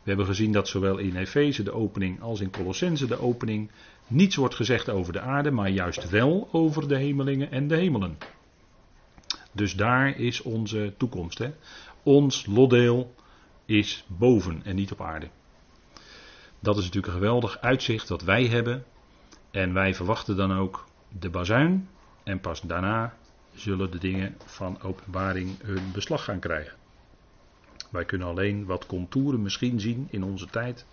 We 0.02 0.10
hebben 0.10 0.26
gezien 0.26 0.52
dat 0.52 0.68
zowel 0.68 0.98
in 0.98 1.16
Efeze 1.16 1.62
de 1.62 1.72
opening 1.72 2.22
als 2.22 2.40
in 2.40 2.50
Colossense 2.50 3.06
de 3.06 3.20
opening 3.20 3.70
niets 4.06 4.36
wordt 4.36 4.54
gezegd 4.54 4.88
over 4.88 5.12
de 5.12 5.20
aarde, 5.20 5.50
maar 5.50 5.70
juist 5.70 6.10
wel 6.10 6.48
over 6.52 6.88
de 6.88 6.96
hemelingen 6.96 7.50
en 7.50 7.68
de 7.68 7.76
hemelen. 7.76 8.18
Dus 9.54 9.74
daar 9.74 10.18
is 10.18 10.42
onze 10.42 10.94
toekomst. 10.96 11.38
Hè? 11.38 11.50
Ons 12.02 12.46
lotdeel 12.46 13.14
is 13.64 14.04
boven 14.06 14.60
en 14.64 14.74
niet 14.74 14.92
op 14.92 15.00
aarde. 15.00 15.28
Dat 16.60 16.76
is 16.76 16.84
natuurlijk 16.84 17.12
een 17.12 17.20
geweldig 17.20 17.60
uitzicht 17.60 18.08
dat 18.08 18.22
wij 18.22 18.46
hebben. 18.46 18.84
En 19.50 19.72
wij 19.72 19.94
verwachten 19.94 20.36
dan 20.36 20.52
ook 20.52 20.86
de 21.18 21.30
bazuin. 21.30 21.88
En 22.22 22.40
pas 22.40 22.60
daarna 22.60 23.14
zullen 23.54 23.90
de 23.90 23.98
dingen 23.98 24.36
van 24.44 24.82
openbaring 24.82 25.62
hun 25.62 25.92
beslag 25.92 26.24
gaan 26.24 26.38
krijgen. 26.38 26.76
Wij 27.90 28.04
kunnen 28.04 28.28
alleen 28.28 28.64
wat 28.64 28.86
contouren 28.86 29.42
misschien 29.42 29.80
zien 29.80 30.08
in 30.10 30.22
onze 30.22 30.46
tijd. 30.46 30.86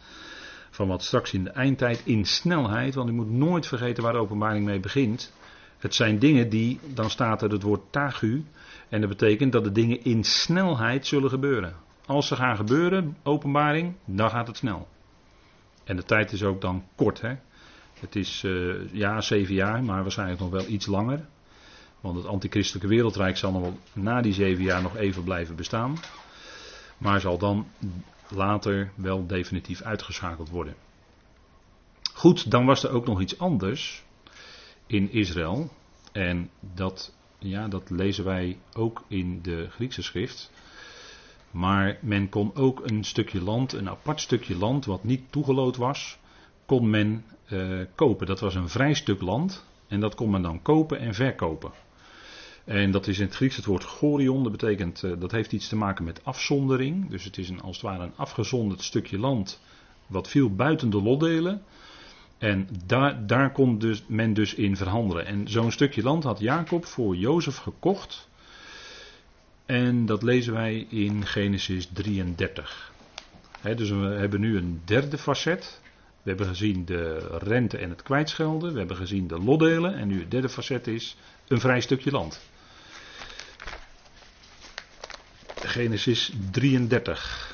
Van 0.70 0.88
wat 0.88 1.04
straks 1.04 1.34
in 1.34 1.44
de 1.44 1.50
eindtijd 1.50 2.02
in 2.06 2.26
snelheid. 2.26 2.96
Want 2.96 3.10
u 3.10 3.14
moet 3.14 3.32
nooit 3.32 3.68
vergeten 3.68 4.04
waar 4.04 4.16
openbaring 4.16 4.66
mee 4.66 4.80
begint. 4.80 5.34
Het 5.82 5.96
zijn 5.96 6.20
dingen 6.20 6.50
die, 6.50 6.80
dan 6.94 7.10
staat 7.10 7.42
er 7.42 7.52
het 7.52 7.62
woord 7.62 7.82
tagu. 7.90 8.46
En 8.90 9.00
dat 9.00 9.10
betekent 9.10 9.52
dat 9.52 9.64
de 9.64 9.72
dingen 9.72 10.04
in 10.04 10.24
snelheid 10.24 11.08
zullen 11.08 11.30
gebeuren. 11.30 11.76
Als 12.06 12.28
ze 12.28 12.36
gaan 12.36 12.56
gebeuren, 12.56 13.18
openbaring, 13.24 13.96
dan 14.06 14.30
gaat 14.30 14.48
het 14.48 14.58
snel. 14.58 14.88
En 15.84 15.96
de 15.96 16.04
tijd 16.04 16.32
is 16.32 16.44
ook 16.44 16.62
dan 16.62 16.84
kort. 16.96 17.22
Hè? 17.22 17.36
Het 18.00 18.16
is 18.16 18.44
uh, 18.44 18.94
ja, 18.94 19.22
zeven 19.22 19.54
jaar, 19.54 19.84
maar 19.84 20.02
waarschijnlijk 20.02 20.40
nog 20.40 20.50
wel 20.50 20.68
iets 20.68 20.86
langer. 20.86 21.26
Want 22.02 22.16
het 22.16 22.26
antichristelijke 22.26 22.88
wereldrijk 22.88 23.38
zal 23.38 23.52
nog 23.52 23.62
wel 23.62 23.78
na 23.94 24.22
die 24.22 24.34
zeven 24.34 24.64
jaar 24.64 24.82
nog 24.82 24.98
even 24.98 25.24
blijven 25.24 25.56
bestaan. 25.56 25.98
Maar 26.98 27.22
zal 27.22 27.38
dan 27.38 27.68
later 28.28 28.92
wel 28.96 29.28
definitief 29.28 29.82
uitgeschakeld 29.82 30.50
worden. 30.50 30.76
Goed, 32.14 32.52
dan 32.52 32.66
was 32.66 32.84
er 32.84 32.92
ook 32.92 33.06
nog 33.06 33.22
iets 33.22 33.40
anders 33.40 34.04
in 34.92 35.12
Israël. 35.12 35.70
En 36.12 36.50
dat, 36.76 37.14
ja, 37.38 37.68
dat 37.68 37.90
lezen 37.90 38.26
wij 38.26 38.58
ook 38.74 39.04
in 39.08 39.42
de 39.42 39.68
Griekse 39.70 40.02
schrift. 40.02 40.52
Maar 41.52 41.98
men 42.02 42.30
kon 42.30 42.56
ook 42.56 42.90
een 42.90 43.04
stukje 43.04 43.42
land, 43.42 43.74
een 43.74 43.90
apart 43.90 44.22
stukje 44.22 44.58
land, 44.58 44.86
wat 44.86 45.04
niet 45.04 45.32
toegeloot 45.32 45.78
was, 45.78 46.18
kon 46.66 46.90
men 46.90 47.26
uh, 47.50 47.80
kopen. 47.96 48.28
Dat 48.28 48.40
was 48.40 48.56
een 48.56 48.70
vrij 48.70 48.94
stuk 48.94 49.22
land 49.22 49.66
en 49.88 50.00
dat 50.00 50.16
kon 50.16 50.30
men 50.30 50.42
dan 50.42 50.62
kopen 50.62 51.00
en 51.00 51.14
verkopen. 51.14 51.72
En 52.64 52.92
dat 52.92 53.08
is 53.08 53.20
in 53.20 53.26
het 53.26 53.36
Grieks 53.36 53.56
het 53.56 53.66
woord 53.66 53.84
gorion, 53.84 54.44
dat 54.44 54.52
betekent, 54.52 55.04
uh, 55.04 55.20
dat 55.20 55.32
heeft 55.32 55.52
iets 55.52 55.68
te 55.68 55.76
maken 55.76 56.06
met 56.06 56.26
afzondering. 56.26 57.10
Dus 57.10 57.24
het 57.24 57.38
is 57.38 57.50
een, 57.50 57.62
als 57.62 57.76
het 57.76 57.86
ware 57.86 58.04
een 58.04 58.16
afgezonderd 58.16 58.82
stukje 58.82 59.20
land, 59.20 59.62
wat 60.08 60.28
viel 60.28 60.56
buiten 60.56 60.90
de 60.90 61.02
lotdelen. 61.02 61.62
En 62.42 62.68
daar, 62.86 63.28
daar 63.28 63.52
kon 63.52 63.80
dus, 63.80 64.04
men 64.08 64.34
dus 64.34 64.54
in 64.54 64.78
verhandelen. 64.78 65.26
En 65.26 65.48
zo'n 65.48 65.72
stukje 65.72 66.04
land 66.04 66.24
had 66.24 66.40
Jacob 66.40 66.86
voor 66.86 67.16
Jozef 67.16 67.58
gekocht 67.58 68.30
en 69.72 70.06
dat 70.06 70.24
lezen 70.24 70.54
wij 70.54 70.86
in 70.90 71.26
Genesis 71.26 71.90
33. 71.94 72.92
dus 73.76 73.90
we 73.90 73.96
hebben 73.96 74.40
nu 74.40 74.58
een 74.58 74.82
derde 74.86 75.18
facet. 75.18 75.80
We 76.22 76.30
hebben 76.30 76.48
gezien 76.48 76.86
de 76.86 77.18
rente 77.38 77.78
en 77.78 77.90
het 77.90 78.04
kwijtschelden. 78.04 78.72
We 78.74 78.80
hebben 78.80 78.98
gezien 78.98 79.28
de 79.28 79.40
lotdelen. 79.40 79.96
En 79.96 80.08
nu 80.08 80.20
het 80.20 80.32
derde 80.32 80.50
facet 80.50 80.88
is 80.88 81.18
een 81.48 81.60
vrij 81.60 81.82
stukje 81.82 82.12
land. 82.12 82.42
Genesis 85.56 86.32
33. 86.52 87.51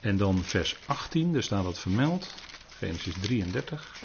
En 0.00 0.16
dan 0.16 0.42
vers 0.42 0.76
18, 0.86 1.32
daar 1.32 1.42
staat 1.42 1.64
dat 1.64 1.78
vermeld. 1.78 2.34
Genesis 2.68 3.14
33. 3.20 3.98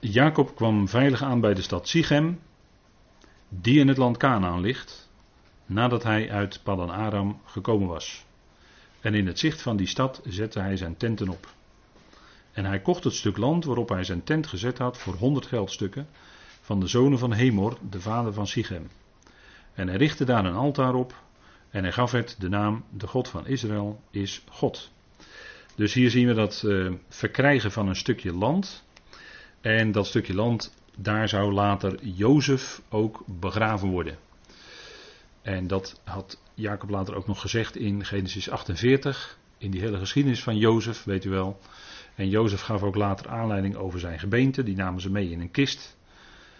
Jacob 0.00 0.54
kwam 0.54 0.88
veilig 0.88 1.22
aan 1.22 1.40
bij 1.40 1.54
de 1.54 1.62
stad 1.62 1.88
Sichem, 1.88 2.40
die 3.48 3.80
in 3.80 3.88
het 3.88 3.96
land 3.96 4.16
Canaan 4.16 4.60
ligt, 4.60 5.08
nadat 5.66 6.02
hij 6.02 6.30
uit 6.30 6.60
Paddan 6.62 6.90
Aram 6.90 7.40
gekomen 7.44 7.88
was. 7.88 8.24
En 9.00 9.14
in 9.14 9.26
het 9.26 9.38
zicht 9.38 9.62
van 9.62 9.76
die 9.76 9.86
stad 9.86 10.20
zette 10.24 10.60
hij 10.60 10.76
zijn 10.76 10.96
tenten 10.96 11.28
op. 11.28 11.54
En 12.54 12.64
hij 12.64 12.80
kocht 12.80 13.04
het 13.04 13.14
stuk 13.14 13.36
land 13.36 13.64
waarop 13.64 13.88
hij 13.88 14.04
zijn 14.04 14.24
tent 14.24 14.46
gezet 14.46 14.78
had 14.78 14.98
voor 14.98 15.14
honderd 15.14 15.46
geldstukken 15.46 16.08
van 16.60 16.80
de 16.80 16.86
zonen 16.86 17.18
van 17.18 17.32
Hemor, 17.32 17.78
de 17.90 18.00
vader 18.00 18.32
van 18.32 18.46
Sichem. 18.46 18.90
En 19.74 19.88
hij 19.88 19.96
richtte 19.96 20.24
daar 20.24 20.44
een 20.44 20.54
altaar 20.54 20.94
op 20.94 21.22
en 21.70 21.82
hij 21.82 21.92
gaf 21.92 22.12
het 22.12 22.36
de 22.38 22.48
naam, 22.48 22.84
de 22.90 23.06
God 23.06 23.28
van 23.28 23.46
Israël 23.46 24.00
is 24.10 24.44
God. 24.50 24.90
Dus 25.74 25.94
hier 25.94 26.10
zien 26.10 26.26
we 26.26 26.34
dat 26.34 26.62
uh, 26.66 26.92
verkrijgen 27.08 27.72
van 27.72 27.88
een 27.88 27.96
stukje 27.96 28.32
land, 28.32 28.84
en 29.60 29.92
dat 29.92 30.06
stukje 30.06 30.34
land, 30.34 30.74
daar 30.96 31.28
zou 31.28 31.52
later 31.52 32.04
Jozef 32.04 32.82
ook 32.88 33.22
begraven 33.26 33.88
worden. 33.88 34.18
En 35.42 35.66
dat 35.66 36.00
had 36.04 36.40
Jacob 36.54 36.90
later 36.90 37.14
ook 37.14 37.26
nog 37.26 37.40
gezegd 37.40 37.76
in 37.76 38.04
Genesis 38.04 38.50
48, 38.50 39.38
in 39.58 39.70
die 39.70 39.80
hele 39.80 39.98
geschiedenis 39.98 40.42
van 40.42 40.56
Jozef, 40.56 41.04
weet 41.04 41.24
u 41.24 41.30
wel. 41.30 41.60
En 42.14 42.28
Jozef 42.28 42.60
gaf 42.60 42.82
ook 42.82 42.94
later 42.94 43.28
aanleiding 43.28 43.76
over 43.76 44.00
zijn 44.00 44.18
gebeente, 44.18 44.62
die 44.62 44.76
namen 44.76 45.00
ze 45.00 45.10
mee 45.10 45.30
in 45.30 45.40
een 45.40 45.50
kist. 45.50 45.96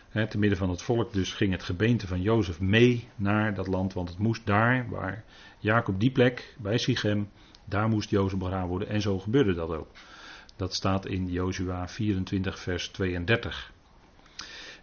He, 0.08 0.26
te 0.26 0.38
midden 0.38 0.58
van 0.58 0.70
het 0.70 0.82
volk, 0.82 1.12
dus 1.12 1.32
ging 1.32 1.52
het 1.52 1.62
gebeente 1.62 2.06
van 2.06 2.22
Jozef 2.22 2.60
mee 2.60 3.08
naar 3.16 3.54
dat 3.54 3.66
land, 3.66 3.92
want 3.92 4.08
het 4.08 4.18
moest 4.18 4.46
daar, 4.46 4.88
waar 4.88 5.24
Jacob 5.58 6.00
die 6.00 6.10
plek, 6.10 6.56
bij 6.58 6.78
Sichem, 6.78 7.28
daar 7.64 7.88
moest 7.88 8.10
Jozef 8.10 8.38
begraven 8.38 8.68
worden. 8.68 8.88
En 8.88 9.00
zo 9.00 9.18
gebeurde 9.18 9.54
dat 9.54 9.70
ook. 9.70 9.88
Dat 10.56 10.74
staat 10.74 11.06
in 11.06 11.30
Jozua 11.30 11.88
24, 11.88 12.58
vers 12.58 12.88
32. 12.88 13.72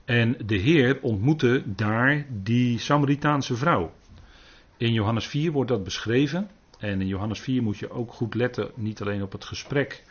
En 0.06 0.38
de 0.46 0.56
Heer 0.56 1.02
ontmoette 1.02 1.64
daar 1.66 2.26
die 2.30 2.80
Samaritaanse 2.80 3.56
vrouw. 3.56 3.94
In 4.78 4.94
Johannes 4.94 5.28
4 5.28 5.52
wordt 5.52 5.70
dat 5.70 5.84
beschreven. 5.84 6.50
En 6.80 7.02
in 7.02 7.08
Johannes 7.08 7.40
4 7.40 7.64
moet 7.64 7.78
je 7.78 7.90
ook 7.90 8.12
goed 8.12 8.36
letten, 8.36 8.72
niet 8.76 9.02
alleen 9.02 9.22
op 9.22 9.32
het 9.32 9.46
gesprek, 9.46 10.04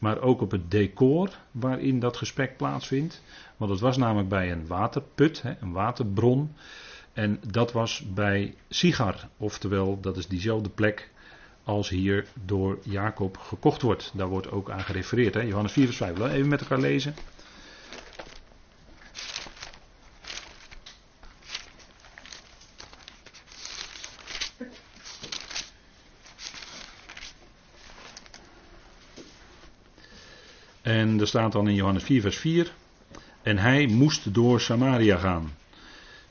maar 0.00 0.20
ook 0.20 0.40
op 0.40 0.50
het 0.50 0.70
decor 0.70 1.30
waarin 1.50 2.00
dat 2.00 2.16
gesprek 2.16 2.56
plaatsvindt. 2.56 3.22
Want 3.56 3.70
het 3.70 3.80
was 3.80 3.96
namelijk 3.96 4.28
bij 4.28 4.52
een 4.52 4.66
waterput, 4.66 5.42
een 5.60 5.72
waterbron. 5.72 6.54
En 7.12 7.40
dat 7.46 7.72
was 7.72 8.04
bij 8.14 8.54
Sigar, 8.68 9.28
oftewel 9.36 10.00
dat 10.00 10.16
is 10.16 10.28
diezelfde 10.28 10.68
plek 10.68 11.10
als 11.64 11.88
hier 11.88 12.26
door 12.44 12.78
Jacob 12.82 13.36
gekocht 13.36 13.82
wordt. 13.82 14.10
Daar 14.14 14.28
wordt 14.28 14.50
ook 14.50 14.70
aan 14.70 14.84
gerefereerd. 14.84 15.34
Johannes 15.34 15.72
4 15.72 15.84
vers 15.84 15.96
5. 15.96 16.18
Even 16.18 16.48
met 16.48 16.60
elkaar 16.60 16.80
lezen. 16.80 17.14
En 30.82 31.09
er 31.20 31.26
staat 31.26 31.52
dan 31.52 31.68
in 31.68 31.74
Johannes 31.74 32.02
4 32.02 32.20
vers 32.20 32.38
4. 32.38 32.72
En 33.42 33.58
hij 33.58 33.86
moest 33.86 34.34
door 34.34 34.60
Samaria 34.60 35.16
gaan. 35.16 35.50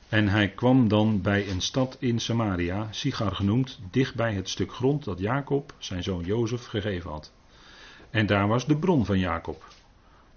En 0.08 0.28
hij 0.28 0.48
kwam 0.48 0.88
dan 0.88 1.20
bij 1.20 1.48
een 1.48 1.60
stad 1.60 1.96
in 1.98 2.18
Samaria, 2.18 2.88
Sigar 2.90 3.34
genoemd, 3.34 3.78
dicht 3.90 4.14
bij 4.14 4.34
het 4.34 4.48
stuk 4.48 4.72
grond 4.72 5.04
dat 5.04 5.18
Jacob, 5.18 5.74
zijn 5.78 6.02
zoon 6.02 6.24
Jozef, 6.24 6.66
gegeven 6.66 7.10
had. 7.10 7.32
En 8.10 8.26
daar 8.26 8.48
was 8.48 8.66
de 8.66 8.76
bron 8.76 9.04
van 9.06 9.18
Jacob. 9.18 9.68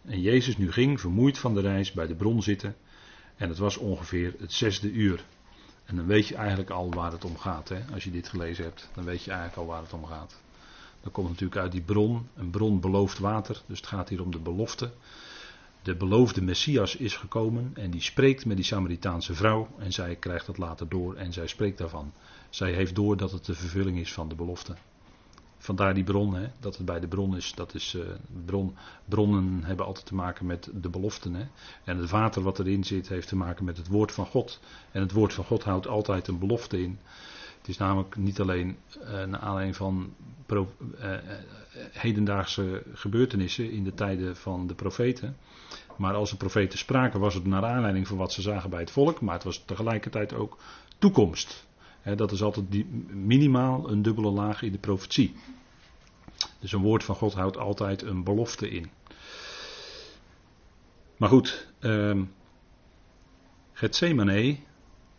En 0.05 0.21
Jezus 0.21 0.57
nu 0.57 0.71
ging, 0.71 0.99
vermoeid 0.99 1.37
van 1.37 1.53
de 1.53 1.61
reis, 1.61 1.91
bij 1.91 2.07
de 2.07 2.15
bron 2.15 2.43
zitten. 2.43 2.75
En 3.35 3.49
het 3.49 3.57
was 3.57 3.77
ongeveer 3.77 4.35
het 4.39 4.53
zesde 4.53 4.91
uur. 4.91 5.23
En 5.85 5.95
dan 5.95 6.05
weet 6.05 6.27
je 6.27 6.35
eigenlijk 6.35 6.69
al 6.69 6.91
waar 6.91 7.11
het 7.11 7.25
om 7.25 7.37
gaat. 7.37 7.69
Hè? 7.69 7.79
Als 7.93 8.03
je 8.03 8.11
dit 8.11 8.27
gelezen 8.27 8.63
hebt, 8.63 8.89
dan 8.93 9.03
weet 9.03 9.23
je 9.23 9.31
eigenlijk 9.31 9.59
al 9.59 9.65
waar 9.65 9.81
het 9.81 9.93
om 9.93 10.05
gaat. 10.05 10.41
Dan 11.03 11.11
komt 11.11 11.29
natuurlijk 11.29 11.61
uit 11.61 11.71
die 11.71 11.81
bron. 11.81 12.27
Een 12.35 12.49
bron 12.49 12.79
belooft 12.79 13.19
water. 13.19 13.61
Dus 13.65 13.77
het 13.77 13.87
gaat 13.87 14.09
hier 14.09 14.21
om 14.21 14.31
de 14.31 14.39
belofte. 14.39 14.91
De 15.81 15.95
beloofde 15.95 16.41
Messias 16.41 16.95
is 16.95 17.15
gekomen 17.15 17.71
en 17.73 17.91
die 17.91 18.01
spreekt 18.01 18.45
met 18.45 18.55
die 18.55 18.65
Samaritaanse 18.65 19.33
vrouw. 19.33 19.67
En 19.77 19.91
zij 19.91 20.15
krijgt 20.15 20.45
dat 20.45 20.57
later 20.57 20.89
door 20.89 21.15
en 21.15 21.33
zij 21.33 21.47
spreekt 21.47 21.77
daarvan. 21.77 22.13
Zij 22.49 22.73
heeft 22.73 22.95
door 22.95 23.17
dat 23.17 23.31
het 23.31 23.45
de 23.45 23.53
vervulling 23.53 23.97
is 23.99 24.13
van 24.13 24.29
de 24.29 24.35
belofte. 24.35 24.75
Vandaar 25.57 25.93
die 25.93 26.03
bron, 26.03 26.33
hè, 26.33 26.47
dat 26.59 26.77
het 26.77 26.85
bij 26.85 26.99
de 26.99 27.07
bron 27.07 27.35
is. 27.35 27.53
Dat 27.55 27.73
is 27.73 27.93
uh, 27.93 28.03
bron, 28.45 28.75
bronnen 29.05 29.63
hebben 29.63 29.85
altijd 29.85 30.05
te 30.05 30.15
maken 30.15 30.45
met 30.45 30.69
de 30.73 30.89
beloften. 30.89 31.33
Hè. 31.33 31.45
En 31.83 31.97
het 31.97 32.09
water 32.09 32.41
wat 32.41 32.59
erin 32.59 32.83
zit 32.83 33.07
heeft 33.07 33.27
te 33.27 33.35
maken 33.35 33.65
met 33.65 33.77
het 33.77 33.87
woord 33.87 34.11
van 34.11 34.25
God. 34.25 34.59
En 34.91 35.01
het 35.01 35.11
woord 35.11 35.33
van 35.33 35.43
God 35.43 35.63
houdt 35.63 35.87
altijd 35.87 36.27
een 36.27 36.39
belofte 36.39 36.81
in. 36.81 36.99
Het 37.63 37.71
is 37.71 37.77
namelijk 37.77 38.15
niet 38.15 38.39
alleen 38.39 38.77
uh, 39.01 39.23
naar 39.23 39.39
aanleiding 39.39 39.75
van 39.75 40.13
pro, 40.45 40.71
uh, 40.99 41.15
hedendaagse 41.91 42.83
gebeurtenissen 42.93 43.71
in 43.71 43.83
de 43.83 43.93
tijden 43.93 44.35
van 44.35 44.67
de 44.67 44.75
profeten. 44.75 45.37
Maar 45.97 46.13
als 46.13 46.29
de 46.29 46.37
profeten 46.37 46.79
spraken 46.79 47.19
was 47.19 47.33
het 47.33 47.45
naar 47.45 47.65
aanleiding 47.65 48.07
van 48.07 48.17
wat 48.17 48.31
ze 48.31 48.41
zagen 48.41 48.69
bij 48.69 48.79
het 48.79 48.91
volk. 48.91 49.21
Maar 49.21 49.33
het 49.33 49.43
was 49.43 49.63
tegelijkertijd 49.65 50.33
ook 50.33 50.57
toekomst 50.97 51.65
dat 52.03 52.31
is 52.31 52.41
altijd 52.41 52.71
die, 52.71 52.85
minimaal 53.11 53.89
een 53.89 54.01
dubbele 54.01 54.29
laag 54.29 54.61
in 54.61 54.71
de 54.71 54.77
profetie. 54.77 55.35
Dus 56.59 56.71
een 56.71 56.81
woord 56.81 57.03
van 57.03 57.15
God 57.15 57.33
houdt 57.33 57.57
altijd 57.57 58.01
een 58.01 58.23
belofte 58.23 58.69
in. 58.69 58.89
Maar 61.17 61.29
goed, 61.29 61.67
um, 61.79 62.33
Gethsemane, 63.73 64.57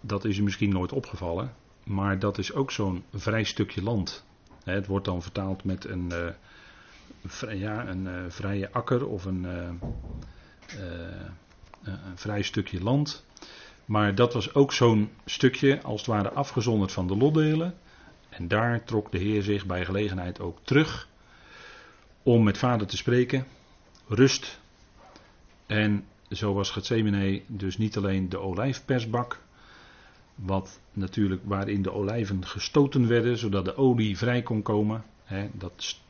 dat 0.01 0.25
is 0.25 0.39
u 0.39 0.43
misschien 0.43 0.71
nooit 0.71 0.93
opgevallen, 0.93 1.55
maar 1.85 2.19
dat 2.19 2.39
is 2.39 2.53
ook 2.53 2.71
zo'n 2.71 3.05
vrij 3.15 3.45
stukje 3.45 3.83
land. 3.83 4.25
het 4.65 4.87
wordt 4.87 5.05
dan 5.05 5.23
vertaald 5.23 5.65
met 5.65 5.85
een, 5.85 6.13
uh, 6.13 7.61
ja, 7.61 7.87
een 7.89 8.07
uh, 8.07 8.25
vrije 8.29 8.73
akker 8.73 9.07
of 9.07 9.25
een, 9.25 9.45
uh, 9.45 9.69
een 11.83 12.19
vrij 12.19 12.43
stukje 12.43 12.83
land. 12.83 13.25
Maar 13.85 14.15
dat 14.15 14.33
was 14.33 14.55
ook 14.55 14.73
zo'n 14.73 15.11
stukje, 15.25 15.83
als 15.83 16.01
het 16.01 16.11
ware 16.11 16.31
afgezonderd 16.31 16.93
van 16.93 17.07
de 17.07 17.17
lotdelen. 17.17 17.75
En 18.29 18.49
daar 18.49 18.85
trok 18.85 19.13
de 19.13 19.19
Heer 19.19 19.43
zich 19.43 19.67
bij 19.67 19.85
gelegenheid 19.85 20.41
ook 20.41 20.59
terug 20.63 21.09
om 22.23 22.43
met 22.43 22.59
vader 22.59 22.87
te 22.87 22.97
spreken. 22.97 23.47
Rust. 24.09 24.61
En 25.67 26.05
zo 26.31 26.55
was 26.55 26.71
Gethsemane 26.71 27.43
dus 27.47 27.79
niet 27.79 27.97
alleen 27.97 28.29
de 28.29 28.39
olijfpersbak, 28.39 29.41
wat 30.35 30.81
natuurlijk 30.93 31.43
waarin 31.45 31.83
de 31.83 31.93
olijven 31.93 32.47
gestoten 32.47 33.09
werden, 33.09 33.39
zodat 33.39 33.65
de 33.65 33.77
olie 33.77 34.19
vrij 34.19 34.43
kon 34.43 34.63
komen. 34.63 35.05
dat, 35.53 36.01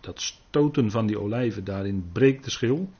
dat 0.00 0.20
stoten 0.20 0.90
van 0.90 1.06
die 1.06 1.20
olijven, 1.20 1.64
daarin 1.64 2.08
breekt 2.12 2.44
de 2.44 2.50
schil. 2.50 2.90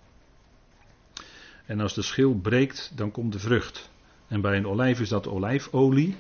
En 1.66 1.80
als 1.80 1.95
de 1.95 2.03
schil 2.03 2.35
breekt, 2.35 2.93
dan 2.95 3.11
komt 3.11 3.32
de 3.32 3.39
vrucht. 3.39 3.91
En 4.28 4.41
bij 4.41 4.57
een 4.57 4.66
olijf 4.66 5.01
is 5.01 5.09
dat 5.09 5.28
olijfolie. 5.28 6.16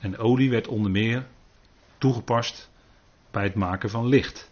En 0.00 0.18
olie 0.18 0.50
werd 0.50 0.68
onder 0.68 0.90
meer 0.90 1.26
toegepast 1.98 2.70
bij 3.30 3.42
het 3.42 3.54
maken 3.54 3.90
van 3.90 4.06
licht. 4.06 4.50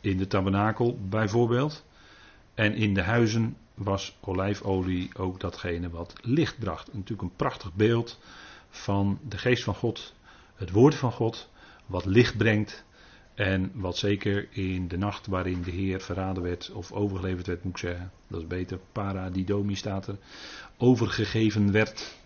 In 0.00 0.16
de 0.16 0.26
tabernakel 0.26 0.98
bijvoorbeeld. 1.08 1.84
En 2.54 2.74
in 2.74 2.94
de 2.94 3.02
huizen 3.02 3.56
was 3.74 4.16
olijfolie 4.20 5.10
ook 5.16 5.40
datgene 5.40 5.90
wat 5.90 6.14
licht 6.22 6.58
bracht. 6.58 6.86
Natuurlijk 6.92 7.22
een 7.22 7.36
prachtig 7.36 7.74
beeld 7.74 8.18
van 8.74 9.18
de 9.28 9.38
geest 9.38 9.64
van 9.64 9.74
God, 9.74 10.14
het 10.54 10.70
woord 10.70 10.94
van 10.94 11.12
God, 11.12 11.50
wat 11.86 12.04
licht 12.04 12.36
brengt. 12.36 12.84
En 13.34 13.70
wat 13.74 13.96
zeker 13.96 14.48
in 14.50 14.88
de 14.88 14.96
nacht 14.96 15.26
waarin 15.26 15.62
de 15.62 15.70
Heer 15.70 16.00
verraden 16.00 16.42
werd, 16.42 16.70
of 16.70 16.92
overgeleverd 16.92 17.46
werd, 17.46 17.64
moet 17.64 17.72
ik 17.72 17.78
zeggen, 17.78 18.12
dat 18.28 18.40
is 18.40 18.46
beter, 18.46 18.78
paradidomi 18.92 19.76
staat 19.76 20.06
er, 20.06 20.16
overgegeven 20.76 21.72
werd. 21.72 22.16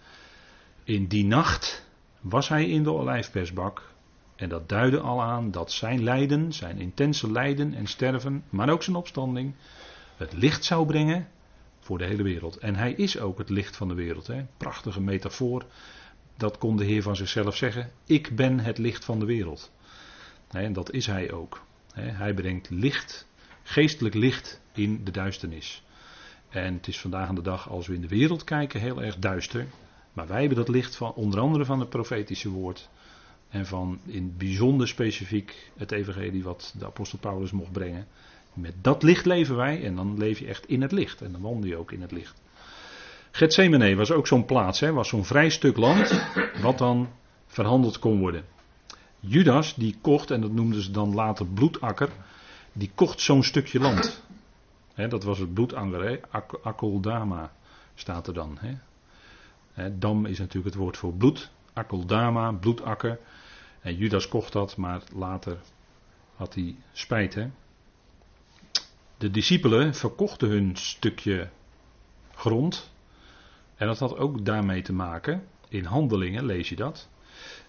In 0.84 1.07
die 1.07 1.24
nacht 1.24 1.86
was 2.20 2.49
hij 2.49 2.68
in 2.68 2.82
de 2.82 2.92
olijfpersbak. 2.92 3.82
En 4.36 4.49
dat 4.49 4.68
duidde 4.68 5.01
al 5.01 5.22
aan 5.22 5.51
dat 5.51 5.72
zijn 5.72 6.03
lijden, 6.03 6.53
zijn 6.53 6.78
intense 6.78 7.30
lijden 7.30 7.74
en 7.74 7.86
sterven, 7.86 8.44
maar 8.51 8.68
ook 8.68 8.82
zijn 8.82 8.96
opstanding, 8.96 9.55
het 10.16 10.32
licht 10.32 10.64
zou 10.64 10.86
brengen 10.86 11.28
voor 11.80 11.99
de 11.99 12.05
hele 12.05 12.22
wereld. 12.22 12.57
En 12.57 12.74
hij 12.76 12.92
is 12.92 13.18
ook 13.18 13.38
het 13.38 13.49
licht 13.49 13.76
van 13.76 13.88
de 13.88 13.94
wereld. 13.94 14.26
Hè? 14.26 14.44
Prachtige 14.57 15.01
metafoor. 15.01 15.64
Dat 16.39 16.59
kon 16.59 16.76
de 16.76 16.84
Heer 16.84 17.03
van 17.03 17.16
zichzelf 17.16 17.57
zeggen. 17.57 17.91
Ik 18.05 18.36
ben 18.36 18.61
het 18.61 18.78
licht 18.78 19.05
van 19.05 19.18
de 19.18 19.26
wereld. 19.26 19.72
En 20.51 20.72
dat 20.72 20.93
is 20.93 21.07
hij 21.07 21.32
ook. 21.32 21.64
Hij 21.95 22.34
brengt 22.34 22.70
licht, 22.70 23.26
geestelijk 23.62 24.14
licht 24.14 24.61
in 24.72 25.05
de 25.05 25.11
duisternis. 25.11 25.82
En 26.49 26.74
het 26.74 26.89
is 26.89 27.01
vandaag 27.01 27.28
aan 27.28 27.34
de 27.34 27.43
dag, 27.43 27.68
als 27.70 27.86
we 27.86 27.95
in 27.95 28.01
de 28.01 28.09
wereld 28.09 28.45
kijken, 28.45 28.80
heel 28.80 29.03
erg 29.03 29.16
duister. 29.16 29.66
Maar 30.12 30.26
wij 30.26 30.41
hebben 30.41 30.59
dat 30.59 30.68
licht 30.68 30.97
van 30.97 31.14
onder 31.14 31.41
andere 31.41 31.64
van 31.64 31.80
het 31.80 31.89
profetische 31.89 32.49
woord. 32.49 32.89
En 33.49 33.66
van 33.66 34.01
in 34.05 34.36
bijzonder 34.36 34.89
specifiek 34.89 35.70
het 35.76 35.93
evangelie 35.93 36.43
wat 36.43 36.74
de 36.78 36.86
apostel 36.86 37.18
Paulus 37.18 37.51
mocht 37.51 37.72
brengen. 37.72 38.07
Met 38.55 38.74
dat 38.82 39.03
licht 39.03 39.26
leven 39.26 39.57
wij 39.57 39.84
en 39.84 39.95
dan 39.95 40.18
leef 40.18 40.39
je 40.39 40.47
echt 40.47 40.66
in 40.66 40.82
het 40.82 40.93
licht. 40.93 41.22
En 41.22 41.32
dan 41.32 41.41
wandel 41.41 41.70
je 41.70 41.76
ook 41.76 41.93
in 41.93 42.01
het 42.03 42.12
licht. 42.12 42.41
Gethsemane 43.31 43.97
was 43.97 44.11
ook 44.11 44.26
zo'n 44.26 44.45
plaats, 44.45 44.81
hè, 44.81 44.93
was 44.93 45.09
zo'n 45.09 45.24
vrij 45.24 45.49
stuk 45.49 45.76
land 45.76 46.24
wat 46.62 46.79
dan 46.79 47.09
verhandeld 47.47 47.99
kon 47.99 48.18
worden. 48.18 48.45
Judas 49.20 49.74
die 49.74 49.99
kocht, 50.01 50.31
en 50.31 50.41
dat 50.41 50.53
noemden 50.53 50.83
ze 50.83 50.91
dan 50.91 51.14
later 51.14 51.47
bloedakker, 51.47 52.09
die 52.72 52.91
kocht 52.95 53.20
zo'n 53.20 53.43
stukje 53.43 53.81
land. 53.81 54.22
dat 54.95 55.24
was 55.24 55.39
het 55.39 55.55
bloedanger, 55.55 56.20
Ak 56.31 56.59
Akoldama 56.62 57.53
staat 57.95 58.26
er 58.26 58.35
dan. 58.35 58.59
dam 59.93 60.26
is 60.26 60.39
natuurlijk 60.39 60.74
het 60.74 60.83
woord 60.83 60.97
voor 60.97 61.12
bloed. 61.12 61.51
Akoldama, 61.72 62.53
bloedakker. 62.53 63.18
En 63.81 63.97
Judas 63.97 64.29
kocht 64.29 64.53
dat, 64.53 64.76
maar 64.76 65.03
later 65.14 65.59
had 66.37 66.55
hij 66.55 66.76
spijt. 66.93 67.39
De 69.18 69.31
discipelen 69.31 69.95
verkochten 69.95 70.49
hun 70.49 70.76
stukje 70.76 71.49
grond. 72.35 72.91
En 73.79 73.87
dat 73.87 73.99
had 73.99 74.16
ook 74.16 74.45
daarmee 74.45 74.83
te 74.83 74.93
maken. 74.93 75.43
In 75.68 75.85
handelingen 75.85 76.45
lees 76.45 76.68
je 76.68 76.76
dat. 76.76 77.09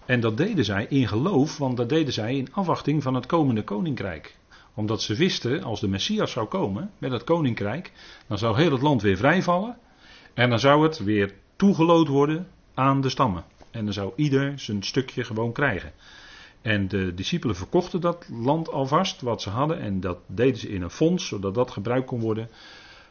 En 0.06 0.20
dat 0.20 0.36
deden 0.36 0.64
zij 0.64 0.86
in 0.88 1.08
geloof, 1.08 1.58
want 1.58 1.76
dat 1.76 1.88
deden 1.88 2.12
zij 2.12 2.36
in 2.36 2.52
afwachting 2.52 3.02
van 3.02 3.14
het 3.14 3.26
komende 3.26 3.62
koninkrijk. 3.62 4.36
Omdat 4.74 5.02
ze 5.02 5.14
wisten, 5.14 5.62
als 5.62 5.80
de 5.80 5.88
Messias 5.88 6.32
zou 6.32 6.46
komen 6.46 6.90
met 6.98 7.12
het 7.12 7.24
koninkrijk, 7.24 7.92
dan 8.26 8.38
zou 8.38 8.56
heel 8.56 8.72
het 8.72 8.82
land 8.82 9.02
weer 9.02 9.16
vrijvallen. 9.16 9.76
En 10.34 10.50
dan 10.50 10.58
zou 10.58 10.82
het 10.82 10.98
weer 10.98 11.34
toegeloot 11.56 12.08
worden 12.08 12.48
aan 12.74 13.00
de 13.00 13.08
stammen. 13.08 13.44
En 13.70 13.84
dan 13.84 13.92
zou 13.92 14.12
ieder 14.16 14.58
zijn 14.58 14.82
stukje 14.82 15.24
gewoon 15.24 15.52
krijgen. 15.52 15.92
En 16.62 16.88
de 16.88 17.14
discipelen 17.14 17.56
verkochten 17.56 18.00
dat 18.00 18.28
land 18.32 18.70
alvast, 18.70 19.20
wat 19.20 19.42
ze 19.42 19.50
hadden. 19.50 19.80
En 19.80 20.00
dat 20.00 20.18
deden 20.26 20.60
ze 20.60 20.68
in 20.68 20.82
een 20.82 20.90
fonds, 20.90 21.26
zodat 21.26 21.54
dat 21.54 21.70
gebruikt 21.70 22.06
kon 22.06 22.20
worden 22.20 22.48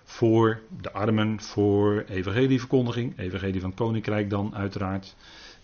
voor 0.10 0.62
de 0.82 0.92
armen, 0.92 1.42
voor 1.42 2.04
evangelieverkondiging. 2.08 3.18
Evangelie 3.18 3.62
van 3.62 3.74
koninkrijk 3.74 4.30
dan 4.30 4.56
uiteraard. 4.56 5.16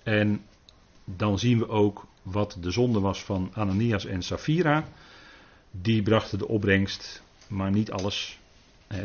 En 0.03 0.41
dan 1.05 1.39
zien 1.39 1.59
we 1.59 1.67
ook 1.67 2.05
wat 2.21 2.57
de 2.59 2.71
zonde 2.71 2.99
was 2.99 3.23
van 3.23 3.51
Ananias 3.53 4.05
en 4.05 4.21
Safira. 4.21 4.87
Die 5.71 6.03
brachten 6.03 6.37
de 6.37 6.47
opbrengst, 6.47 7.23
maar 7.47 7.71
niet 7.71 7.91
alles. 7.91 8.39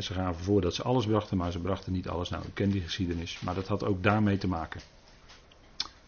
ze 0.01 0.13
gaven 0.13 0.45
voor 0.45 0.61
dat 0.61 0.75
ze 0.75 0.83
alles 0.83 1.07
brachten, 1.07 1.37
maar 1.37 1.53
ze 1.53 1.59
brachten 1.59 1.93
niet 1.93 2.09
alles. 2.09 2.29
Nou, 2.29 2.45
u 2.47 2.51
kent 2.55 2.73
die 2.73 2.83
geschiedenis, 2.83 3.41
maar 3.41 3.55
dat 3.55 3.69
had 3.69 3.85
ook 3.85 4.03
daarmee 4.03 4.39
te 4.39 4.49
maken. 4.49 4.81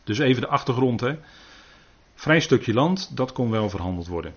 Dus 0.05 0.19
even 0.19 0.41
de 0.41 0.49
achtergrond. 0.49 1.01
Hè. 1.01 1.19
Vrij 2.15 2.41
stukje 2.41 2.75
land, 2.75 3.17
dat 3.17 3.33
kon 3.33 3.51
wel 3.51 3.71
verhandeld 3.71 4.07
worden. 4.07 4.35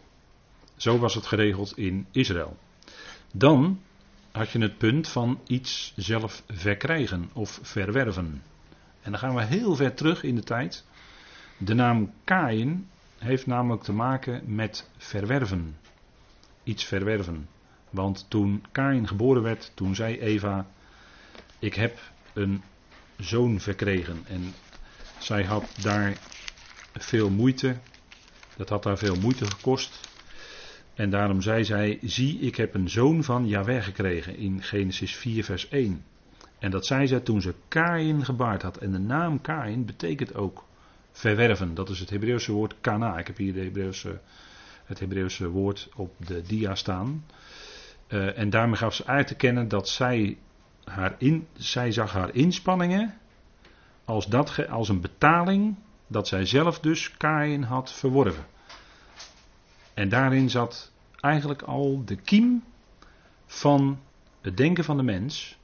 Zo 0.75 0.97
was 0.97 1.15
het 1.15 1.25
geregeld 1.25 1.77
in 1.77 2.07
Israël. 2.11 2.57
Dan 3.33 3.79
had 4.35 4.49
je 4.49 4.59
het 4.59 4.77
punt 4.77 5.07
van 5.07 5.39
iets 5.47 5.93
zelf 5.95 6.43
verkrijgen 6.47 7.29
of 7.33 7.59
verwerven. 7.61 8.43
En 9.01 9.11
dan 9.11 9.19
gaan 9.19 9.35
we 9.35 9.43
heel 9.43 9.75
ver 9.75 9.93
terug 9.93 10.23
in 10.23 10.35
de 10.35 10.43
tijd. 10.43 10.85
De 11.57 11.73
naam 11.73 12.13
Kain 12.23 12.89
heeft 13.17 13.45
namelijk 13.45 13.83
te 13.83 13.93
maken 13.93 14.55
met 14.55 14.89
verwerven. 14.97 15.77
Iets 16.63 16.83
verwerven. 16.83 17.49
Want 17.89 18.25
toen 18.29 18.63
Kain 18.71 19.07
geboren 19.07 19.41
werd, 19.41 19.71
toen 19.73 19.95
zei 19.95 20.19
Eva: 20.19 20.67
Ik 21.59 21.73
heb 21.73 21.99
een 22.33 22.63
zoon 23.17 23.59
verkregen. 23.59 24.23
En 24.27 24.53
Zij 25.17 25.43
had 25.43 25.75
daar 25.81 26.17
veel 26.93 27.29
moeite. 27.29 27.77
Dat 28.55 28.69
had 28.69 28.83
haar 28.83 28.97
veel 28.97 29.15
moeite 29.15 29.45
gekost. 29.45 29.99
En 30.95 31.09
daarom 31.09 31.41
zei 31.41 31.63
zij: 31.63 31.99
Zie, 32.01 32.39
ik 32.39 32.55
heb 32.55 32.73
een 32.73 32.89
zoon 32.89 33.23
van 33.23 33.47
Jahweh 33.47 33.83
gekregen. 33.83 34.37
In 34.37 34.63
Genesis 34.63 35.15
4, 35.15 35.43
vers 35.43 35.69
1. 35.69 36.03
En 36.59 36.71
dat 36.71 36.85
zei 36.85 37.07
zij 37.07 37.19
toen 37.19 37.41
ze 37.41 37.53
Kain 37.67 38.25
gebaard 38.25 38.61
had. 38.61 38.77
En 38.77 38.91
de 38.91 38.99
naam 38.99 39.41
Kain 39.41 39.85
betekent 39.85 40.35
ook 40.35 40.65
verwerven. 41.11 41.73
Dat 41.73 41.89
is 41.89 41.99
het 41.99 42.09
Hebreeuwse 42.09 42.51
woord 42.51 42.75
kana. 42.81 43.17
Ik 43.17 43.27
heb 43.27 43.37
hier 43.37 43.53
de 43.53 43.63
Hebreeuwse, 43.63 44.19
het 44.85 44.99
Hebreeuwse 44.99 45.49
woord 45.49 45.89
op 45.95 46.13
de 46.27 46.41
dia 46.41 46.75
staan. 46.75 47.25
Uh, 48.07 48.37
en 48.37 48.49
daarmee 48.49 48.75
gaf 48.75 48.93
ze 48.93 49.05
uit 49.05 49.27
te 49.27 49.35
kennen 49.35 49.67
dat 49.67 49.89
zij, 49.89 50.37
haar 50.83 51.15
in, 51.17 51.47
zij 51.53 51.91
zag 51.91 52.11
haar 52.11 52.33
inspanningen 52.33 53.13
als, 54.05 54.27
dat, 54.27 54.69
als 54.69 54.89
een 54.89 55.01
betaling 55.01 55.75
dat 56.07 56.27
zij 56.27 56.45
zelf 56.45 56.79
dus 56.79 57.17
Kain 57.17 57.63
had 57.63 57.93
verworven. 57.93 58.45
En 59.95 60.09
daarin 60.09 60.49
zat 60.49 60.91
eigenlijk 61.19 61.61
al 61.61 62.01
de 62.05 62.15
kiem 62.15 62.63
van 63.45 63.99
het 64.41 64.57
denken 64.57 64.83
van 64.83 64.97
de 64.97 65.03
mens. 65.03 65.57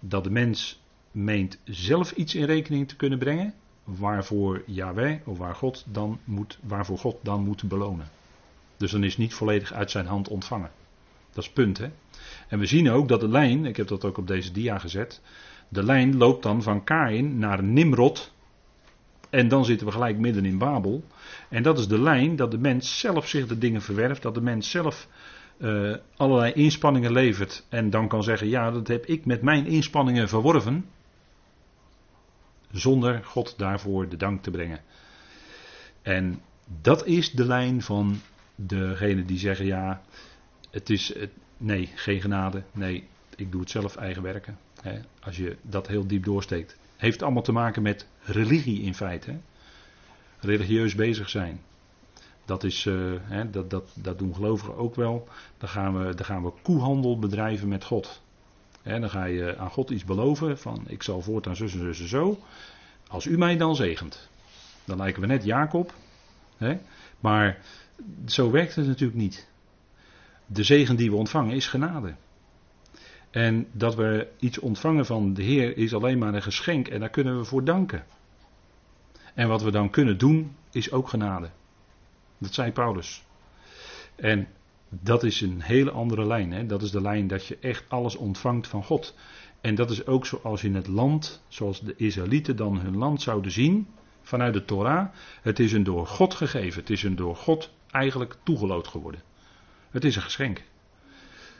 Dat 0.00 0.24
de 0.24 0.30
mens 0.30 0.80
meent 1.10 1.58
zelf 1.64 2.12
iets 2.12 2.34
in 2.34 2.44
rekening 2.44 2.88
te 2.88 2.96
kunnen 2.96 3.18
brengen. 3.18 3.54
Waarvoor 3.84 4.62
Yahweh 4.66 5.20
of 5.24 5.38
waar 5.38 5.54
God 5.54 5.84
dan 5.86 6.18
moet, 6.24 6.58
waarvoor 6.62 6.98
God 6.98 7.16
dan 7.22 7.44
moet 7.44 7.68
belonen. 7.68 8.08
Dus 8.76 8.90
dan 8.90 9.04
is 9.04 9.16
niet 9.16 9.34
volledig 9.34 9.72
uit 9.72 9.90
zijn 9.90 10.06
hand 10.06 10.28
ontvangen. 10.28 10.70
Dat 11.32 11.44
is 11.44 11.50
punt. 11.50 11.78
Hè? 11.78 11.90
En 12.48 12.58
we 12.58 12.66
zien 12.66 12.90
ook 12.90 13.08
dat 13.08 13.20
de 13.20 13.28
lijn, 13.28 13.64
ik 13.64 13.76
heb 13.76 13.88
dat 13.88 14.04
ook 14.04 14.18
op 14.18 14.26
deze 14.26 14.52
dia 14.52 14.78
gezet. 14.78 15.20
De 15.68 15.82
lijn 15.82 16.16
loopt 16.16 16.42
dan 16.42 16.62
van 16.62 16.84
Kain 16.84 17.38
naar 17.38 17.62
Nimrod. 17.62 18.32
En 19.30 19.48
dan 19.48 19.64
zitten 19.64 19.86
we 19.86 19.92
gelijk 19.92 20.18
midden 20.18 20.44
in 20.44 20.58
Babel. 20.58 21.04
En 21.48 21.62
dat 21.62 21.78
is 21.78 21.88
de 21.88 22.00
lijn 22.00 22.36
dat 22.36 22.50
de 22.50 22.58
mens 22.58 22.98
zelf 22.98 23.28
zich 23.28 23.46
de 23.46 23.58
dingen 23.58 23.82
verwerft. 23.82 24.22
Dat 24.22 24.34
de 24.34 24.40
mens 24.40 24.70
zelf 24.70 25.08
uh, 25.58 25.96
allerlei 26.16 26.52
inspanningen 26.52 27.12
levert. 27.12 27.64
En 27.68 27.90
dan 27.90 28.08
kan 28.08 28.22
zeggen: 28.22 28.48
Ja, 28.48 28.70
dat 28.70 28.88
heb 28.88 29.06
ik 29.06 29.24
met 29.24 29.42
mijn 29.42 29.66
inspanningen 29.66 30.28
verworven. 30.28 30.84
Zonder 32.70 33.24
God 33.24 33.58
daarvoor 33.58 34.08
de 34.08 34.16
dank 34.16 34.42
te 34.42 34.50
brengen. 34.50 34.80
En 36.02 36.40
dat 36.80 37.06
is 37.06 37.30
de 37.30 37.44
lijn 37.44 37.82
van 37.82 38.20
degene 38.54 39.24
die 39.24 39.38
zeggen: 39.38 39.66
Ja, 39.66 40.02
het 40.70 40.90
is. 40.90 41.14
nee, 41.56 41.90
geen 41.94 42.20
genade. 42.20 42.62
Nee, 42.72 43.04
ik 43.36 43.52
doe 43.52 43.60
het 43.60 43.70
zelf 43.70 43.96
eigen 43.96 44.22
werken. 44.22 44.58
Hè, 44.82 45.00
als 45.20 45.36
je 45.36 45.56
dat 45.62 45.86
heel 45.86 46.06
diep 46.06 46.24
doorsteekt. 46.24 46.76
Heeft 46.98 47.22
allemaal 47.22 47.42
te 47.42 47.52
maken 47.52 47.82
met 47.82 48.06
religie 48.20 48.82
in 48.82 48.94
feite. 48.94 49.36
Religieus 50.40 50.94
bezig 50.94 51.28
zijn. 51.28 51.60
Dat, 52.44 52.64
is, 52.64 52.84
uh, 52.84 53.14
hè, 53.22 53.50
dat, 53.50 53.70
dat, 53.70 53.90
dat 53.94 54.18
doen 54.18 54.34
gelovigen 54.34 54.76
ook 54.76 54.94
wel. 54.94 55.28
Dan 55.58 55.68
gaan 55.68 55.98
we, 55.98 56.14
dan 56.14 56.24
gaan 56.24 56.44
we 56.44 56.52
koehandel 56.62 57.18
bedrijven 57.18 57.68
met 57.68 57.84
God. 57.84 58.22
Hè, 58.82 59.00
dan 59.00 59.10
ga 59.10 59.24
je 59.24 59.56
aan 59.56 59.70
God 59.70 59.90
iets 59.90 60.04
beloven 60.04 60.58
van 60.58 60.84
ik 60.86 61.02
zal 61.02 61.20
voortaan 61.20 61.56
zus 61.56 61.72
en 61.72 61.78
zus 61.78 62.00
en 62.00 62.08
zo. 62.08 62.38
Als 63.08 63.26
u 63.26 63.38
mij 63.38 63.56
dan 63.56 63.76
zegent. 63.76 64.28
Dan 64.84 64.96
lijken 64.96 65.20
we 65.20 65.26
net 65.26 65.44
Jacob. 65.44 65.94
Hè? 66.56 66.78
Maar 67.20 67.58
zo 68.26 68.50
werkt 68.50 68.74
het 68.74 68.86
natuurlijk 68.86 69.18
niet. 69.18 69.48
De 70.46 70.62
zegen 70.62 70.96
die 70.96 71.10
we 71.10 71.16
ontvangen 71.16 71.54
is 71.54 71.66
genade. 71.66 72.14
En 73.30 73.66
dat 73.72 73.94
we 73.94 74.28
iets 74.38 74.58
ontvangen 74.58 75.06
van 75.06 75.34
de 75.34 75.42
Heer 75.42 75.76
is 75.76 75.94
alleen 75.94 76.18
maar 76.18 76.34
een 76.34 76.42
geschenk 76.42 76.88
en 76.88 77.00
daar 77.00 77.08
kunnen 77.08 77.38
we 77.38 77.44
voor 77.44 77.64
danken. 77.64 78.04
En 79.34 79.48
wat 79.48 79.62
we 79.62 79.70
dan 79.70 79.90
kunnen 79.90 80.18
doen 80.18 80.56
is 80.70 80.92
ook 80.92 81.08
genade. 81.08 81.50
Dat 82.38 82.54
zei 82.54 82.72
Paulus. 82.72 83.24
En 84.16 84.48
dat 84.88 85.22
is 85.22 85.40
een 85.40 85.60
hele 85.60 85.90
andere 85.90 86.26
lijn. 86.26 86.52
Hè? 86.52 86.66
Dat 86.66 86.82
is 86.82 86.90
de 86.90 87.00
lijn 87.00 87.26
dat 87.26 87.46
je 87.46 87.58
echt 87.60 87.84
alles 87.88 88.16
ontvangt 88.16 88.66
van 88.66 88.84
God. 88.84 89.14
En 89.60 89.74
dat 89.74 89.90
is 89.90 90.06
ook 90.06 90.26
zoals 90.26 90.64
in 90.64 90.74
het 90.74 90.86
land, 90.86 91.42
zoals 91.48 91.80
de 91.80 91.94
Israëlieten 91.96 92.56
dan 92.56 92.80
hun 92.80 92.96
land 92.96 93.22
zouden 93.22 93.52
zien 93.52 93.86
vanuit 94.22 94.54
de 94.54 94.64
Torah. 94.64 95.08
Het 95.42 95.58
is 95.58 95.72
een 95.72 95.84
door 95.84 96.06
God 96.06 96.34
gegeven. 96.34 96.80
Het 96.80 96.90
is 96.90 97.02
een 97.02 97.16
door 97.16 97.36
God 97.36 97.70
eigenlijk 97.90 98.36
toegeloot 98.42 98.88
geworden. 98.88 99.22
Het 99.90 100.04
is 100.04 100.16
een 100.16 100.22
geschenk. 100.22 100.62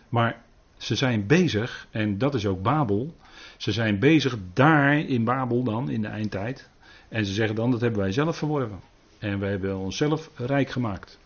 Maar 0.08 0.44
ze 0.78 0.94
zijn 0.94 1.26
bezig, 1.26 1.86
en 1.90 2.18
dat 2.18 2.34
is 2.34 2.46
ook 2.46 2.62
Babel. 2.62 3.16
Ze 3.56 3.72
zijn 3.72 3.98
bezig 3.98 4.36
daar 4.52 4.98
in 4.98 5.24
Babel 5.24 5.62
dan, 5.62 5.90
in 5.90 6.02
de 6.02 6.08
eindtijd. 6.08 6.68
En 7.08 7.26
ze 7.26 7.32
zeggen 7.32 7.54
dan, 7.54 7.70
dat 7.70 7.80
hebben 7.80 8.00
wij 8.00 8.12
zelf 8.12 8.36
verworven. 8.36 8.80
En 9.18 9.38
wij 9.38 9.50
hebben 9.50 9.76
onszelf 9.76 10.30
rijk 10.34 10.70
gemaakt. 10.70 11.18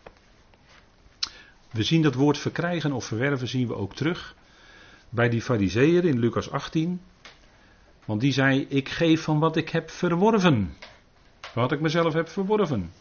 We 1.71 1.83
zien 1.83 2.03
dat 2.03 2.15
woord 2.15 2.39
verkrijgen 2.39 2.93
of 2.93 3.05
verwerven 3.05 3.49
zien 3.49 3.67
we 3.67 3.75
ook 3.75 3.95
terug 3.95 4.35
bij 5.09 5.29
die 5.29 5.43
fariseeër 5.43 6.05
in 6.05 6.19
Lucas 6.19 6.51
18. 6.51 7.01
Want 8.05 8.21
die 8.21 8.33
zei, 8.33 8.67
ik 8.69 8.89
geef 8.89 9.23
van 9.23 9.39
wat 9.39 9.57
ik 9.57 9.69
heb 9.69 9.91
verworven. 9.91 10.77
Wat 11.55 11.73
ik 11.73 11.81
mezelf 11.81 12.13
heb 12.13 12.29
verworven. 12.29 12.93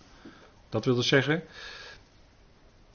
Dat 0.69 0.85
wil 0.85 0.95
dus 0.95 1.07
zeggen, 1.07 1.43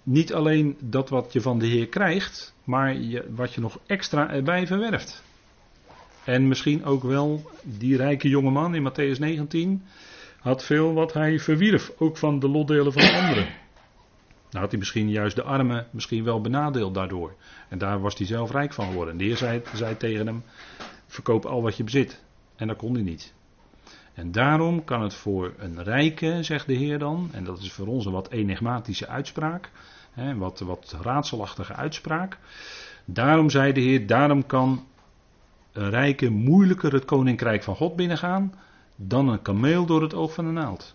niet 0.07 0.35
alleen 0.35 0.77
dat 0.81 1.09
wat 1.09 1.33
je 1.33 1.41
van 1.41 1.59
de 1.59 1.67
Heer 1.67 1.89
krijgt, 1.89 2.55
maar 2.65 2.95
je, 2.95 3.25
wat 3.35 3.55
je 3.55 3.61
nog 3.61 3.79
extra 3.87 4.31
erbij 4.31 4.67
verwerft. 4.67 5.23
En 6.25 6.49
misschien 6.49 6.85
ook 6.85 7.03
wel 7.03 7.51
die 7.63 7.97
rijke 7.97 8.29
jongeman 8.29 8.75
in 8.75 8.91
Matthäus 8.91 9.19
19 9.19 9.83
had 10.41 10.65
veel 10.65 10.93
wat 10.93 11.13
hij 11.13 11.39
verwierf, 11.39 11.93
ook 11.99 12.17
van 12.17 12.39
de 12.39 12.49
lotdelen 12.49 12.93
van 12.93 13.03
anderen. 13.03 13.45
Nou 14.51 14.63
had 14.63 14.71
hij 14.71 14.79
misschien 14.79 15.11
juist 15.11 15.37
de 15.37 15.43
armen 15.43 15.87
misschien 15.91 16.25
wel 16.25 16.41
benadeeld 16.41 16.95
daardoor. 16.95 17.35
En 17.69 17.79
daar 17.79 18.01
was 18.01 18.19
hij 18.19 18.27
zelf 18.27 18.51
rijk 18.51 18.73
van 18.73 18.87
geworden. 18.87 19.13
En 19.13 19.19
de 19.19 19.25
Heer 19.25 19.37
zei, 19.37 19.63
zei 19.75 19.97
tegen 19.97 20.27
hem, 20.27 20.43
verkoop 21.07 21.45
al 21.45 21.63
wat 21.63 21.77
je 21.77 21.85
bezit. 21.85 22.23
En 22.57 22.67
dat 22.67 22.77
kon 22.77 22.95
hij 22.95 23.03
niet. 23.03 23.35
En 24.15 24.33
daarom 24.33 24.85
kan 24.85 25.03
het 25.03 25.15
voor 25.15 25.55
een 25.59 25.83
rijke, 25.83 26.43
zegt 26.43 26.67
de 26.67 26.75
Heer 26.75 26.99
dan, 26.99 27.29
en 27.33 27.45
dat 27.45 27.59
is 27.59 27.73
voor 27.73 27.87
ons 27.87 28.07
een 28.07 28.13
wat 28.13 28.31
enigmatische 28.31 29.07
uitspraak, 29.07 29.71
wat, 30.37 30.61
wat 30.61 30.97
raadselachtige 31.03 31.75
uitspraak. 31.75 32.39
Daarom 33.05 33.51
zei 33.51 33.73
de 33.73 33.81
Heer, 33.81 34.07
daarom 34.07 34.47
kan 34.47 34.87
een 35.73 35.91
rijke 35.91 36.31
moeilijker 36.31 36.93
het 36.93 37.05
koninkrijk 37.05 37.63
van 37.63 37.77
God 37.77 37.97
binnengaan 37.97 38.55
dan 38.97 39.29
een 39.29 39.43
kameel 39.43 39.87
door 39.87 40.03
het 40.03 40.15
oog 40.15 40.35
van 40.35 40.45
de 40.45 40.51
naald. 40.51 40.95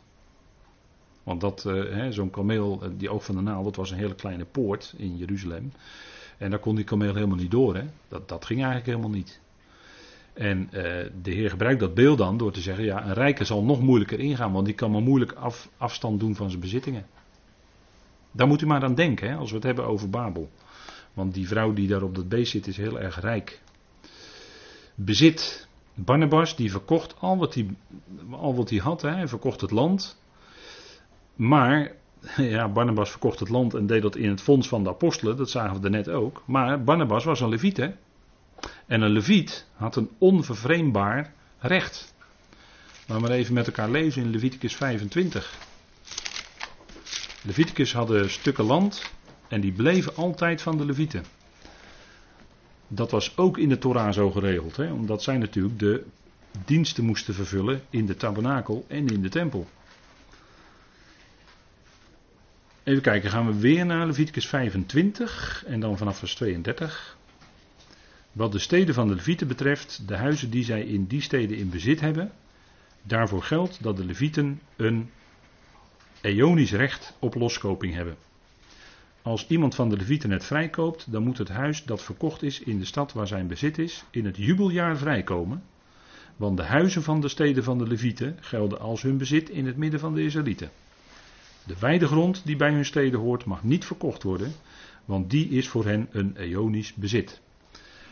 Want 1.24 1.42
dat, 1.42 1.66
uh, 1.68 2.08
zo'n 2.10 2.30
kameel, 2.30 2.80
eh, 2.82 2.90
die 2.98 3.10
oog 3.10 3.26
van 3.26 3.36
de 3.36 3.42
naald, 3.42 3.64
dat 3.64 3.76
was 3.76 3.92
een 3.92 3.98
hele 3.98 4.16
kleine 4.16 4.46
poort 4.46 4.94
in 4.98 5.18
Jeruzalem. 5.18 5.72
En 6.38 6.50
daar 6.50 6.60
kon 6.60 6.76
die 6.76 6.84
kameel 6.84 7.14
helemaal 7.14 7.38
niet 7.38 7.52
door. 7.52 7.76
Hè? 7.76 7.84
Dat, 8.08 8.30
dat 8.30 8.46
ging 8.46 8.60
eigenlijk 8.60 8.90
helemaal 8.90 9.18
niet. 9.18 9.40
En 10.34 10.70
uh, 10.74 10.82
de 11.22 11.32
Heer 11.32 11.50
gebruikt 11.50 11.80
dat 11.80 11.94
beeld 11.94 12.18
dan 12.18 12.38
door 12.38 12.52
te 12.52 12.62
zeggen: 12.62 12.84
ja, 12.84 13.06
een 13.06 13.14
rijke 13.14 13.44
zal 13.44 13.64
nog 13.64 13.82
moeilijker 13.82 14.20
ingaan, 14.20 14.52
want 14.52 14.66
die 14.66 14.76
kan 14.76 14.92
maar 14.92 15.02
moeilijk 15.02 15.32
af, 15.32 15.70
afstand 15.78 16.20
doen 16.20 16.36
van 16.36 16.50
zijn 16.50 16.62
bezittingen. 16.62 17.06
Daar 18.32 18.48
moet 18.48 18.62
u 18.62 18.66
maar 18.66 18.84
aan 18.84 18.96
denken, 18.96 19.30
hè, 19.30 19.36
als 19.36 19.50
we 19.50 19.56
het 19.56 19.66
hebben 19.66 19.86
over 19.86 20.10
Babel. 20.10 20.50
Want 21.14 21.34
die 21.34 21.48
vrouw 21.48 21.74
die 21.74 21.88
daar 21.88 22.04
op 22.04 22.16
dat 22.16 22.30
beest 22.30 22.52
zit, 22.52 22.68
is 22.68 22.78
heel 22.78 23.00
erg 23.00 23.20
rijk. 23.20 23.62
Bezit. 24.96 25.70
Barnabas, 25.94 26.56
die 26.56 26.72
verkocht 26.72 27.16
al 27.20 27.38
wat 27.38 27.54
hij, 27.54 27.68
al 28.30 28.56
wat 28.56 28.70
hij 28.70 28.80
had. 28.80 29.02
Hè. 29.02 29.10
Hij 29.10 29.28
verkocht 29.28 29.62
het 29.62 29.72
land. 29.72 30.22
Maar, 31.36 31.92
ja, 32.56 32.70
Barnabas 32.70 33.10
verkocht 33.10 33.40
het 33.40 33.50
land 33.50 33.74
en 33.74 33.88
deed 33.88 34.02
dat 34.02 34.16
in 34.16 34.30
het 34.30 34.42
fonds 34.42 34.68
van 34.68 34.84
de 34.84 34.90
apostelen. 34.90 35.38
Dat 35.38 35.50
zagen 35.50 35.80
we 35.80 35.84
er 35.84 35.92
net 35.92 36.10
ook. 36.10 36.44
Maar 36.46 36.84
Barnabas 36.84 37.24
was 37.24 37.40
een 37.40 37.50
leviet, 37.50 37.78
hè. 37.78 37.92
En 38.86 39.02
een 39.02 39.12
leviet 39.12 39.68
had 39.74 39.96
een 39.96 40.10
onvervreembaar 40.18 41.34
recht. 41.60 42.14
Laten 43.00 43.16
we 43.16 43.30
maar 43.30 43.38
even 43.38 43.54
met 43.54 43.68
elkaar 43.68 43.90
lezen 43.90 44.24
in 44.24 44.30
Leviticus 44.30 44.76
25. 44.76 45.71
Leviticus 47.42 47.94
hadden 47.94 48.30
stukken 48.30 48.64
land 48.64 49.12
en 49.48 49.62
die 49.62 49.72
bleven 49.72 50.16
altijd 50.16 50.62
van 50.62 50.78
de 50.78 50.86
Levieten. 50.86 51.24
Dat 52.88 53.12
was 53.12 53.38
ook 53.38 53.58
in 53.58 53.70
de 53.70 53.78
Torah 53.78 54.14
zo 54.14 54.32
geregeld, 54.32 54.76
hè, 54.76 54.92
omdat 54.92 55.24
zij 55.24 55.38
natuurlijk 55.38 55.80
de 55.80 56.06
diensten 56.66 57.06
moesten 57.06 57.34
vervullen 57.34 57.82
in 57.90 58.06
de 58.06 58.16
tabernakel 58.16 58.86
en 58.88 59.08
in 59.08 59.22
de 59.22 59.30
tempel. 59.30 59.68
Even 62.84 63.02
kijken, 63.02 63.30
gaan 63.30 63.46
we 63.46 63.60
weer 63.60 63.86
naar 63.86 64.06
Leviticus 64.06 64.48
25 64.48 65.64
en 65.68 65.80
dan 65.80 65.98
vanaf 65.98 66.18
vers 66.18 66.36
32. 66.36 67.18
Wat 68.32 68.52
de 68.52 68.60
steden 68.60 68.94
van 68.94 69.08
de 69.08 69.16
Levieten 69.16 69.48
betreft, 69.48 70.08
de 70.08 70.16
huizen 70.16 70.50
die 70.50 70.64
zij 70.64 70.82
in 70.82 71.06
die 71.06 71.22
steden 71.22 71.58
in 71.58 71.70
bezit 71.70 72.00
hebben, 72.00 72.32
daarvoor 73.04 73.44
geldt 73.44 73.84
dat 73.84 73.98
de 73.98 74.06
Levieten 74.06 74.62
een 74.76 75.10
eonisch 76.22 76.72
recht 76.72 77.14
op 77.20 77.36
loskoping 77.36 77.94
hebben. 77.94 78.16
Als 79.22 79.48
iemand 79.48 79.76
van 79.76 79.90
de 79.90 79.98
Levieten 79.98 80.32
het 80.32 80.44
vrijkoopt, 80.44 81.12
dan 81.12 81.24
moet 81.24 81.38
het 81.38 81.50
huis 81.50 81.84
dat 81.84 82.04
verkocht 82.04 82.44
is 82.44 82.60
in 82.60 82.80
de 82.80 82.86
stad 82.86 83.14
waar 83.14 83.28
zijn 83.28 83.48
bezit 83.48 83.78
is, 83.78 84.04
in 84.10 84.26
het 84.26 84.38
jubeljaar 84.38 84.98
vrijkomen. 84.98 85.64
Want 86.36 86.58
de 86.58 86.64
huizen 86.64 87.04
van 87.04 87.22
de 87.22 87.28
steden 87.28 87.64
van 87.64 87.78
de 87.78 87.88
Levieten 87.88 88.38
gelden 88.40 88.80
als 88.80 89.02
hun 89.02 89.18
bezit 89.18 89.50
in 89.50 89.66
het 89.66 89.78
midden 89.78 90.00
van 90.00 90.14
de 90.16 90.24
Israëlieten. 90.24 90.70
De 91.64 91.76
weidegrond 91.80 92.42
die 92.46 92.56
bij 92.56 92.72
hun 92.72 92.86
steden 92.86 93.20
hoort 93.20 93.46
mag 93.46 93.64
niet 93.64 93.86
verkocht 93.86 94.24
worden, 94.24 94.54
want 95.06 95.30
die 95.30 95.50
is 95.50 95.68
voor 95.68 95.86
hen 95.86 96.08
een 96.12 96.36
eonisch 96.36 96.94
bezit. 96.94 97.42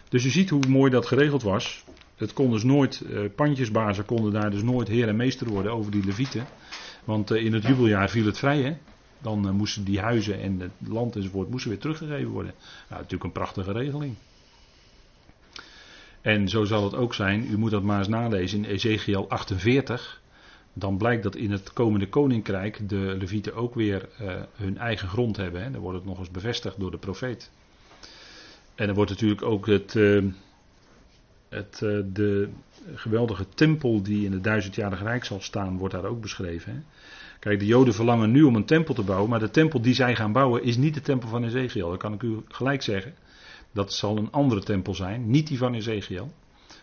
Dus 0.09 0.23
je 0.23 0.29
ziet 0.29 0.49
hoe 0.49 0.67
mooi 0.67 0.91
dat 0.91 1.05
geregeld 1.05 1.43
was. 1.43 1.83
Het 2.15 2.33
kon 2.33 2.51
dus 2.51 2.63
nooit, 2.63 3.01
eh, 3.01 3.19
pandjesbazen 3.35 4.05
konden 4.05 4.31
daar 4.33 4.51
dus 4.51 4.63
nooit 4.63 4.87
heer 4.87 5.07
en 5.07 5.15
meester 5.15 5.47
worden 5.47 5.71
over 5.71 5.91
die 5.91 6.05
levieten. 6.05 6.45
Want 7.03 7.31
eh, 7.31 7.45
in 7.45 7.53
het 7.53 7.63
jubeljaar 7.63 8.09
viel 8.09 8.25
het 8.25 8.37
vrij 8.37 8.61
hè. 8.61 8.77
Dan 9.21 9.47
eh, 9.47 9.51
moesten 9.53 9.83
die 9.83 9.99
huizen 9.99 10.41
en 10.41 10.59
het 10.59 10.71
land 10.87 11.15
enzovoort 11.15 11.49
moesten 11.49 11.69
weer 11.69 11.79
teruggegeven 11.79 12.29
worden. 12.29 12.53
Nou, 12.59 13.01
natuurlijk 13.01 13.23
een 13.23 13.31
prachtige 13.31 13.71
regeling. 13.71 14.15
En 16.21 16.49
zo 16.49 16.63
zal 16.63 16.83
het 16.83 16.95
ook 16.95 17.13
zijn, 17.13 17.51
u 17.51 17.57
moet 17.57 17.71
dat 17.71 17.83
maar 17.83 17.97
eens 17.97 18.07
nalezen 18.07 18.63
in 18.63 18.69
Ezekiel 18.69 19.29
48. 19.29 20.21
Dan 20.73 20.97
blijkt 20.97 21.23
dat 21.23 21.35
in 21.35 21.51
het 21.51 21.73
komende 21.73 22.07
koninkrijk 22.07 22.89
de 22.89 23.15
levieten 23.19 23.55
ook 23.55 23.75
weer 23.75 24.09
uh, 24.21 24.33
hun 24.53 24.77
eigen 24.77 25.07
grond 25.07 25.37
hebben. 25.37 25.63
Hè. 25.63 25.71
Dan 25.71 25.81
wordt 25.81 25.97
het 25.97 26.07
nog 26.07 26.19
eens 26.19 26.31
bevestigd 26.31 26.79
door 26.79 26.91
de 26.91 26.97
profeet. 26.97 27.51
En 28.75 28.87
er 28.87 28.93
wordt 28.93 29.09
natuurlijk 29.09 29.41
ook 29.41 29.67
het, 29.67 29.95
uh, 29.95 30.23
het, 31.49 31.81
uh, 31.83 31.99
de 32.13 32.49
geweldige 32.93 33.45
tempel 33.55 34.01
die 34.01 34.25
in 34.25 34.31
het 34.31 34.43
duizendjarige 34.43 35.03
rijk 35.03 35.25
zal 35.25 35.41
staan, 35.41 35.77
wordt 35.77 35.93
daar 35.93 36.05
ook 36.05 36.21
beschreven. 36.21 36.73
Hè. 36.73 36.79
Kijk, 37.39 37.59
de 37.59 37.65
Joden 37.65 37.93
verlangen 37.93 38.31
nu 38.31 38.43
om 38.43 38.55
een 38.55 38.65
tempel 38.65 38.93
te 38.93 39.03
bouwen, 39.03 39.29
maar 39.29 39.39
de 39.39 39.49
tempel 39.49 39.81
die 39.81 39.93
zij 39.93 40.15
gaan 40.15 40.31
bouwen 40.31 40.63
is 40.63 40.77
niet 40.77 40.93
de 40.93 41.01
tempel 41.01 41.29
van 41.29 41.43
Ezekiel. 41.43 41.89
Dat 41.89 41.99
kan 41.99 42.13
ik 42.13 42.23
u 42.23 42.39
gelijk 42.47 42.81
zeggen. 42.81 43.13
Dat 43.71 43.93
zal 43.93 44.17
een 44.17 44.31
andere 44.31 44.63
tempel 44.63 44.95
zijn, 44.95 45.29
niet 45.29 45.47
die 45.47 45.57
van 45.57 45.73
Ezekiel. 45.73 46.31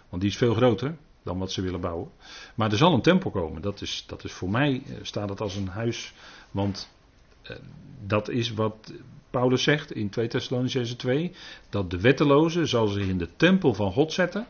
Want 0.08 0.22
die 0.22 0.30
is 0.30 0.36
veel 0.36 0.54
groter 0.54 0.96
dan 1.22 1.38
wat 1.38 1.52
ze 1.52 1.62
willen 1.62 1.80
bouwen. 1.80 2.10
Maar 2.54 2.70
er 2.70 2.76
zal 2.76 2.94
een 2.94 3.02
tempel 3.02 3.30
komen. 3.30 3.62
Dat 3.62 3.80
is, 3.80 4.04
dat 4.06 4.24
is 4.24 4.32
voor 4.32 4.50
mij, 4.50 4.82
eh, 4.86 4.94
staat 5.02 5.28
het 5.28 5.40
als 5.40 5.56
een 5.56 5.68
huis. 5.68 6.14
Want 6.50 6.90
eh, 7.42 7.56
dat 8.06 8.28
is 8.28 8.52
wat 8.52 8.92
Paulus 9.36 9.62
zegt 9.62 9.92
in 9.92 10.10
2 10.10 10.28
Thessalonicenzen 10.28 10.96
2. 10.96 11.32
Dat 11.68 11.90
de 11.90 12.00
wetteloze 12.00 12.66
zal 12.66 12.86
zich 12.86 13.06
in 13.06 13.18
de 13.18 13.28
tempel 13.36 13.74
van 13.74 13.92
God 13.92 14.12
zetten. 14.12 14.46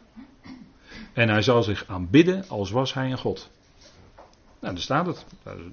En 1.12 1.28
hij 1.28 1.42
zal 1.42 1.62
zich 1.62 1.84
aanbidden 1.86 2.48
als 2.48 2.70
was 2.70 2.94
hij 2.94 3.10
een 3.10 3.18
God. 3.18 3.50
Nou, 4.60 4.74
daar 4.74 4.82
staat 4.82 5.06
het. 5.06 5.26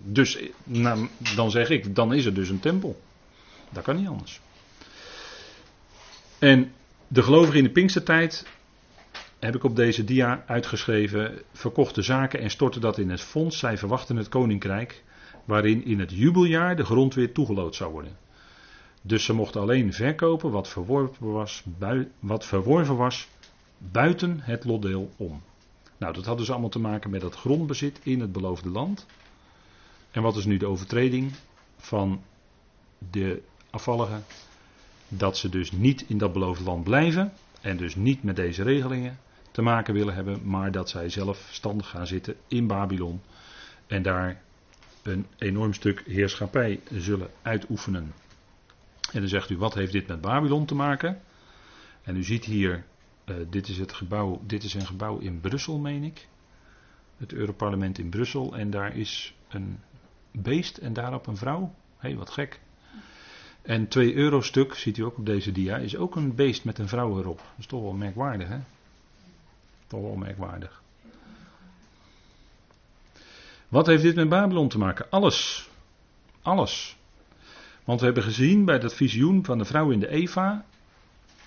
Dus 0.03 0.37
nou, 0.63 1.07
dan 1.35 1.51
zeg 1.51 1.69
ik, 1.69 1.95
dan 1.95 2.13
is 2.13 2.25
er 2.25 2.33
dus 2.33 2.49
een 2.49 2.59
tempel. 2.59 3.01
Dat 3.69 3.83
kan 3.83 3.95
niet 3.95 4.07
anders. 4.07 4.41
En 6.39 6.71
de 7.07 7.23
gelovigen 7.23 7.57
in 7.57 7.63
de 7.63 7.69
Pinkstertijd 7.69 8.47
heb 9.39 9.55
ik 9.55 9.63
op 9.63 9.75
deze 9.75 10.03
dia 10.03 10.43
uitgeschreven, 10.47 11.41
verkochten 11.51 12.03
zaken 12.03 12.39
en 12.39 12.49
stortten 12.49 12.81
dat 12.81 12.97
in 12.97 13.09
het 13.09 13.21
fonds. 13.21 13.59
Zij 13.59 13.77
verwachten 13.77 14.15
het 14.15 14.29
koninkrijk, 14.29 15.03
waarin 15.45 15.85
in 15.85 15.99
het 15.99 16.11
jubeljaar 16.11 16.75
de 16.75 16.85
grond 16.85 17.13
weer 17.13 17.31
toegelood 17.31 17.75
zou 17.75 17.91
worden. 17.91 18.22
Dus 19.05 19.25
ze 19.25 19.33
mochten 19.33 19.61
alleen 19.61 19.93
verkopen 19.93 20.51
wat 20.51 20.67
verworven 20.67 21.31
was, 21.31 21.63
wat 22.19 22.45
verworven 22.45 22.95
was 22.95 23.27
buiten 23.77 24.39
het 24.39 24.65
lotdeel 24.65 25.11
om. 25.17 25.41
Nou, 25.97 26.13
dat 26.13 26.25
had 26.25 26.37
dus 26.37 26.51
allemaal 26.51 26.69
te 26.69 26.79
maken 26.79 27.09
met 27.09 27.21
het 27.21 27.35
grondbezit 27.35 27.99
in 28.03 28.19
het 28.19 28.31
beloofde 28.31 28.69
land. 28.69 29.05
En 30.11 30.21
wat 30.21 30.35
is 30.35 30.45
nu 30.45 30.57
de 30.57 30.65
overtreding 30.65 31.31
van 31.77 32.21
de 33.11 33.41
afvalligen? 33.69 34.23
Dat 35.07 35.37
ze 35.37 35.49
dus 35.49 35.71
niet 35.71 36.05
in 36.07 36.17
dat 36.17 36.33
beloofde 36.33 36.63
land 36.63 36.83
blijven 36.83 37.33
en 37.61 37.77
dus 37.77 37.95
niet 37.95 38.23
met 38.23 38.35
deze 38.35 38.63
regelingen 38.63 39.19
te 39.51 39.61
maken 39.61 39.93
willen 39.93 40.13
hebben, 40.13 40.39
maar 40.43 40.71
dat 40.71 40.89
zij 40.89 41.09
zelf 41.09 41.47
standig 41.51 41.89
gaan 41.89 42.07
zitten 42.07 42.35
in 42.47 42.67
Babylon 42.67 43.21
en 43.87 44.01
daar 44.01 44.41
een 45.01 45.25
enorm 45.37 45.73
stuk 45.73 46.03
heerschappij 46.05 46.79
zullen 46.91 47.29
uitoefenen. 47.41 48.13
En 49.13 49.19
dan 49.19 49.29
zegt 49.29 49.49
u, 49.49 49.57
wat 49.57 49.73
heeft 49.73 49.91
dit 49.91 50.07
met 50.07 50.21
Babylon 50.21 50.65
te 50.65 50.75
maken? 50.75 51.21
En 52.03 52.15
u 52.15 52.23
ziet 52.23 52.45
hier 52.45 52.85
uh, 53.25 53.35
dit 53.49 53.67
is 53.67 53.77
het 53.77 53.93
gebouw, 53.93 54.41
dit 54.45 54.63
is 54.63 54.73
een 54.73 54.85
gebouw 54.85 55.17
in 55.17 55.39
Brussel, 55.39 55.77
meen 55.77 56.03
ik. 56.03 56.27
Het 57.17 57.33
Europarlement 57.33 57.97
in 57.97 58.09
Brussel. 58.09 58.55
En 58.57 58.69
daar 58.69 58.95
is 58.95 59.35
een 59.49 59.79
beest 60.31 60.77
en 60.77 60.93
daarop 60.93 61.27
een 61.27 61.37
vrouw. 61.37 61.73
Hé, 61.97 62.09
hey, 62.09 62.17
wat 62.17 62.29
gek. 62.29 62.59
En 63.61 63.87
2 63.87 64.13
euro 64.13 64.41
stuk, 64.41 64.73
ziet 64.73 64.97
u 64.97 65.01
ook 65.01 65.17
op 65.17 65.25
deze 65.25 65.51
dia, 65.51 65.77
is 65.77 65.95
ook 65.95 66.15
een 66.15 66.35
beest 66.35 66.63
met 66.65 66.79
een 66.79 66.87
vrouw 66.87 67.19
erop. 67.19 67.37
Dat 67.37 67.57
is 67.57 67.65
toch 67.65 67.81
wel 67.81 67.93
merkwaardig, 67.93 68.47
hè? 68.47 68.59
Toch 69.87 70.01
wel 70.01 70.15
merkwaardig. 70.15 70.81
Wat 73.67 73.85
heeft 73.85 74.03
dit 74.03 74.15
met 74.15 74.29
Babylon 74.29 74.67
te 74.67 74.77
maken? 74.77 75.09
Alles. 75.09 75.69
Alles. 76.41 76.97
Want 77.83 77.99
we 77.99 78.05
hebben 78.05 78.23
gezien 78.23 78.65
bij 78.65 78.79
dat 78.79 78.93
visioen 78.93 79.45
van 79.45 79.57
de 79.57 79.65
vrouw 79.65 79.89
in 79.89 79.99
de 79.99 80.07
Eva 80.07 80.65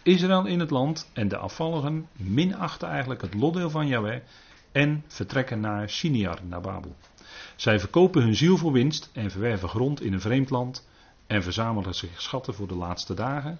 Israël 0.07 0.47
in 0.47 0.61
het 0.61 0.70
land 0.70 1.11
en 1.12 1.28
de 1.28 1.37
afvalligen 1.37 2.09
minachten 2.12 2.89
eigenlijk 2.89 3.20
het 3.20 3.34
lotdeel 3.34 3.70
van 3.70 3.87
Yahweh 3.87 4.20
en 4.72 5.05
vertrekken 5.07 5.61
naar 5.61 5.91
Siniar, 5.91 6.39
naar 6.49 6.61
Babel. 6.61 6.97
Zij 7.57 7.80
verkopen 7.80 8.22
hun 8.22 8.34
ziel 8.34 8.57
voor 8.57 8.72
winst 8.72 9.11
en 9.12 9.30
verwerven 9.30 9.68
grond 9.68 10.03
in 10.03 10.12
een 10.12 10.20
vreemd 10.20 10.51
land 10.51 10.89
en 11.26 11.43
verzamelen 11.43 11.95
zich 11.95 12.20
schatten 12.22 12.55
voor 12.55 12.68
de 12.68 12.74
laatste 12.74 13.14
dagen. 13.14 13.59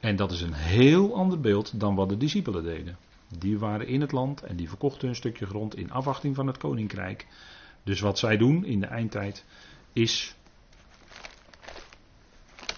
En 0.00 0.16
dat 0.16 0.32
is 0.32 0.40
een 0.40 0.54
heel 0.54 1.14
ander 1.14 1.40
beeld 1.40 1.80
dan 1.80 1.94
wat 1.94 2.08
de 2.08 2.16
discipelen 2.16 2.62
deden. 2.62 2.96
Die 3.38 3.58
waren 3.58 3.86
in 3.86 4.00
het 4.00 4.12
land 4.12 4.42
en 4.42 4.56
die 4.56 4.68
verkochten 4.68 5.08
een 5.08 5.14
stukje 5.14 5.46
grond 5.46 5.76
in 5.76 5.90
afwachting 5.90 6.34
van 6.34 6.46
het 6.46 6.58
koninkrijk. 6.58 7.26
Dus 7.82 8.00
wat 8.00 8.18
zij 8.18 8.36
doen 8.36 8.64
in 8.64 8.80
de 8.80 8.86
eindtijd 8.86 9.44
is 9.92 10.34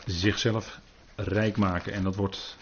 zichzelf 0.07 0.81
rijk 1.17 1.57
maken. 1.57 1.93
En 1.93 2.03
dat 2.03 2.17
wordt 2.17 2.57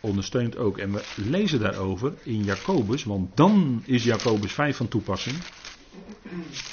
ondersteund 0.00 0.56
ook. 0.56 0.78
En 0.78 0.92
we 0.92 1.04
lezen 1.14 1.60
daarover 1.60 2.14
in 2.22 2.44
Jacobus, 2.44 3.04
want 3.04 3.36
dan 3.36 3.82
is 3.84 4.04
Jacobus 4.04 4.52
5 4.52 4.76
van 4.76 4.88
toepassing. 4.88 5.36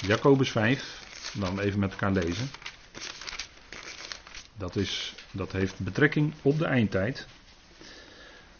Jacobus 0.00 0.50
5, 0.50 1.32
dan 1.34 1.60
even 1.60 1.78
met 1.78 1.90
elkaar 1.90 2.12
lezen. 2.12 2.50
Dat, 4.56 4.76
is, 4.76 5.14
dat 5.30 5.52
heeft 5.52 5.78
betrekking 5.78 6.32
op 6.42 6.58
de 6.58 6.64
eindtijd. 6.64 7.26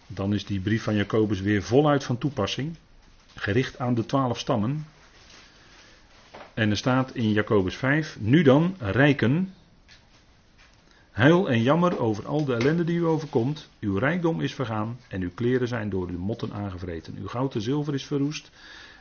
Dan 0.07 0.35
is 0.35 0.45
die 0.45 0.61
brief 0.61 0.83
van 0.83 0.95
Jacobus 0.95 1.41
weer 1.41 1.63
voluit 1.63 2.05
van 2.05 2.19
toepassing. 2.19 2.77
Gericht 3.35 3.79
aan 3.79 3.95
de 3.95 4.07
twaalf 4.07 4.39
stammen. 4.39 4.87
En 6.55 6.71
er 6.71 6.77
staat 6.77 7.15
in 7.15 7.33
Jacobus 7.33 7.77
5: 7.77 8.17
Nu 8.21 8.43
dan, 8.43 8.77
rijken, 8.79 9.55
Huil 11.17 11.49
en 11.49 11.63
jammer 11.63 11.99
over 11.99 12.27
al 12.27 12.45
de 12.45 12.55
ellende 12.55 12.85
die 12.85 12.99
u 12.99 13.05
overkomt. 13.05 13.69
Uw 13.81 13.99
rijkdom 13.99 14.41
is 14.41 14.55
vergaan 14.55 14.99
en 15.09 15.23
uw 15.23 15.31
kleren 15.35 15.69
zijn 15.69 15.89
door 15.89 16.07
de 16.07 16.13
motten 16.13 16.53
aangevreten. 16.53 17.17
Uw 17.19 17.27
goud 17.27 17.55
en 17.55 17.61
zilver 17.61 17.95
is 17.95 18.07
verroest 18.07 18.51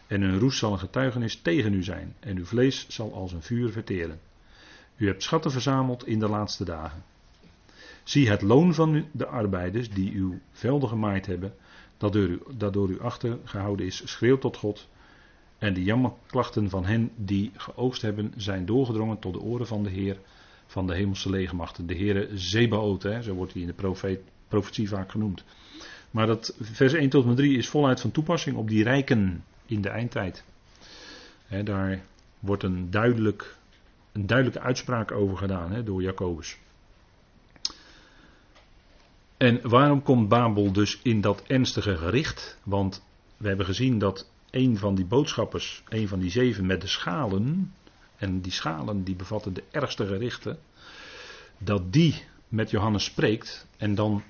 en 0.07 0.21
hun 0.21 0.39
roest 0.39 0.57
zal 0.57 0.71
een 0.71 0.79
getuigenis 0.79 1.35
tegen 1.35 1.73
u 1.73 1.83
zijn. 1.83 2.15
En 2.19 2.37
uw 2.37 2.45
vlees 2.45 2.85
zal 2.89 3.13
als 3.13 3.31
een 3.31 3.41
vuur 3.41 3.69
verteren. 3.71 4.19
U 4.97 5.07
hebt 5.07 5.23
schatten 5.23 5.51
verzameld 5.51 6.07
in 6.07 6.19
de 6.19 6.27
laatste 6.27 6.63
dagen. 6.63 7.03
Zie 8.03 8.29
het 8.29 8.41
loon 8.41 8.73
van 8.73 9.05
de 9.11 9.25
arbeiders 9.25 9.89
die 9.89 10.13
uw 10.13 10.39
velden 10.51 10.89
gemaaid 10.89 11.25
hebben, 11.25 11.53
dat 11.97 12.13
door 12.13 12.27
u, 12.27 12.41
dat 12.57 12.73
door 12.73 12.89
u 12.89 13.01
achtergehouden 13.01 13.85
is, 13.85 14.01
schreeuwt 14.05 14.41
tot 14.41 14.57
God. 14.57 14.87
En 15.57 15.73
de 15.73 15.83
jammerklachten 15.83 16.69
van 16.69 16.85
hen 16.85 17.11
die 17.15 17.51
geoogst 17.55 18.01
hebben, 18.01 18.33
zijn 18.35 18.65
doorgedrongen 18.65 19.19
tot 19.19 19.33
de 19.33 19.41
oren 19.41 19.67
van 19.67 19.83
de 19.83 19.89
Heer 19.89 20.17
van 20.67 20.87
de 20.87 20.95
hemelse 20.95 21.29
legermachten. 21.29 21.87
De 21.87 21.95
Heere 21.95 22.29
Zebaoth, 22.33 23.03
hè, 23.03 23.21
zo 23.21 23.33
wordt 23.33 23.53
hij 23.53 23.61
in 23.61 23.67
de 23.67 23.73
profeet, 23.73 24.19
profetie 24.47 24.89
vaak 24.89 25.11
genoemd. 25.11 25.43
Maar 26.11 26.27
dat 26.27 26.55
vers 26.59 26.93
1 26.93 27.09
tot 27.09 27.21
en 27.21 27.27
met 27.27 27.37
3 27.37 27.57
is 27.57 27.69
voluit 27.69 28.01
van 28.01 28.11
toepassing 28.11 28.57
op 28.57 28.69
die 28.69 28.83
rijken 28.83 29.43
in 29.65 29.81
de 29.81 29.89
eindtijd. 29.89 30.43
daar 31.63 32.03
wordt 32.39 32.63
een, 32.63 32.91
duidelijk, 32.91 33.55
een 34.11 34.27
duidelijke 34.27 34.61
uitspraak 34.61 35.11
over 35.11 35.37
gedaan 35.37 35.83
door 35.85 36.01
Jacobus. 36.01 36.57
En 39.37 39.69
waarom 39.69 40.03
komt 40.03 40.29
Babel 40.29 40.71
dus 40.71 40.99
in 41.03 41.21
dat 41.21 41.43
ernstige 41.47 41.95
gericht? 41.95 42.59
Want 42.63 43.03
we 43.37 43.47
hebben 43.47 43.65
gezien 43.65 43.99
dat 43.99 44.29
een 44.51 44.77
van 44.77 44.95
die 44.95 45.05
boodschappers, 45.05 45.83
een 45.89 46.07
van 46.07 46.19
die 46.19 46.29
zeven 46.29 46.65
met 46.65 46.81
de 46.81 46.87
schalen, 46.87 47.73
en 48.17 48.41
die 48.41 48.51
schalen 48.51 49.03
die 49.03 49.15
bevatten 49.15 49.53
de 49.53 49.63
ergste 49.71 50.07
gerichten, 50.07 50.59
dat 51.57 51.93
die 51.93 52.23
met 52.47 52.69
Johannes 52.69 53.03
spreekt 53.03 53.67
en 53.77 53.95
dan 53.95 54.23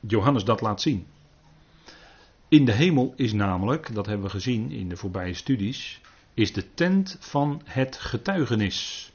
Johannes 0.00 0.44
dat 0.44 0.60
laat 0.60 0.80
zien. 0.80 1.06
In 2.48 2.64
de 2.64 2.72
hemel 2.72 3.12
is 3.16 3.32
namelijk, 3.32 3.94
dat 3.94 4.06
hebben 4.06 4.26
we 4.26 4.32
gezien 4.32 4.70
in 4.70 4.88
de 4.88 4.96
voorbije 4.96 5.34
studies, 5.34 6.00
is 6.34 6.52
de 6.52 6.74
tent 6.74 7.16
van 7.20 7.62
het 7.64 7.96
getuigenis. 7.96 9.10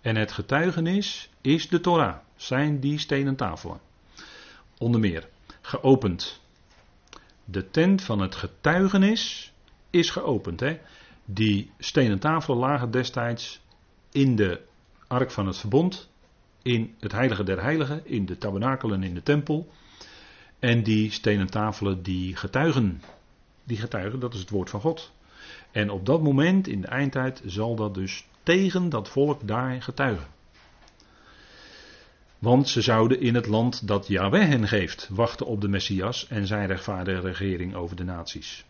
En 0.00 0.16
het 0.16 0.32
getuigenis 0.32 1.30
is 1.40 1.68
de 1.68 1.80
Torah, 1.80 2.16
zijn 2.36 2.80
die 2.80 2.98
stenen 2.98 3.36
tafelen. 3.36 3.80
Onder 4.78 5.00
meer, 5.00 5.28
geopend. 5.60 6.40
De 7.44 7.70
tent 7.70 8.02
van 8.02 8.20
het 8.20 8.34
getuigenis 8.34 9.52
is 9.90 10.10
geopend. 10.10 10.60
Hè? 10.60 10.78
Die 11.24 11.70
stenen 11.78 12.18
tafelen 12.18 12.58
lagen 12.58 12.90
destijds 12.90 13.60
in 14.12 14.36
de 14.36 14.60
ark 15.06 15.30
van 15.30 15.46
het 15.46 15.56
verbond, 15.56 16.10
in 16.62 16.94
het 17.00 17.12
heilige 17.12 17.44
der 17.44 17.62
heiligen, 17.62 18.06
in 18.06 18.26
de 18.26 18.38
tabernakelen 18.38 19.02
in 19.02 19.14
de 19.14 19.22
tempel. 19.22 19.70
En 20.58 20.82
die 20.82 21.10
stenen 21.10 21.50
tafelen 21.50 22.02
die 22.02 22.36
getuigen. 22.36 23.02
Die 23.64 23.76
getuigen, 23.76 24.20
dat 24.20 24.34
is 24.34 24.40
het 24.40 24.50
woord 24.50 24.70
van 24.70 24.80
God. 24.80 25.12
En 25.70 25.90
op 25.90 26.06
dat 26.06 26.22
moment, 26.22 26.68
in 26.68 26.80
de 26.80 26.86
eindtijd, 26.86 27.42
zal 27.44 27.74
dat 27.74 27.94
dus 27.94 28.26
tegen 28.42 28.88
dat 28.88 29.08
volk 29.08 29.46
daar 29.46 29.82
getuigen. 29.82 30.26
Want 32.38 32.68
ze 32.68 32.80
zouden 32.80 33.20
in 33.20 33.34
het 33.34 33.46
land 33.46 33.88
dat 33.88 34.06
Yahweh 34.06 34.48
hen 34.48 34.68
geeft 34.68 35.08
wachten 35.10 35.46
op 35.46 35.60
de 35.60 35.68
Messias 35.68 36.26
en 36.28 36.46
zijn 36.46 36.66
rechtvaardige 36.66 37.20
regering 37.20 37.74
over 37.74 37.96
de 37.96 38.04
naties. 38.04 38.64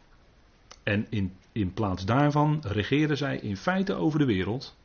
En 0.84 1.06
in, 1.10 1.32
in 1.52 1.72
plaats 1.72 2.04
daarvan 2.04 2.62
regeren 2.62 3.16
zij 3.16 3.36
in 3.38 3.56
feite 3.56 3.94
over 3.94 4.18
de 4.18 4.24
wereld. 4.24 4.76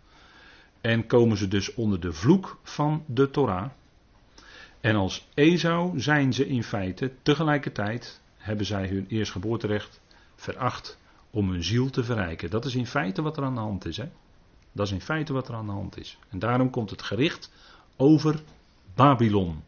En 0.82 1.08
komen 1.08 1.38
ze 1.38 1.48
dus 1.48 1.74
onder 1.74 2.00
de 2.00 2.14
vloek 2.14 2.60
van 2.64 3.04
de 3.06 3.30
Torah. 3.30 3.70
En 4.82 4.96
als 4.96 5.28
Esau 5.34 6.00
zijn 6.00 6.34
ze 6.34 6.48
in 6.48 6.64
feite 6.64 7.12
tegelijkertijd, 7.22 8.22
hebben 8.38 8.66
zij 8.66 8.88
hun 8.88 9.06
eerstgeboorterecht 9.08 10.02
veracht 10.36 11.00
om 11.32 11.50
hun 11.50 11.64
ziel 11.64 11.90
te 11.90 12.04
verrijken. 12.04 12.50
Dat 12.50 12.66
is 12.66 12.76
in 12.76 12.88
feite 12.88 13.22
wat 13.22 13.38
er 13.38 13.44
aan 13.44 13.56
de 13.56 13.60
hand 13.60 13.86
is. 13.86 13.98
Hè? 13.98 14.10
Dat 14.72 14.86
is 14.86 14.92
in 14.92 15.02
feite 15.02 15.34
wat 15.34 15.48
er 15.48 15.56
aan 15.56 15.66
de 15.66 15.72
hand 15.72 15.98
is. 15.98 16.18
En 16.30 16.40
daarom 16.40 16.70
komt 16.70 16.90
het 16.90 17.02
gericht 17.02 17.52
over 17.96 18.42
Babylon. 18.96 19.64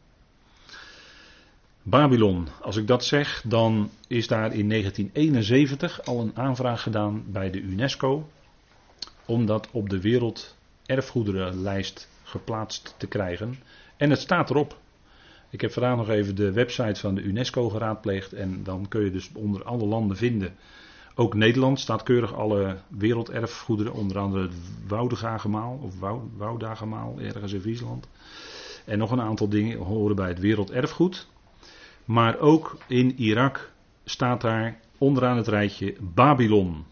Babylon, 1.84 2.48
als 2.62 2.76
ik 2.76 2.88
dat 2.88 3.06
zeg, 3.06 3.44
dan 3.46 3.90
is 4.08 4.28
daar 4.28 4.54
in 4.54 4.70
1971 4.70 6.06
al 6.06 6.20
een 6.20 6.36
aanvraag 6.36 6.82
gedaan 6.82 7.24
bij 7.28 7.52
de 7.52 7.62
UNESCO 7.62 8.30
om 9.26 9.46
dat 9.46 9.68
op 9.72 9.90
de 9.90 10.02
werelderfgoederenlijst 10.02 12.10
geplaatst 12.24 12.96
te 12.98 13.08
krijgen. 13.08 13.60
En 13.98 14.10
het 14.10 14.20
staat 14.20 14.50
erop. 14.50 14.80
Ik 15.50 15.62
heb 15.62 15.72
vandaag 15.72 15.98
nog 15.98 16.10
even 16.10 16.36
de 16.36 16.52
website 16.52 17.00
van 17.00 17.16
de 17.16 17.22
UNESCO 17.22 17.70
geraadpleegd 17.70 18.34
en 18.34 18.64
dan 18.64 18.88
kun 18.88 19.04
je 19.04 19.12
dus 19.12 19.30
onder 19.34 19.64
alle 19.64 19.86
landen 19.86 20.18
vinden. 20.18 20.56
Ook 21.16 21.34
Nederland 21.34 21.80
staat 21.80 22.04
keurig 22.04 22.34
alle 22.34 22.78
werelderfgoederen, 22.88 23.94
onder 23.94 24.20
andere 24.20 24.44
het 24.44 24.56
Woudegagemaal 24.88 25.80
of 25.82 25.94
Woudagemaal 26.38 27.20
ergens 27.20 27.54
in 27.54 27.62
Friesland. 27.62 28.08
En 28.86 28.98
nog 28.98 29.12
een 29.12 29.22
aantal 29.22 29.50
dingen 29.50 29.78
horen 29.78 30.16
bij 30.16 30.28
het 30.28 30.40
werelderfgoed. 30.40 31.28
Maar 32.06 32.40
ook 32.40 32.78
in 32.88 33.16
Irak 33.18 33.72
staat 34.04 34.42
daar 34.42 34.80
onderaan 34.98 35.38
het 35.38 35.48
rijtje 35.48 35.96
Babylon. 36.00 36.86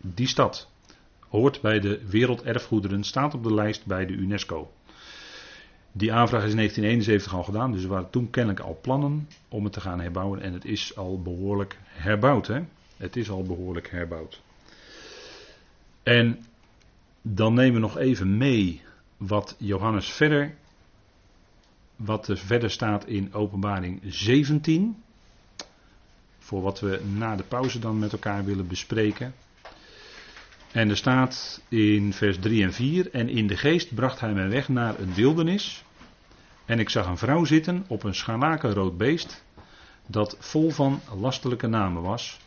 Die 0.00 0.28
stad 0.28 0.70
hoort 1.28 1.60
bij 1.60 1.80
de 1.80 2.06
werelderfgoederen, 2.08 3.04
staat 3.04 3.34
op 3.34 3.42
de 3.42 3.54
lijst 3.54 3.86
bij 3.86 4.06
de 4.06 4.12
UNESCO. 4.12 4.70
Die 5.92 6.12
aanvraag 6.12 6.44
is 6.44 6.50
in 6.50 6.56
1971 6.56 7.34
al 7.34 7.42
gedaan, 7.42 7.72
dus 7.72 7.82
er 7.82 7.88
waren 7.88 8.10
toen 8.10 8.30
kennelijk 8.30 8.60
al 8.64 8.78
plannen 8.82 9.28
om 9.48 9.64
het 9.64 9.72
te 9.72 9.80
gaan 9.80 10.00
herbouwen. 10.00 10.40
En 10.40 10.52
het 10.52 10.64
is 10.64 10.96
al 10.96 11.22
behoorlijk 11.22 11.78
herbouwd. 11.84 12.46
Hè? 12.46 12.60
Het 12.96 13.16
is 13.16 13.30
al 13.30 13.42
behoorlijk 13.42 13.90
herbouwd. 13.90 14.42
En 16.02 16.44
dan 17.22 17.54
nemen 17.54 17.74
we 17.74 17.80
nog 17.80 17.98
even 17.98 18.36
mee 18.36 18.82
wat 19.16 19.56
Johannes 19.58 20.10
verder 20.10 20.54
wat 21.98 22.28
er 22.28 22.38
verder 22.38 22.70
staat 22.70 23.06
in 23.06 23.34
Openbaring 23.34 24.00
17. 24.04 25.02
Voor 26.38 26.62
wat 26.62 26.80
we 26.80 27.00
na 27.16 27.36
de 27.36 27.42
pauze 27.42 27.78
dan 27.78 27.98
met 27.98 28.12
elkaar 28.12 28.44
willen 28.44 28.66
bespreken. 28.66 29.34
En 30.72 30.90
er 30.90 30.96
staat 30.96 31.62
in 31.68 32.12
vers 32.12 32.38
3 32.38 32.62
en 32.62 32.72
4: 32.72 33.10
En 33.10 33.28
in 33.28 33.46
de 33.46 33.56
geest 33.56 33.94
bracht 33.94 34.20
hij 34.20 34.32
mij 34.32 34.48
weg 34.48 34.68
naar 34.68 34.98
een 34.98 35.14
wildernis. 35.14 35.84
En 36.64 36.78
ik 36.78 36.88
zag 36.88 37.06
een 37.06 37.18
vrouw 37.18 37.44
zitten 37.44 37.84
op 37.88 38.02
een 38.02 38.14
scharlakenrood 38.14 38.96
beest, 38.96 39.44
dat 40.06 40.36
vol 40.38 40.70
van 40.70 41.00
lastelijke 41.16 41.66
namen 41.66 42.02
was, 42.02 42.38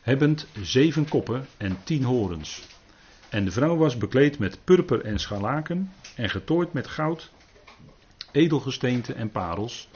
hebbend 0.00 0.46
zeven 0.62 1.08
koppen 1.08 1.46
en 1.56 1.78
tien 1.84 2.04
horens. 2.04 2.62
En 3.28 3.44
de 3.44 3.50
vrouw 3.50 3.76
was 3.76 3.96
bekleed 3.96 4.38
met 4.38 4.58
purper 4.64 5.04
en 5.04 5.18
scharlaken 5.18 5.92
en 6.16 6.30
getooid 6.30 6.72
met 6.72 6.86
goud 6.86 7.32
edelgesteente 8.34 9.12
en 9.12 9.30
parels, 9.30 9.88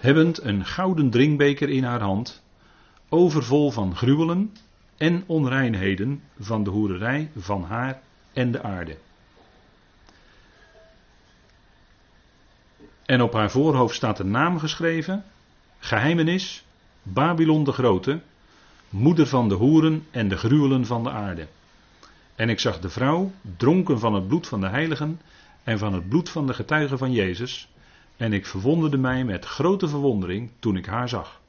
hebbend 0.00 0.42
een 0.42 0.64
gouden 0.64 1.10
drinkbeker 1.10 1.68
in 1.68 1.84
haar 1.84 2.00
hand, 2.00 2.42
overvol 3.08 3.70
van 3.70 3.96
gruwelen 3.96 4.52
en 4.96 5.24
onreinheden 5.26 6.22
van 6.38 6.64
de 6.64 6.70
hoererij 6.70 7.30
van 7.36 7.64
haar 7.64 8.00
en 8.32 8.50
de 8.50 8.62
aarde. 8.62 8.96
En 13.04 13.22
op 13.22 13.32
haar 13.32 13.50
voorhoofd 13.50 13.94
staat 13.94 14.18
een 14.18 14.30
naam 14.30 14.58
geschreven: 14.58 15.24
Geheimenis, 15.78 16.64
Babylon 17.02 17.64
de 17.64 17.72
Grote, 17.72 18.20
moeder 18.88 19.26
van 19.26 19.48
de 19.48 19.54
hoeren 19.54 20.06
en 20.10 20.28
de 20.28 20.36
gruwelen 20.36 20.86
van 20.86 21.02
de 21.02 21.10
aarde. 21.10 21.46
En 22.34 22.48
ik 22.48 22.60
zag 22.60 22.80
de 22.80 22.88
vrouw, 22.88 23.32
dronken 23.56 23.98
van 23.98 24.14
het 24.14 24.28
bloed 24.28 24.46
van 24.46 24.60
de 24.60 24.68
heiligen 24.68 25.20
en 25.64 25.78
van 25.78 25.92
het 25.92 26.08
bloed 26.08 26.28
van 26.28 26.46
de 26.46 26.54
getuigen 26.54 26.98
van 26.98 27.12
Jezus. 27.12 27.68
En 28.16 28.32
ik 28.32 28.46
verwonderde 28.46 28.98
mij 28.98 29.24
met 29.24 29.44
grote 29.44 29.88
verwondering 29.88 30.50
toen 30.58 30.76
ik 30.76 30.86
haar 30.86 31.08
zag. 31.08 31.40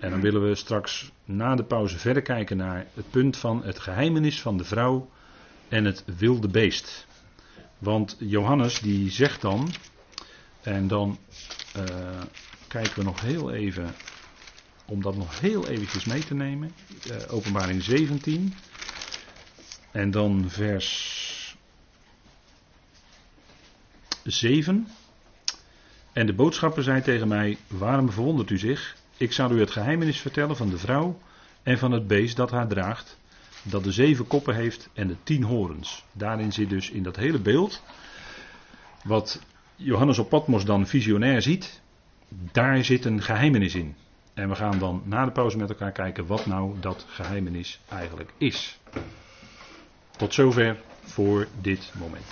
En 0.00 0.10
dan 0.10 0.20
willen 0.20 0.48
we 0.48 0.54
straks 0.54 1.12
na 1.24 1.54
de 1.54 1.64
pauze 1.64 1.98
verder 1.98 2.22
kijken 2.22 2.56
naar 2.56 2.86
het 2.94 3.10
punt 3.10 3.36
van 3.36 3.62
het 3.64 3.78
geheimenis 3.78 4.40
van 4.40 4.56
de 4.56 4.64
vrouw 4.64 5.10
en 5.68 5.84
het 5.84 6.04
wilde 6.18 6.48
beest. 6.48 7.06
Want 7.78 8.16
Johannes 8.18 8.80
die 8.80 9.10
zegt 9.10 9.40
dan, 9.40 9.68
en 10.62 10.88
dan 10.88 11.18
uh, 11.76 12.20
kijken 12.68 12.98
we 12.98 13.04
nog 13.04 13.20
heel 13.20 13.52
even, 13.52 13.94
om 14.86 15.02
dat 15.02 15.16
nog 15.16 15.40
heel 15.40 15.68
eventjes 15.68 16.04
mee 16.04 16.24
te 16.24 16.34
nemen, 16.34 16.72
uh, 17.10 17.16
openbaring 17.28 17.82
17, 17.82 18.54
en 19.90 20.10
dan 20.10 20.44
vers 20.48 21.21
7. 24.24 24.88
En 26.12 26.26
de 26.26 26.32
boodschapper 26.32 26.82
zei 26.82 27.02
tegen 27.02 27.28
mij: 27.28 27.58
Waarom 27.66 28.10
verwondert 28.10 28.50
u 28.50 28.58
zich? 28.58 28.96
Ik 29.16 29.32
zal 29.32 29.50
u 29.50 29.60
het 29.60 29.70
geheimenis 29.70 30.20
vertellen 30.20 30.56
van 30.56 30.70
de 30.70 30.78
vrouw 30.78 31.18
en 31.62 31.78
van 31.78 31.92
het 31.92 32.06
beest 32.06 32.36
dat 32.36 32.50
haar 32.50 32.68
draagt, 32.68 33.18
dat 33.62 33.84
de 33.84 33.92
zeven 33.92 34.26
koppen 34.26 34.54
heeft 34.54 34.88
en 34.92 35.08
de 35.08 35.16
tien 35.22 35.42
horens. 35.42 36.04
Daarin 36.12 36.52
zit 36.52 36.68
dus 36.70 36.90
in 36.90 37.02
dat 37.02 37.16
hele 37.16 37.38
beeld, 37.38 37.82
wat 39.04 39.40
Johannes 39.76 40.18
op 40.18 40.28
Patmos 40.28 40.64
dan 40.64 40.86
visionair 40.86 41.42
ziet, 41.42 41.80
daar 42.28 42.84
zit 42.84 43.04
een 43.04 43.22
geheimenis 43.22 43.74
in. 43.74 43.94
En 44.34 44.48
we 44.48 44.54
gaan 44.54 44.78
dan 44.78 45.02
na 45.04 45.24
de 45.24 45.30
pauze 45.30 45.56
met 45.56 45.68
elkaar 45.68 45.92
kijken 45.92 46.26
wat 46.26 46.46
nou 46.46 46.74
dat 46.80 47.06
geheimenis 47.08 47.80
eigenlijk 47.88 48.32
is. 48.38 48.78
Tot 50.16 50.34
zover 50.34 50.76
voor 51.04 51.48
dit 51.60 51.92
moment. 51.98 52.24